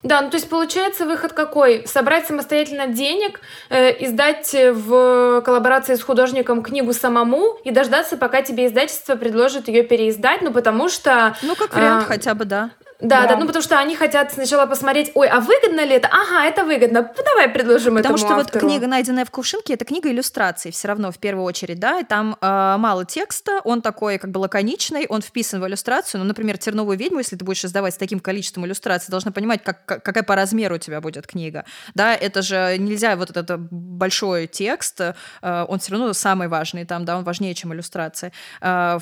Да, 0.02 0.20
ну 0.20 0.30
то 0.30 0.36
есть 0.36 0.48
получается 0.48 1.06
выход 1.06 1.32
какой? 1.32 1.86
Собрать 1.86 2.26
самостоятельно 2.26 2.88
денег, 2.88 3.40
э, 3.70 4.04
издать 4.04 4.52
в 4.52 5.42
коллаборации 5.44 5.94
с 5.94 6.02
художником 6.02 6.62
книгу 6.62 6.92
самому 6.92 7.58
и 7.64 7.70
дождаться, 7.70 8.16
пока 8.16 8.42
тебе 8.42 8.66
издательство 8.66 9.14
предложит 9.14 9.68
ее 9.68 9.84
переиздать, 9.84 10.42
ну 10.42 10.52
потому 10.52 10.88
что... 10.88 11.36
Ну 11.42 11.54
как 11.54 11.74
вариант 11.74 12.04
а, 12.04 12.06
хотя 12.06 12.34
бы, 12.34 12.44
да. 12.44 12.70
Да, 13.02 13.22
да, 13.22 13.34
да, 13.34 13.36
ну 13.36 13.46
потому 13.46 13.62
что 13.62 13.78
они 13.78 13.96
хотят 13.96 14.32
сначала 14.32 14.66
посмотреть, 14.66 15.10
ой, 15.14 15.28
а 15.28 15.40
выгодно 15.40 15.84
ли 15.84 15.96
это? 15.96 16.08
Ага, 16.08 16.46
это 16.46 16.64
выгодно. 16.64 17.10
Ну, 17.16 17.24
давай 17.24 17.48
предложим 17.48 17.96
потому 17.96 17.98
этому 17.98 18.14
Потому 18.14 18.18
что 18.18 18.40
автору. 18.40 18.66
вот 18.66 18.70
книга, 18.70 18.86
найденная 18.86 19.24
в 19.24 19.30
кувшинке, 19.30 19.74
это 19.74 19.84
книга 19.84 20.08
иллюстраций 20.08 20.70
все 20.70 20.88
равно 20.88 21.10
в 21.10 21.18
первую 21.18 21.44
очередь, 21.44 21.80
да, 21.80 21.98
и 21.98 22.04
там 22.04 22.36
э, 22.40 22.76
мало 22.78 23.04
текста, 23.04 23.60
он 23.64 23.82
такой 23.82 24.18
как 24.18 24.30
бы 24.30 24.38
лаконичный, 24.38 25.06
он 25.08 25.20
вписан 25.20 25.60
в 25.60 25.66
иллюстрацию. 25.66 26.20
Ну, 26.20 26.26
например, 26.26 26.58
«Терновую 26.58 26.96
ведьму», 26.96 27.18
если 27.18 27.34
ты 27.34 27.44
будешь 27.44 27.64
издавать 27.64 27.94
с 27.94 27.96
таким 27.96 28.20
количеством 28.20 28.66
иллюстраций, 28.66 29.10
должна 29.10 29.32
понимать, 29.32 29.64
как, 29.64 29.84
какая 29.84 30.22
по 30.22 30.36
размеру 30.36 30.76
у 30.76 30.78
тебя 30.78 31.00
будет 31.00 31.26
книга. 31.26 31.64
Да, 31.94 32.14
это 32.14 32.40
же 32.42 32.76
нельзя 32.78 33.16
вот 33.16 33.30
этот 33.30 33.60
большой 33.70 34.46
текст, 34.46 35.00
э, 35.00 35.14
он 35.42 35.80
все 35.80 35.92
равно 35.92 36.12
самый 36.12 36.46
важный 36.46 36.84
там, 36.84 37.04
да, 37.04 37.18
он 37.18 37.24
важнее, 37.24 37.54
чем 37.54 37.74
иллюстрация. 37.74 38.32
Э, 38.60 39.00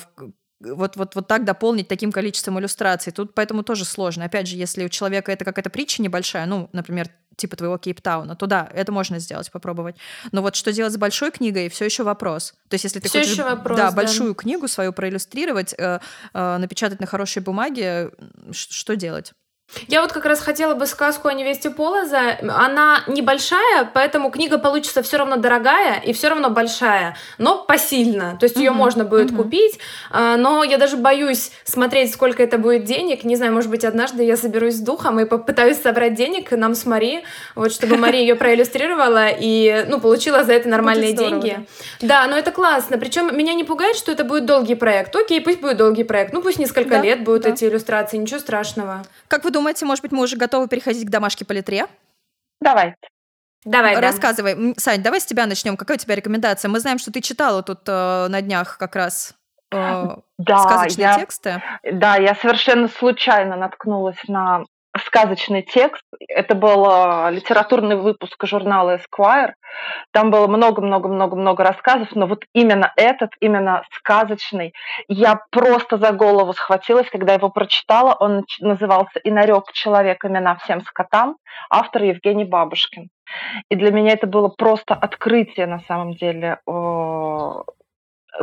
вот, 0.63 0.95
вот, 0.95 1.15
вот 1.15 1.27
так 1.27 1.43
дополнить 1.43 1.87
таким 1.87 2.11
количеством 2.11 2.59
иллюстраций. 2.59 3.11
Тут 3.11 3.33
поэтому 3.33 3.63
тоже 3.63 3.85
сложно. 3.85 4.25
Опять 4.25 4.47
же, 4.47 4.55
если 4.55 4.85
у 4.85 4.89
человека 4.89 5.31
это 5.31 5.45
какая-то 5.45 5.69
притча 5.69 6.01
небольшая, 6.01 6.45
ну, 6.45 6.69
например, 6.73 7.09
типа 7.35 7.55
твоего 7.55 7.77
Кейптауна, 7.77 8.35
то 8.35 8.45
да, 8.45 8.69
это 8.73 8.91
можно 8.91 9.19
сделать, 9.19 9.51
попробовать. 9.51 9.95
Но 10.31 10.41
вот 10.41 10.55
что 10.55 10.71
делать 10.71 10.93
с 10.93 10.97
большой 10.97 11.31
книгой, 11.31 11.69
все 11.69 11.85
еще 11.85 12.03
вопрос. 12.03 12.53
То 12.69 12.75
есть, 12.75 12.83
если 12.83 12.99
ты 12.99 13.09
всё 13.09 13.19
хочешь 13.19 13.37
вопрос, 13.37 13.77
да, 13.77 13.89
да. 13.89 13.95
большую 13.95 14.35
книгу 14.35 14.67
свою 14.67 14.93
проиллюстрировать, 14.93 15.73
э, 15.77 15.99
э, 16.33 16.57
напечатать 16.57 16.99
на 16.99 17.07
хорошей 17.07 17.41
бумаге, 17.41 18.11
что 18.51 18.95
делать? 18.95 19.33
Я 19.87 20.01
вот 20.01 20.11
как 20.11 20.25
раз 20.25 20.39
хотела 20.39 20.73
бы 20.73 20.85
сказку 20.85 21.27
о 21.27 21.33
невесте 21.33 21.69
Полоза. 21.69 22.37
Она 22.41 23.03
небольшая, 23.07 23.89
поэтому 23.93 24.29
книга 24.29 24.57
получится 24.57 25.01
все 25.01 25.17
равно 25.17 25.37
дорогая 25.37 25.99
и 25.99 26.13
все 26.13 26.29
равно 26.29 26.49
большая, 26.49 27.17
но 27.37 27.63
посильно. 27.63 28.37
То 28.39 28.45
есть 28.45 28.57
ее 28.57 28.71
можно 28.71 29.05
будет 29.05 29.35
купить, 29.35 29.79
а, 30.09 30.35
но 30.37 30.63
я 30.63 30.77
даже 30.77 30.97
боюсь 30.97 31.51
смотреть, 31.63 32.13
сколько 32.13 32.43
это 32.43 32.57
будет 32.57 32.83
денег. 32.83 33.23
Не 33.23 33.35
знаю, 33.35 33.53
может 33.53 33.69
быть, 33.69 33.85
однажды 33.85 34.23
я 34.23 34.37
соберусь 34.37 34.75
с 34.75 34.79
духом 34.79 35.19
и 35.19 35.25
попытаюсь 35.25 35.81
собрать 35.81 36.15
денег 36.15 36.51
нам 36.51 36.75
с 36.75 36.85
Мари, 36.85 37.23
вот 37.55 37.71
чтобы 37.71 37.97
Мария 37.97 38.21
ее 38.21 38.35
проиллюстрировала 38.35 39.27
и 39.29 39.85
ну 39.87 39.99
получила 39.99 40.43
за 40.43 40.53
это 40.53 40.69
нормальные 40.69 41.13
деньги. 41.13 41.65
Да. 42.01 42.27
но 42.27 42.37
это 42.37 42.51
классно. 42.51 42.97
Причем 42.97 43.35
меня 43.35 43.53
не 43.53 43.63
пугает, 43.63 43.95
что 43.95 44.11
это 44.11 44.23
будет 44.23 44.45
долгий 44.45 44.75
проект. 44.75 45.15
Окей, 45.15 45.41
пусть 45.41 45.61
будет 45.61 45.77
долгий 45.77 46.03
проект. 46.03 46.33
Ну 46.33 46.41
пусть 46.41 46.59
несколько 46.59 46.99
лет 46.99 47.23
будут 47.23 47.45
эти 47.45 47.65
иллюстрации, 47.65 48.17
ничего 48.17 48.39
страшного. 48.39 49.03
Как 49.27 49.43
вы 49.43 49.51
думаете? 49.51 49.60
Думаете, 49.61 49.85
может 49.85 50.01
быть, 50.01 50.11
мы 50.11 50.23
уже 50.23 50.37
готовы 50.37 50.67
переходить 50.67 51.05
к 51.05 51.09
домашке 51.09 51.45
по 51.45 51.53
литре? 51.53 51.85
Давайте. 52.59 52.95
Давай, 53.63 53.99
Рассказывай. 53.99 54.55
Да. 54.55 54.73
Сань, 54.77 55.03
давай 55.03 55.21
с 55.21 55.25
тебя 55.25 55.45
начнем. 55.45 55.77
Какая 55.77 55.97
у 55.97 55.99
тебя 55.99 56.15
рекомендация? 56.15 56.67
Мы 56.67 56.79
знаем, 56.79 56.97
что 56.97 57.11
ты 57.11 57.21
читала 57.21 57.61
тут 57.61 57.81
э, 57.87 58.27
на 58.27 58.41
днях 58.41 58.79
как 58.79 58.95
раз 58.95 59.35
э, 59.71 60.15
да, 60.39 60.57
сказочные 60.57 61.03
я, 61.03 61.19
тексты. 61.19 61.61
Да, 61.83 62.15
я 62.15 62.33
совершенно 62.33 62.87
случайно 62.87 63.55
наткнулась 63.55 64.17
на 64.27 64.63
сказочный 64.97 65.61
текст. 65.61 66.03
Это 66.27 66.55
был 66.55 66.85
э, 66.89 67.31
литературный 67.31 67.95
выпуск 67.95 68.45
журнала 68.45 68.97
Esquire. 68.97 69.53
Там 70.11 70.31
было 70.31 70.47
много-много-много-много 70.47 71.63
рассказов, 71.63 72.09
но 72.13 72.27
вот 72.27 72.43
именно 72.53 72.91
этот, 72.97 73.31
именно 73.39 73.83
сказочный, 73.97 74.73
я 75.07 75.39
просто 75.49 75.97
за 75.97 76.11
голову 76.11 76.53
схватилась, 76.53 77.09
когда 77.09 77.33
его 77.33 77.49
прочитала. 77.49 78.15
Он 78.19 78.45
назывался 78.59 79.19
«И 79.19 79.31
нарек 79.31 79.71
человек 79.71 80.25
имена 80.25 80.55
всем 80.57 80.81
скотам», 80.81 81.37
автор 81.69 82.03
Евгений 82.03 82.45
Бабушкин. 82.45 83.09
И 83.69 83.75
для 83.75 83.91
меня 83.91 84.13
это 84.13 84.27
было 84.27 84.49
просто 84.49 84.93
открытие 84.93 85.67
на 85.67 85.79
самом 85.87 86.13
деле 86.15 86.59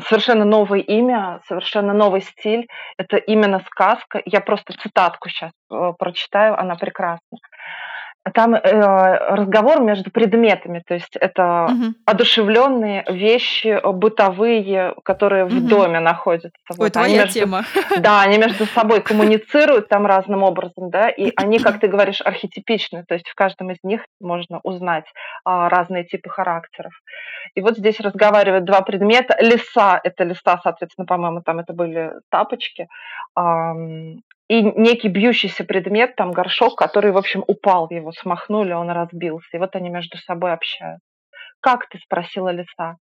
совершенно 0.09 0.45
новое 0.45 0.81
имя, 0.81 1.41
совершенно 1.47 1.93
новый 1.93 2.21
стиль. 2.23 2.69
Это 2.97 3.17
именно 3.17 3.61
сказка. 3.61 4.23
Я 4.25 4.41
просто 4.41 4.73
цитатку 4.75 5.29
сейчас 5.29 5.53
э, 5.71 5.93
прочитаю, 5.99 6.59
она 6.59 6.77
прекрасна 6.77 7.39
там 8.35 8.55
э, 8.55 8.59
разговор 8.61 9.81
между 9.81 10.11
предметами, 10.11 10.83
то 10.87 10.95
есть 10.95 11.17
это 11.17 11.67
угу. 11.71 11.95
одушевленные 12.05 13.05
вещи 13.09 13.81
бытовые, 13.85 14.95
которые 15.05 15.45
угу. 15.45 15.55
в 15.55 15.67
доме 15.67 16.01
находятся. 16.01 16.51
Ой, 16.71 16.77
вот. 16.79 16.93
твоя 16.93 17.25
между, 17.25 17.33
тема. 17.33 17.65
Да, 17.99 18.23
они 18.23 18.39
между 18.39 18.67
собой 18.67 19.01
коммуницируют 19.01 19.89
там 19.89 20.07
разным 20.07 20.43
образом, 20.43 20.91
да, 20.91 21.09
и 21.09 21.33
они, 21.37 21.59
как 21.59 21.81
ты 21.81 21.89
говоришь, 21.89 22.21
архетипичны, 22.21 23.05
то 23.07 23.15
есть 23.15 23.29
в 23.29 23.35
каждом 23.35 23.71
из 23.71 23.79
них 23.83 24.03
можно 24.21 24.61
узнать 24.63 25.05
а, 25.45 25.69
разные 25.69 26.05
типы 26.05 26.31
характеров. 26.31 26.93
И 27.55 27.61
вот 27.61 27.77
здесь 27.77 28.01
разговаривают 28.01 28.65
два 28.65 28.83
предмета. 28.83 29.37
Леса, 29.41 30.01
это 30.03 30.25
леса, 30.25 30.61
соответственно, 30.63 31.07
по-моему, 31.07 31.43
там 31.43 31.59
это 31.59 31.73
были 31.73 32.13
тапочки, 32.31 32.89
и 34.49 34.63
некий 34.63 35.09
бьющийся 35.09 35.65
предмет, 35.65 36.17
там 36.17 36.33
горшок, 36.33 36.77
который, 36.77 37.13
в 37.13 37.19
общем, 37.19 37.45
упал, 37.47 37.89
его 37.91 38.13
смахнули, 38.13 38.73
он 38.73 38.91
разбился. 38.91 39.49
И 39.53 39.59
вот 39.59 39.77
они 39.77 39.91
между 39.91 40.17
собой 40.19 40.53
общаются. 40.53 41.05
«Как 41.61 41.89
ты?»– 41.89 41.99
спросила 42.05 42.49
лиса. 42.49 42.97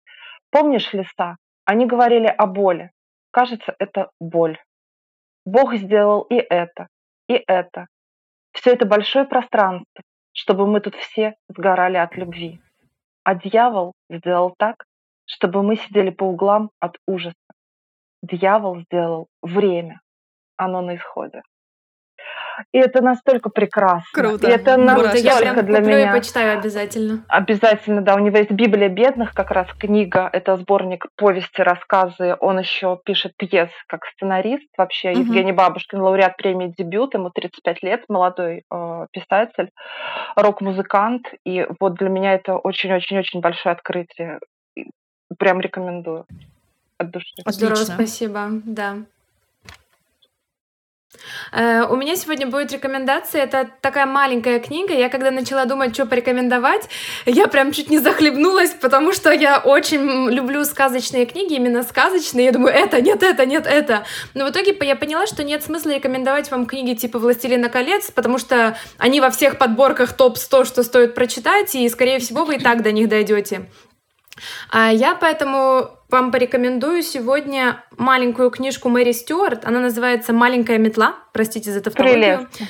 «Помнишь, 0.52 0.94
лиса? 0.94 1.38
Они 1.66 1.86
говорили 1.86 2.28
о 2.28 2.46
боли. 2.46 2.92
Кажется, 3.32 3.76
это 3.80 4.10
боль. 4.20 4.58
Бог 5.46 5.74
сделал 5.76 6.22
и 6.22 6.36
это, 6.36 6.88
и 7.28 7.34
это. 7.34 7.88
Все 8.54 8.74
это 8.74 8.86
большое 8.86 9.26
пространство, 9.26 10.04
чтобы 10.32 10.68
мы 10.68 10.80
тут 10.80 10.96
все 10.96 11.36
сгорали 11.50 11.98
от 11.98 12.16
любви. 12.16 12.62
А 13.24 13.36
дьявол 13.36 13.94
сделал 14.10 14.54
так, 14.58 14.86
чтобы 15.26 15.64
мы 15.64 15.78
сидели 15.78 16.12
по 16.12 16.26
углам 16.26 16.70
от 16.80 16.98
ужаса. 17.08 17.36
Дьявол 18.22 18.82
сделал 18.82 19.28
время, 19.42 20.00
оно 20.58 20.82
на 20.82 20.96
исходе. 20.96 21.42
И 22.72 22.78
это 22.78 23.02
настолько 23.02 23.50
прекрасно. 23.50 24.04
Круто. 24.14 24.48
И 24.48 24.52
это 24.52 24.78
настолько 24.78 25.18
Я 25.18 25.38
прям 25.38 25.66
для 25.66 25.80
меня. 25.80 26.12
и 26.12 26.20
почитаю 26.20 26.60
обязательно. 26.60 27.24
Обязательно, 27.28 28.02
да. 28.02 28.16
У 28.16 28.20
него 28.20 28.38
есть 28.38 28.52
Библия 28.52 28.90
бедных, 28.90 29.34
как 29.34 29.52
раз 29.52 29.68
книга. 29.78 30.30
Это 30.32 30.58
сборник 30.58 31.08
повести, 31.16 31.62
рассказы. 31.62 32.36
Он 32.40 32.60
еще 32.60 33.00
пишет 33.04 33.34
пьес 33.38 33.70
как 33.88 34.06
сценарист. 34.16 34.68
Вообще 34.78 35.12
угу. 35.12 35.20
Евгений 35.20 35.52
Бабушкин, 35.52 36.02
лауреат 36.02 36.38
премии 36.38 36.74
«Дебют». 36.78 37.14
Ему 37.14 37.30
35 37.30 37.84
лет, 37.84 38.04
молодой 38.08 38.64
э, 38.72 39.06
писатель, 39.12 39.70
рок-музыкант. 40.36 41.28
И 41.46 41.68
вот 41.80 41.96
для 41.96 42.10
меня 42.10 42.34
это 42.34 42.58
очень-очень-очень 42.58 43.40
большое 43.40 43.74
открытие. 43.74 44.40
Прям 45.40 45.60
рекомендую 45.60 46.26
от 46.98 47.12
души. 47.12 47.34
Здорово, 47.48 47.76
спасибо. 47.76 48.50
Да. 48.66 48.98
Э, 51.52 51.86
у 51.90 51.96
меня 51.96 52.16
сегодня 52.16 52.48
будет 52.48 52.72
рекомендация. 52.72 53.44
Это 53.44 53.70
такая 53.82 54.06
маленькая 54.06 54.60
книга. 54.60 54.94
Я 54.94 55.10
когда 55.10 55.32
начала 55.32 55.66
думать, 55.66 55.94
что 55.94 56.06
порекомендовать, 56.06 56.90
я 57.26 57.48
прям 57.48 57.72
чуть 57.72 57.90
не 57.90 58.00
захлебнулась, 58.00 58.72
потому 58.72 59.14
что 59.14 59.32
я 59.32 59.60
очень 59.60 60.30
люблю 60.30 60.64
сказочные 60.66 61.26
книги, 61.26 61.56
именно 61.56 61.84
сказочные. 61.84 62.46
Я 62.46 62.52
думаю, 62.52 62.74
это, 62.74 63.02
нет, 63.02 63.24
это, 63.24 63.46
нет, 63.46 63.68
это. 63.68 64.06
Но 64.34 64.46
в 64.46 64.52
итоге 64.52 64.76
я 64.82 64.96
поняла, 64.96 65.28
что 65.28 65.44
нет 65.44 65.64
смысла 65.64 65.92
рекомендовать 65.92 66.50
вам 66.52 66.66
книги 66.66 66.96
типа 66.96 67.20
«Властелина 67.20 67.70
колец», 67.70 68.12
потому 68.12 68.38
что 68.38 68.78
они 68.98 69.22
во 69.22 69.30
всех 69.30 69.58
подборках 69.58 70.14
топ-100, 70.14 70.66
что 70.66 70.84
стоит 70.84 71.16
прочитать, 71.16 71.76
и, 71.76 71.88
скорее 71.90 72.20
всего, 72.20 72.46
вы 72.46 72.56
и 72.56 72.60
так 72.60 72.84
до 72.84 72.92
них 72.92 73.10
дойдете. 73.10 73.68
А 74.70 74.92
я 74.92 75.16
поэтому 75.16 75.92
вам 76.10 76.32
порекомендую 76.32 77.04
сегодня 77.04 77.84
маленькую 77.98 78.50
книжку 78.50 78.90
Мэри 78.90 79.12
Стюарт. 79.12 79.66
Она 79.66 79.80
называется 79.80 80.34
«Маленькая 80.34 80.78
метла». 80.78 81.16
Простите 81.34 81.72
за 81.72 81.82
тавтологию. 81.82 82.48
Прелестно. 82.52 82.68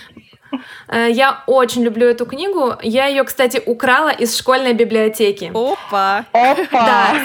Э, 0.87 1.09
я 1.09 1.43
очень 1.47 1.83
люблю 1.83 2.07
эту 2.07 2.25
книгу. 2.25 2.75
Я 2.81 3.07
ее, 3.07 3.23
кстати, 3.23 3.61
украла 3.65 4.09
из 4.09 4.37
школьной 4.37 4.73
библиотеки. 4.73 5.51
Опа! 5.53 6.25
Опа! 6.31 6.65
Да. 6.71 7.15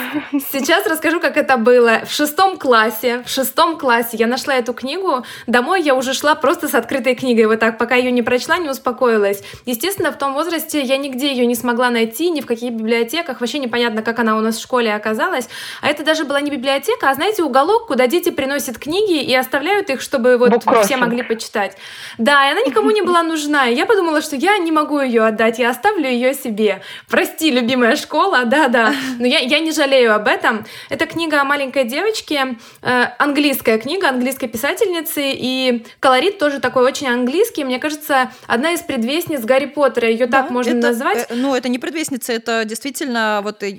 Сейчас 0.52 0.86
расскажу, 0.86 1.20
как 1.20 1.36
это 1.36 1.56
было. 1.56 2.00
В 2.06 2.12
шестом 2.12 2.56
классе, 2.56 3.22
в 3.24 3.28
шестом 3.28 3.78
классе 3.78 4.16
я 4.16 4.26
нашла 4.26 4.54
эту 4.54 4.72
книгу. 4.72 5.24
Домой 5.46 5.82
я 5.82 5.94
уже 5.94 6.14
шла 6.14 6.34
просто 6.34 6.68
с 6.68 6.74
открытой 6.74 7.14
книгой. 7.14 7.46
Вот 7.46 7.60
так, 7.60 7.78
пока 7.78 7.94
ее 7.94 8.10
не 8.10 8.22
прочла, 8.22 8.58
не 8.58 8.70
успокоилась. 8.70 9.42
Естественно, 9.66 10.12
в 10.12 10.18
том 10.18 10.34
возрасте 10.34 10.80
я 10.80 10.96
нигде 10.96 11.30
ее 11.30 11.46
не 11.46 11.54
смогла 11.54 11.90
найти, 11.90 12.30
ни 12.30 12.40
в 12.40 12.46
каких 12.46 12.72
библиотеках. 12.72 13.40
Вообще 13.40 13.58
непонятно, 13.58 14.02
как 14.02 14.18
она 14.18 14.36
у 14.36 14.40
нас 14.40 14.56
в 14.56 14.62
школе 14.62 14.94
оказалась. 14.94 15.48
А 15.82 15.88
это 15.88 16.04
даже 16.04 16.24
была 16.24 16.40
не 16.40 16.50
библиотека, 16.50 17.10
а, 17.10 17.14
знаете, 17.14 17.42
уголок, 17.42 17.86
куда 17.86 18.06
дети 18.06 18.30
приносят 18.30 18.78
книги 18.78 19.22
и 19.22 19.34
оставляют 19.34 19.90
их, 19.90 20.00
чтобы 20.00 20.36
вот 20.36 20.64
все 20.84 20.96
могли 20.96 21.22
почитать. 21.22 21.76
Да, 22.18 22.48
и 22.48 22.52
она 22.52 22.62
никому 22.62 22.90
не 22.90 23.02
была 23.02 23.17
была 23.18 23.22
нужна. 23.22 23.68
И 23.68 23.74
я 23.74 23.86
подумала, 23.86 24.20
что 24.20 24.36
я 24.36 24.58
не 24.58 24.72
могу 24.72 25.00
ее 25.00 25.24
отдать, 25.26 25.58
я 25.58 25.70
оставлю 25.70 26.08
ее 26.08 26.34
себе. 26.34 26.82
Прости, 27.08 27.50
любимая 27.50 27.96
школа, 27.96 28.44
да-да. 28.44 28.94
Но 29.18 29.26
я, 29.26 29.38
я 29.40 29.60
не 29.60 29.72
жалею 29.72 30.14
об 30.14 30.28
этом. 30.28 30.64
Это 30.88 31.06
книга 31.06 31.40
о 31.40 31.44
маленькой 31.44 31.84
девочке, 31.84 32.56
э, 32.82 33.04
английская 33.18 33.78
книга 33.78 34.08
английской 34.08 34.46
писательницы, 34.46 35.22
и 35.24 35.84
колорит 36.00 36.38
тоже 36.38 36.60
такой 36.60 36.84
очень 36.84 37.08
английский. 37.08 37.64
Мне 37.64 37.78
кажется, 37.78 38.30
одна 38.46 38.72
из 38.72 38.80
предвестниц 38.80 39.40
Гарри 39.40 39.66
Поттера, 39.66 40.08
ее 40.08 40.26
да, 40.26 40.42
так 40.42 40.50
можно 40.50 40.70
это, 40.70 40.88
назвать. 40.88 41.26
Э, 41.28 41.34
ну, 41.34 41.54
это 41.54 41.68
не 41.68 41.78
предвестница, 41.78 42.32
это 42.32 42.64
действительно 42.64 43.40
вот 43.42 43.62
э, 43.62 43.76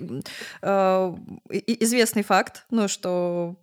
э 0.62 1.14
известный 1.80 2.24
факт, 2.24 2.66
ну, 2.72 2.88
что 2.88 3.56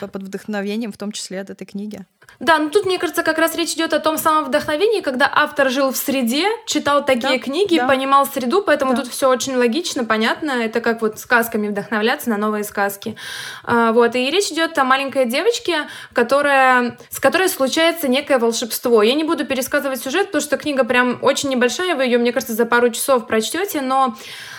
под 0.00 0.22
вдохновением, 0.22 0.92
в 0.92 0.96
том 0.96 1.12
числе 1.12 1.40
от 1.40 1.50
этой 1.50 1.66
книги. 1.66 2.04
Да, 2.40 2.58
ну 2.58 2.70
тут, 2.70 2.86
мне 2.86 2.98
кажется, 2.98 3.24
как 3.24 3.38
раз 3.38 3.56
речь 3.56 3.72
идет 3.72 3.92
о 3.92 3.98
том 3.98 4.16
самом 4.16 4.44
вдохновении, 4.44 5.00
когда 5.00 5.30
автор 5.32 5.70
жил 5.70 5.90
в 5.90 5.96
среде, 5.96 6.46
читал 6.66 7.04
такие 7.04 7.38
да, 7.38 7.44
книги, 7.44 7.78
да. 7.78 7.88
понимал 7.88 8.26
среду, 8.26 8.62
поэтому 8.62 8.94
да. 8.94 9.02
тут 9.02 9.10
все 9.10 9.28
очень 9.28 9.56
логично, 9.56 10.04
понятно. 10.04 10.52
Это 10.52 10.80
как 10.80 11.02
вот 11.02 11.18
сказками 11.18 11.66
вдохновляться 11.68 12.30
на 12.30 12.36
новые 12.36 12.62
сказки. 12.62 13.16
А, 13.64 13.92
вот, 13.92 14.14
и 14.14 14.30
речь 14.30 14.52
идет 14.52 14.78
о 14.78 14.84
маленькой 14.84 15.26
девочке, 15.26 15.88
которая, 16.12 16.96
с 17.10 17.18
которой 17.18 17.48
случается 17.48 18.06
некое 18.06 18.38
волшебство. 18.38 19.02
Я 19.02 19.14
не 19.14 19.24
буду 19.24 19.44
пересказывать 19.44 20.00
сюжет, 20.00 20.26
потому 20.26 20.42
что 20.42 20.56
книга 20.58 20.84
прям 20.84 21.18
очень 21.22 21.48
небольшая, 21.48 21.96
вы 21.96 22.04
ее, 22.04 22.18
мне 22.18 22.32
кажется, 22.32 22.54
за 22.54 22.66
пару 22.66 22.90
часов 22.90 23.26
прочтете, 23.26 23.80
но 23.80 24.16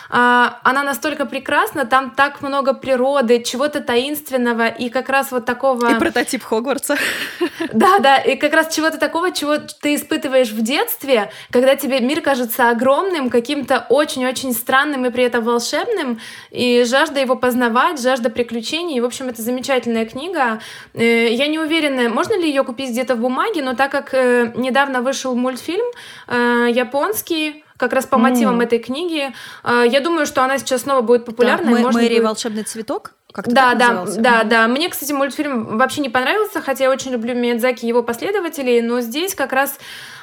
она 0.10 0.84
настолько 0.84 1.26
прекрасна, 1.26 1.86
там 1.86 2.12
так 2.12 2.42
много 2.42 2.74
природы, 2.74 3.44
чего-то 3.44 3.80
таинственного 3.80 4.68
и 4.68 4.90
как 4.90 5.10
раз 5.10 5.32
вот 5.32 5.46
такого... 5.46 5.96
И 5.96 6.00
прототип 6.00 6.44
Хогвартса. 6.44 6.98
Да, 7.74 8.00
да, 8.00 8.18
и 8.18 8.36
как 8.36 8.54
раз 8.54 8.74
чего-то 8.74 8.98
такого, 8.98 9.32
чего 9.32 9.58
ты 9.58 9.96
испытываешь 9.96 10.50
в 10.50 10.62
детстве, 10.62 11.30
когда 11.52 11.76
тебе 11.76 12.00
мир 12.00 12.22
кажется 12.22 12.70
огромным, 12.70 13.30
каким-то 13.30 13.86
очень-очень 13.90 14.54
странным 14.54 15.06
и 15.06 15.10
при 15.12 15.24
этом 15.24 15.44
волшебным, 15.44 16.20
и 16.52 16.84
жажда 16.84 17.20
его 17.20 17.36
познавать, 17.36 18.02
жажда 18.02 18.30
приключений. 18.30 18.98
И, 18.98 19.02
в 19.02 19.06
общем, 19.06 19.28
это 19.28 19.42
замечательная 19.42 20.06
книга. 20.06 20.60
Э, 20.94 21.32
я 21.32 21.48
не 21.48 21.60
уверена, 21.60 22.10
можно 22.10 22.38
ли 22.38 22.48
ее 22.48 22.64
купить 22.64 22.92
где-то 22.92 23.16
в 23.16 23.20
бумаге, 23.20 23.62
но 23.62 23.76
так 23.76 23.92
как 23.92 24.14
э, 24.14 24.52
недавно 24.56 25.02
вышел 25.02 25.36
мультфильм 25.36 25.86
э, 26.28 26.68
японский, 26.72 27.64
как 27.80 27.94
раз 27.94 28.06
по 28.06 28.18
мотивам 28.18 28.60
mm. 28.60 28.64
этой 28.66 28.80
книги. 28.80 29.34
А, 29.64 29.84
я 29.84 30.02
думаю, 30.02 30.26
что 30.26 30.44
она 30.44 30.60
сейчас 30.60 30.82
снова 30.82 31.02
будет 31.02 31.26
популярна. 31.26 31.72
Да, 31.72 31.92
Мэри 31.92 32.16
будет... 32.16 32.24
волшебный 32.24 32.64
цветок? 32.64 33.14
Как 33.32 33.48
да, 33.48 33.76
да, 33.76 34.06
да, 34.18 34.44
да. 34.44 34.68
Мне, 34.68 34.90
кстати, 34.90 35.12
мультфильм 35.12 35.78
вообще 35.78 36.02
не 36.02 36.10
понравился, 36.10 36.62
хотя 36.62 36.86
я 36.86 36.90
очень 36.90 37.12
люблю 37.12 37.36
Миядзаки 37.36 37.86
и 37.86 37.88
его 37.88 38.02
последователей, 38.02 38.82
но 38.82 39.02
здесь 39.02 39.36
как 39.36 39.54
раз 39.54 39.78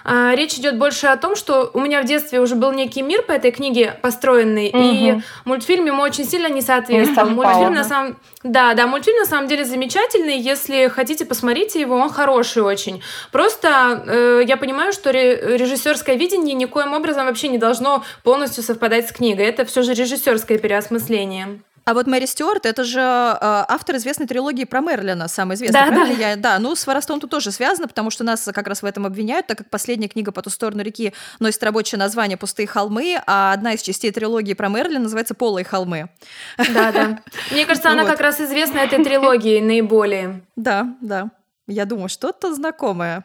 э, 0.05 0.33
речь 0.35 0.55
идет 0.55 0.77
больше 0.77 1.07
о 1.07 1.17
том, 1.17 1.37
что 1.37 1.71
у 1.73 1.81
меня 1.81 2.03
в 2.03 2.05
детстве 2.05 2.41
уже 2.41 2.57
был 2.57 2.73
некий 2.73 3.03
мир 3.03 3.23
по 3.23 3.31
этой 3.31 3.53
книге 3.53 3.97
построенный, 4.03 4.71
угу. 4.71 4.79
и 4.81 5.21
мультфильм 5.45 5.87
ему 5.87 6.03
очень 6.03 6.25
сильно 6.25 6.49
не 6.49 6.63
соответствовал. 6.63 7.29
Не 7.29 7.35
мультфильм 7.37 7.75
на 7.75 7.85
самом, 7.85 8.17
да, 8.43 8.75
да, 8.75 8.89
мультфильм 8.89 9.19
на 9.19 9.27
самом 9.27 9.47
деле 9.47 9.65
замечательный. 9.65 10.39
Если 10.39 10.89
хотите, 10.89 11.25
посмотрите 11.25 11.81
его, 11.81 11.95
он 11.95 12.11
хороший 12.11 12.63
очень. 12.65 13.05
Просто 13.31 14.03
э, 14.05 14.43
я 14.49 14.57
понимаю, 14.57 14.93
что 14.93 15.13
режиссерское 15.13 16.17
видение 16.17 16.57
никоим 16.57 16.93
образом 16.93 17.27
вообще 17.27 17.47
не 17.47 17.59
должно 17.59 18.03
полностью 18.25 18.65
совпадать 18.65 19.09
с 19.09 19.13
книгой. 19.13 19.47
Это 19.47 19.65
все 19.65 19.83
же 19.83 19.95
режиссерское 19.95 20.59
переосмысление. 20.59 21.61
А 21.87 21.95
вот 21.95 22.09
Мэри 22.09 22.27
Стюарт, 22.27 22.67
это 22.67 22.83
же 22.83 22.99
э, 22.99 23.37
автор 23.41 23.95
известной 23.95 24.27
трилогии 24.27 24.65
про 24.65 24.81
Мерлина, 24.81 25.29
самый 25.29 25.55
известный, 25.55 25.81
да, 25.81 25.87
правильно? 25.87 26.17
Да. 26.17 26.31
Я, 26.31 26.37
да, 26.37 26.59
ну 26.59 26.75
с 26.75 26.85
воровством 26.85 27.21
тут 27.21 27.31
тоже 27.31 27.53
связано, 27.53 27.87
потому 27.87 28.11
что 28.11 28.25
нас 28.25 28.51
как 28.53 28.67
раз 28.67 28.83
в 28.83 28.85
этом 28.85 29.07
обвиняют, 29.07 29.47
так 29.47 29.59
как 29.59 29.71
последняя 29.71 30.09
книга 30.09 30.33
«По 30.33 30.43
ту 30.43 30.51
сторону 30.51 30.83
реки» 30.83 31.13
носит 31.39 31.63
рабочее 31.63 32.01
название 32.01 32.37
«Пустые 32.37 32.67
холмы», 32.67 33.23
а 33.25 33.53
одна 33.53 33.75
из 33.75 33.83
частей 33.83 34.11
трилогии 34.11 34.55
про 34.55 34.69
Мерлина 34.69 35.05
называется 35.05 35.35
«Полые 35.35 35.65
холмы». 35.65 36.11
Да, 36.59 36.91
да. 36.91 37.21
Мне 37.53 37.65
кажется, 37.67 37.91
она 37.91 38.05
как 38.05 38.19
раз 38.19 38.41
известна 38.41 38.79
этой 38.79 39.05
трилогией 39.05 39.61
наиболее. 39.61 40.43
Да, 40.57 40.97
да. 41.01 41.31
Я 41.69 41.85
думаю, 41.85 42.09
что-то 42.09 42.53
знакомое. 42.53 43.25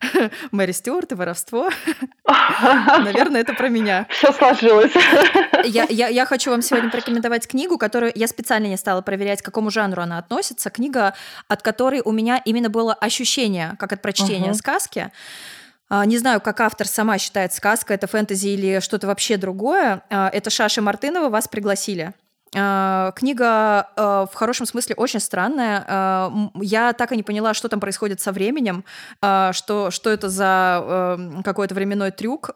Мэри 0.50 0.72
Стюарт 0.72 1.12
и 1.12 1.14
воровство. 1.14 1.70
Наверное, 2.98 3.40
это 3.42 3.54
про 3.54 3.68
меня. 3.68 4.06
Все 4.10 4.32
сложилось. 4.32 4.92
Я, 5.64 5.86
я, 5.88 6.08
я 6.08 6.24
хочу 6.26 6.50
вам 6.50 6.62
сегодня 6.62 6.90
порекомендовать 6.90 7.46
книгу, 7.46 7.78
которую 7.78 8.12
я 8.14 8.26
специально 8.26 8.66
не 8.66 8.76
стала 8.76 9.02
проверять, 9.02 9.42
к 9.42 9.44
какому 9.44 9.70
жанру 9.70 10.02
она 10.02 10.18
относится. 10.18 10.70
Книга, 10.70 11.14
от 11.48 11.62
которой 11.62 12.00
у 12.04 12.12
меня 12.12 12.40
именно 12.44 12.70
было 12.70 12.94
ощущение, 12.94 13.76
как 13.78 13.92
от 13.92 14.02
прочтения 14.02 14.50
uh-huh. 14.50 14.54
сказки. 14.54 15.10
А, 15.88 16.06
не 16.06 16.18
знаю, 16.18 16.40
как 16.40 16.60
автор 16.60 16.86
сама 16.86 17.18
считает 17.18 17.52
сказка, 17.52 17.92
это 17.92 18.06
фэнтези 18.06 18.48
или 18.48 18.80
что-то 18.80 19.08
вообще 19.08 19.36
другое. 19.36 20.02
А, 20.08 20.30
это 20.32 20.48
Шаша 20.48 20.80
Мартынова 20.80 21.28
«Вас 21.28 21.48
пригласили». 21.48 22.14
А, 22.56 23.12
книга 23.12 23.88
а, 23.96 24.26
в 24.26 24.34
хорошем 24.34 24.66
смысле 24.66 24.94
очень 24.96 25.20
странная. 25.20 25.84
А, 25.86 26.50
я 26.60 26.92
так 26.92 27.12
и 27.12 27.16
не 27.16 27.22
поняла, 27.22 27.54
что 27.54 27.68
там 27.68 27.80
происходит 27.80 28.20
со 28.20 28.32
временем, 28.32 28.84
что, 29.20 29.90
что 29.90 30.10
это 30.10 30.28
за 30.28 31.40
какой-то 31.44 31.74
временной 31.74 32.10
трюк. 32.10 32.50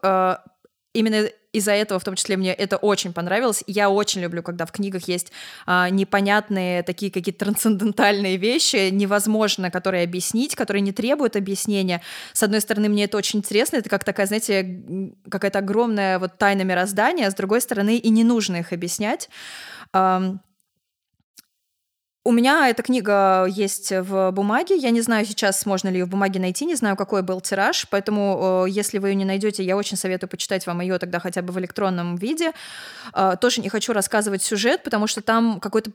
Именно 0.92 1.28
из-за 1.54 1.72
этого, 1.72 2.00
в 2.00 2.04
том 2.04 2.16
числе, 2.16 2.36
мне 2.36 2.52
это 2.52 2.76
очень 2.76 3.12
понравилось. 3.12 3.62
Я 3.68 3.88
очень 3.88 4.20
люблю, 4.20 4.42
когда 4.42 4.66
в 4.66 4.72
книгах 4.72 5.08
есть 5.08 5.30
а, 5.66 5.88
непонятные 5.88 6.82
такие 6.82 7.12
какие-то 7.12 7.44
трансцендентальные 7.44 8.36
вещи, 8.36 8.90
невозможно, 8.90 9.70
которые 9.70 10.02
объяснить, 10.02 10.56
которые 10.56 10.82
не 10.82 10.90
требуют 10.92 11.36
объяснения. 11.36 12.02
С 12.32 12.42
одной 12.42 12.60
стороны, 12.60 12.88
мне 12.88 13.04
это 13.04 13.16
очень 13.16 13.38
интересно, 13.38 13.76
это 13.76 13.88
как 13.88 14.02
такая, 14.02 14.26
знаете, 14.26 14.82
какая-то 15.28 15.60
огромная 15.60 16.18
вот 16.18 16.38
тайна 16.38 16.62
мироздания, 16.62 17.28
а 17.28 17.30
с 17.30 17.34
другой 17.34 17.60
стороны, 17.60 17.98
и 17.98 18.10
не 18.10 18.24
нужно 18.24 18.56
их 18.56 18.72
объяснять. 18.72 19.30
У 22.26 22.32
меня 22.32 22.70
эта 22.70 22.82
книга 22.82 23.44
есть 23.44 23.92
в 23.92 24.30
бумаге. 24.30 24.76
Я 24.76 24.90
не 24.90 25.02
знаю 25.02 25.26
сейчас, 25.26 25.66
можно 25.66 25.90
ли 25.90 25.98
ее 25.98 26.06
в 26.06 26.08
бумаге 26.08 26.40
найти, 26.40 26.64
не 26.64 26.74
знаю, 26.74 26.96
какой 26.96 27.22
был 27.22 27.42
тираж, 27.42 27.86
поэтому, 27.90 28.64
если 28.66 28.96
вы 28.96 29.10
ее 29.10 29.14
не 29.14 29.26
найдете, 29.26 29.62
я 29.62 29.76
очень 29.76 29.98
советую 29.98 30.30
почитать 30.30 30.66
вам 30.66 30.80
ее 30.80 30.98
тогда 30.98 31.20
хотя 31.20 31.42
бы 31.42 31.52
в 31.52 31.58
электронном 31.58 32.16
виде. 32.16 32.52
А, 33.12 33.36
тоже 33.36 33.60
не 33.60 33.68
хочу 33.68 33.92
рассказывать 33.92 34.42
сюжет, 34.42 34.82
потому 34.82 35.06
что 35.06 35.20
там 35.20 35.60
какой-то 35.60 35.90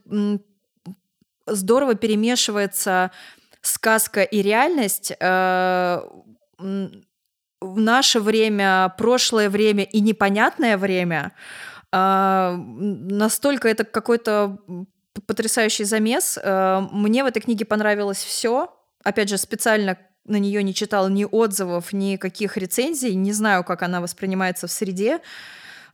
здорово 1.46 1.96
перемешивается 1.96 3.10
сказка 3.60 4.22
и 4.22 4.40
реальность 4.40 5.12
э, 5.18 6.00
в 6.58 7.80
наше 7.80 8.20
время, 8.20 8.94
прошлое 8.96 9.50
время 9.50 9.84
и 9.84 10.00
непонятное 10.00 10.78
время. 10.78 11.32
А, 11.92 12.56
настолько 12.56 13.68
это 13.68 13.84
какой-то 13.84 14.58
потрясающий 15.26 15.84
замес. 15.84 16.38
А, 16.42 16.80
мне 16.92 17.24
в 17.24 17.26
этой 17.26 17.40
книге 17.40 17.64
понравилось 17.64 18.22
все. 18.22 18.74
Опять 19.02 19.28
же, 19.28 19.38
специально 19.38 19.96
на 20.24 20.36
нее 20.36 20.62
не 20.62 20.74
читала 20.74 21.08
ни 21.08 21.24
отзывов, 21.24 21.92
ни 21.92 22.16
каких 22.16 22.56
рецензий. 22.56 23.14
Не 23.14 23.32
знаю, 23.32 23.64
как 23.64 23.82
она 23.82 24.00
воспринимается 24.00 24.66
в 24.66 24.70
среде. 24.70 25.20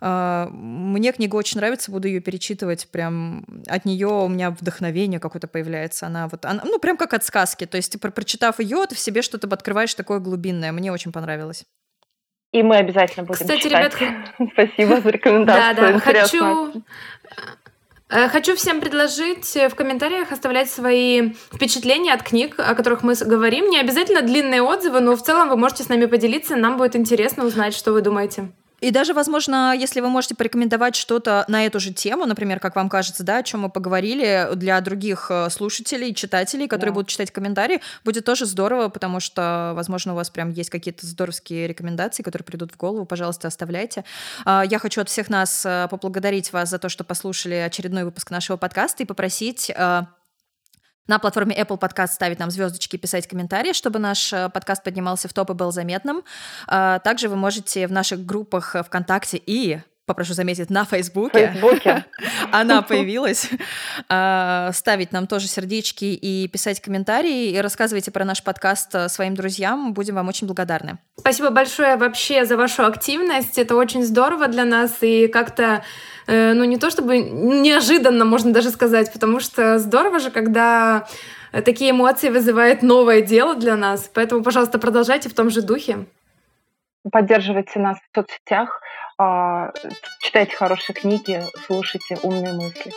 А, 0.01 0.49
мне 0.51 1.13
книга 1.13 1.37
очень 1.37 1.59
нравится, 1.59 1.91
буду 1.91 2.09
ее 2.09 2.21
перечитывать. 2.21 2.89
Прям 2.91 3.47
от 3.67 3.85
нее 3.85 4.09
у 4.09 4.29
меня 4.29 4.51
вдохновение 4.51 5.21
какое-то 5.21 5.49
появляется. 5.49 6.07
Она 6.07 6.29
вот, 6.29 6.45
она, 6.45 6.63
ну, 6.65 6.79
прям 6.79 6.97
как 6.97 7.15
от 7.15 7.25
сказки. 7.25 7.65
То 7.67 7.77
есть, 7.77 7.93
типа, 7.93 8.11
прочитав 8.11 8.61
ее, 8.61 8.85
ты 8.87 8.95
в 8.95 8.99
себе 8.99 9.23
что-то 9.23 9.49
открываешь 9.49 9.95
такое 9.95 10.19
глубинное. 10.19 10.73
Мне 10.73 10.93
очень 10.93 11.13
понравилось. 11.13 11.65
И 12.57 12.63
мы 12.63 12.77
обязательно 12.77 13.25
будем 13.27 13.41
Кстати, 13.41 13.63
читать. 13.65 14.01
ребят, 14.01 14.15
спасибо 14.53 15.01
за 15.01 15.11
рекомендацию. 15.11 15.77
Да, 15.77 15.93
да, 15.93 15.99
хочу 15.99 16.83
Э, 18.09 18.29
хочу 18.29 18.55
всем 18.55 18.81
предложить 18.81 19.57
в 19.57 19.75
комментариях 19.75 20.31
оставлять 20.31 20.71
свои 20.71 21.33
впечатления 21.53 22.13
от 22.13 22.23
книг, 22.23 22.55
о 22.59 22.75
которых 22.75 23.03
мы 23.03 23.15
говорим. 23.15 23.69
Не 23.69 23.81
обязательно 23.81 24.23
длинные 24.23 24.63
отзывы, 24.63 25.01
но 25.01 25.17
в 25.17 25.23
целом 25.23 25.49
вы 25.49 25.57
можете 25.57 25.83
с 25.83 25.89
нами 25.89 26.07
поделиться. 26.07 26.55
Нам 26.57 26.77
будет 26.77 26.95
интересно 26.95 27.45
узнать, 27.45 27.75
что 27.75 27.93
вы 27.93 28.03
думаете. 28.03 28.53
И 28.81 28.91
даже, 28.91 29.15
возможно, 29.15 29.75
если 29.77 30.01
вы 30.01 30.09
можете 30.09 30.35
порекомендовать 30.35 30.97
что-то 30.97 31.45
на 31.49 31.65
эту 31.65 31.81
же 31.81 31.93
тему, 31.93 32.27
например, 32.27 32.61
как 32.61 32.77
вам 32.77 32.89
кажется, 32.89 33.23
да, 33.23 33.39
о 33.39 33.43
чем 33.43 33.61
мы 33.61 33.71
поговорили, 33.71 34.51
для 34.55 34.81
других 34.81 35.29
э, 35.31 35.49
слушателей, 35.51 36.15
читателей, 36.15 36.69
которые 36.69 36.93
да. 36.93 36.95
будут 36.95 37.09
читать 37.09 37.31
комментарии, 37.31 37.81
будет 38.05 38.25
тоже 38.25 38.45
здорово, 38.45 38.89
потому 38.89 39.21
что, 39.21 39.73
возможно, 39.75 40.13
у 40.13 40.17
вас 40.17 40.31
прям 40.31 40.51
есть 40.51 40.71
какие-то 40.71 41.07
здоровские 41.07 41.67
рекомендации, 41.67 42.23
которые 42.23 42.45
придут 42.45 42.73
в 42.73 42.77
голову, 42.77 43.07
пожалуйста, 43.07 43.49
оставляйте. 43.49 44.05
А, 44.45 44.63
я 44.69 44.79
хочу 44.79 45.01
от 45.01 45.09
всех 45.09 45.31
нас 45.31 45.65
э, 45.65 45.89
поблагодарить 45.91 46.53
вас 46.53 46.69
за 46.69 46.79
то, 46.79 46.89
что 46.89 47.05
послушали 47.05 47.55
очередной 47.55 48.05
выпуск 48.05 48.31
нашего 48.31 48.57
подкаста 48.57 49.03
и 49.03 49.07
попросить 49.07 49.71
э, 49.75 50.03
на 51.07 51.19
платформе 51.19 51.57
Apple 51.57 51.79
Podcast 51.79 52.09
ставить 52.09 52.39
нам 52.39 52.51
звездочки 52.51 52.97
писать 52.97 53.27
комментарии, 53.27 53.73
чтобы 53.73 53.99
наш 53.99 54.33
э, 54.33 54.49
подкаст 54.49 54.83
поднимался 54.83 55.29
в 55.29 55.33
топ 55.33 55.51
и 55.51 55.55
был 55.55 55.73
заметным. 55.73 56.23
А, 56.67 56.99
также 57.01 57.29
вы 57.29 57.37
можете 57.37 57.87
в 57.87 57.93
наших 57.93 58.25
группах 58.25 58.77
ВКонтакте 58.87 59.41
и 59.45 59.81
попрошу 60.07 60.35
заметить, 60.35 60.71
на 60.71 60.85
Фейсбуке. 60.85 61.51
Фейсбуке. 61.53 62.05
Она 62.53 62.83
появилась. 62.83 63.51
А, 64.09 64.71
ставить 64.73 65.13
нам 65.13 65.27
тоже 65.27 65.49
сердечки 65.49 66.05
и 66.05 66.49
писать 66.49 66.81
комментарии. 66.81 67.51
И 67.51 67.61
рассказывайте 67.61 68.11
про 68.11 68.25
наш 68.25 68.43
подкаст 68.43 68.95
э, 68.95 69.09
своим 69.09 69.35
друзьям. 69.35 69.93
Будем 69.93 70.15
вам 70.15 70.29
очень 70.29 70.47
благодарны. 70.47 70.99
Спасибо 71.19 71.51
большое 71.51 71.97
вообще 71.97 72.45
за 72.45 72.57
вашу 72.57 72.87
активность. 72.87 73.59
Это 73.59 73.77
очень 73.77 74.05
здорово 74.05 74.49
для 74.49 74.65
нас. 74.65 74.93
И 75.03 75.29
как-то 75.29 75.83
Э, 76.27 76.53
ну, 76.55 76.65
не 76.65 76.77
то 76.77 76.91
чтобы 76.91 77.19
неожиданно, 77.19 78.25
можно 78.25 78.53
даже 78.53 78.71
сказать, 78.71 79.13
потому 79.13 79.41
что 79.41 79.79
здорово 79.79 80.19
же, 80.19 80.31
когда 80.31 81.07
такие 81.65 81.93
эмоции 81.93 82.31
вызывает 82.31 82.83
новое 82.83 83.21
дело 83.21 83.55
для 83.55 83.77
нас. 83.77 84.11
Поэтому, 84.13 84.43
пожалуйста, 84.43 84.79
продолжайте 84.79 85.29
в 85.29 85.35
том 85.35 85.51
же 85.51 85.63
духе. 85.63 86.07
Поддерживайте 87.11 87.79
нас 87.79 87.99
в 87.99 88.17
соцсетях, 88.17 88.81
читайте 90.21 90.55
хорошие 90.57 90.95
книги, 90.95 91.43
слушайте 91.67 92.19
умные 92.23 92.53
мысли. 92.53 92.93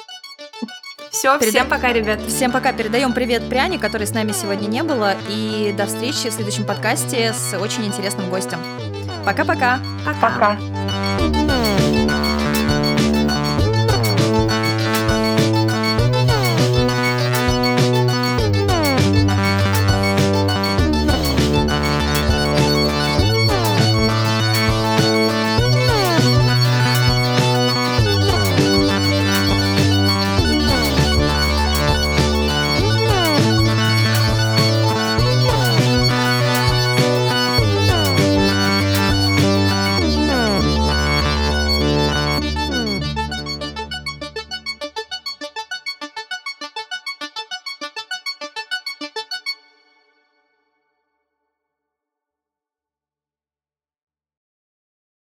Все, 1.11 1.37
Переда... 1.39 1.59
всем 1.59 1.69
пока, 1.69 1.91
ребят. 1.91 2.21
Всем 2.21 2.51
пока. 2.51 2.71
Передаем 2.71 3.13
привет 3.13 3.49
Пряне, 3.49 3.79
которой 3.79 4.05
с 4.05 4.13
нами 4.13 4.31
сегодня 4.31 4.67
не 4.67 4.83
было. 4.83 5.15
И 5.27 5.73
до 5.75 5.85
встречи 5.85 6.29
в 6.29 6.33
следующем 6.33 6.65
подкасте 6.65 7.33
с 7.33 7.57
очень 7.57 7.85
интересным 7.85 8.29
гостем. 8.29 8.59
Пока-пока. 9.25 9.79
Пока. 10.05 10.55
пока. 10.55 11.18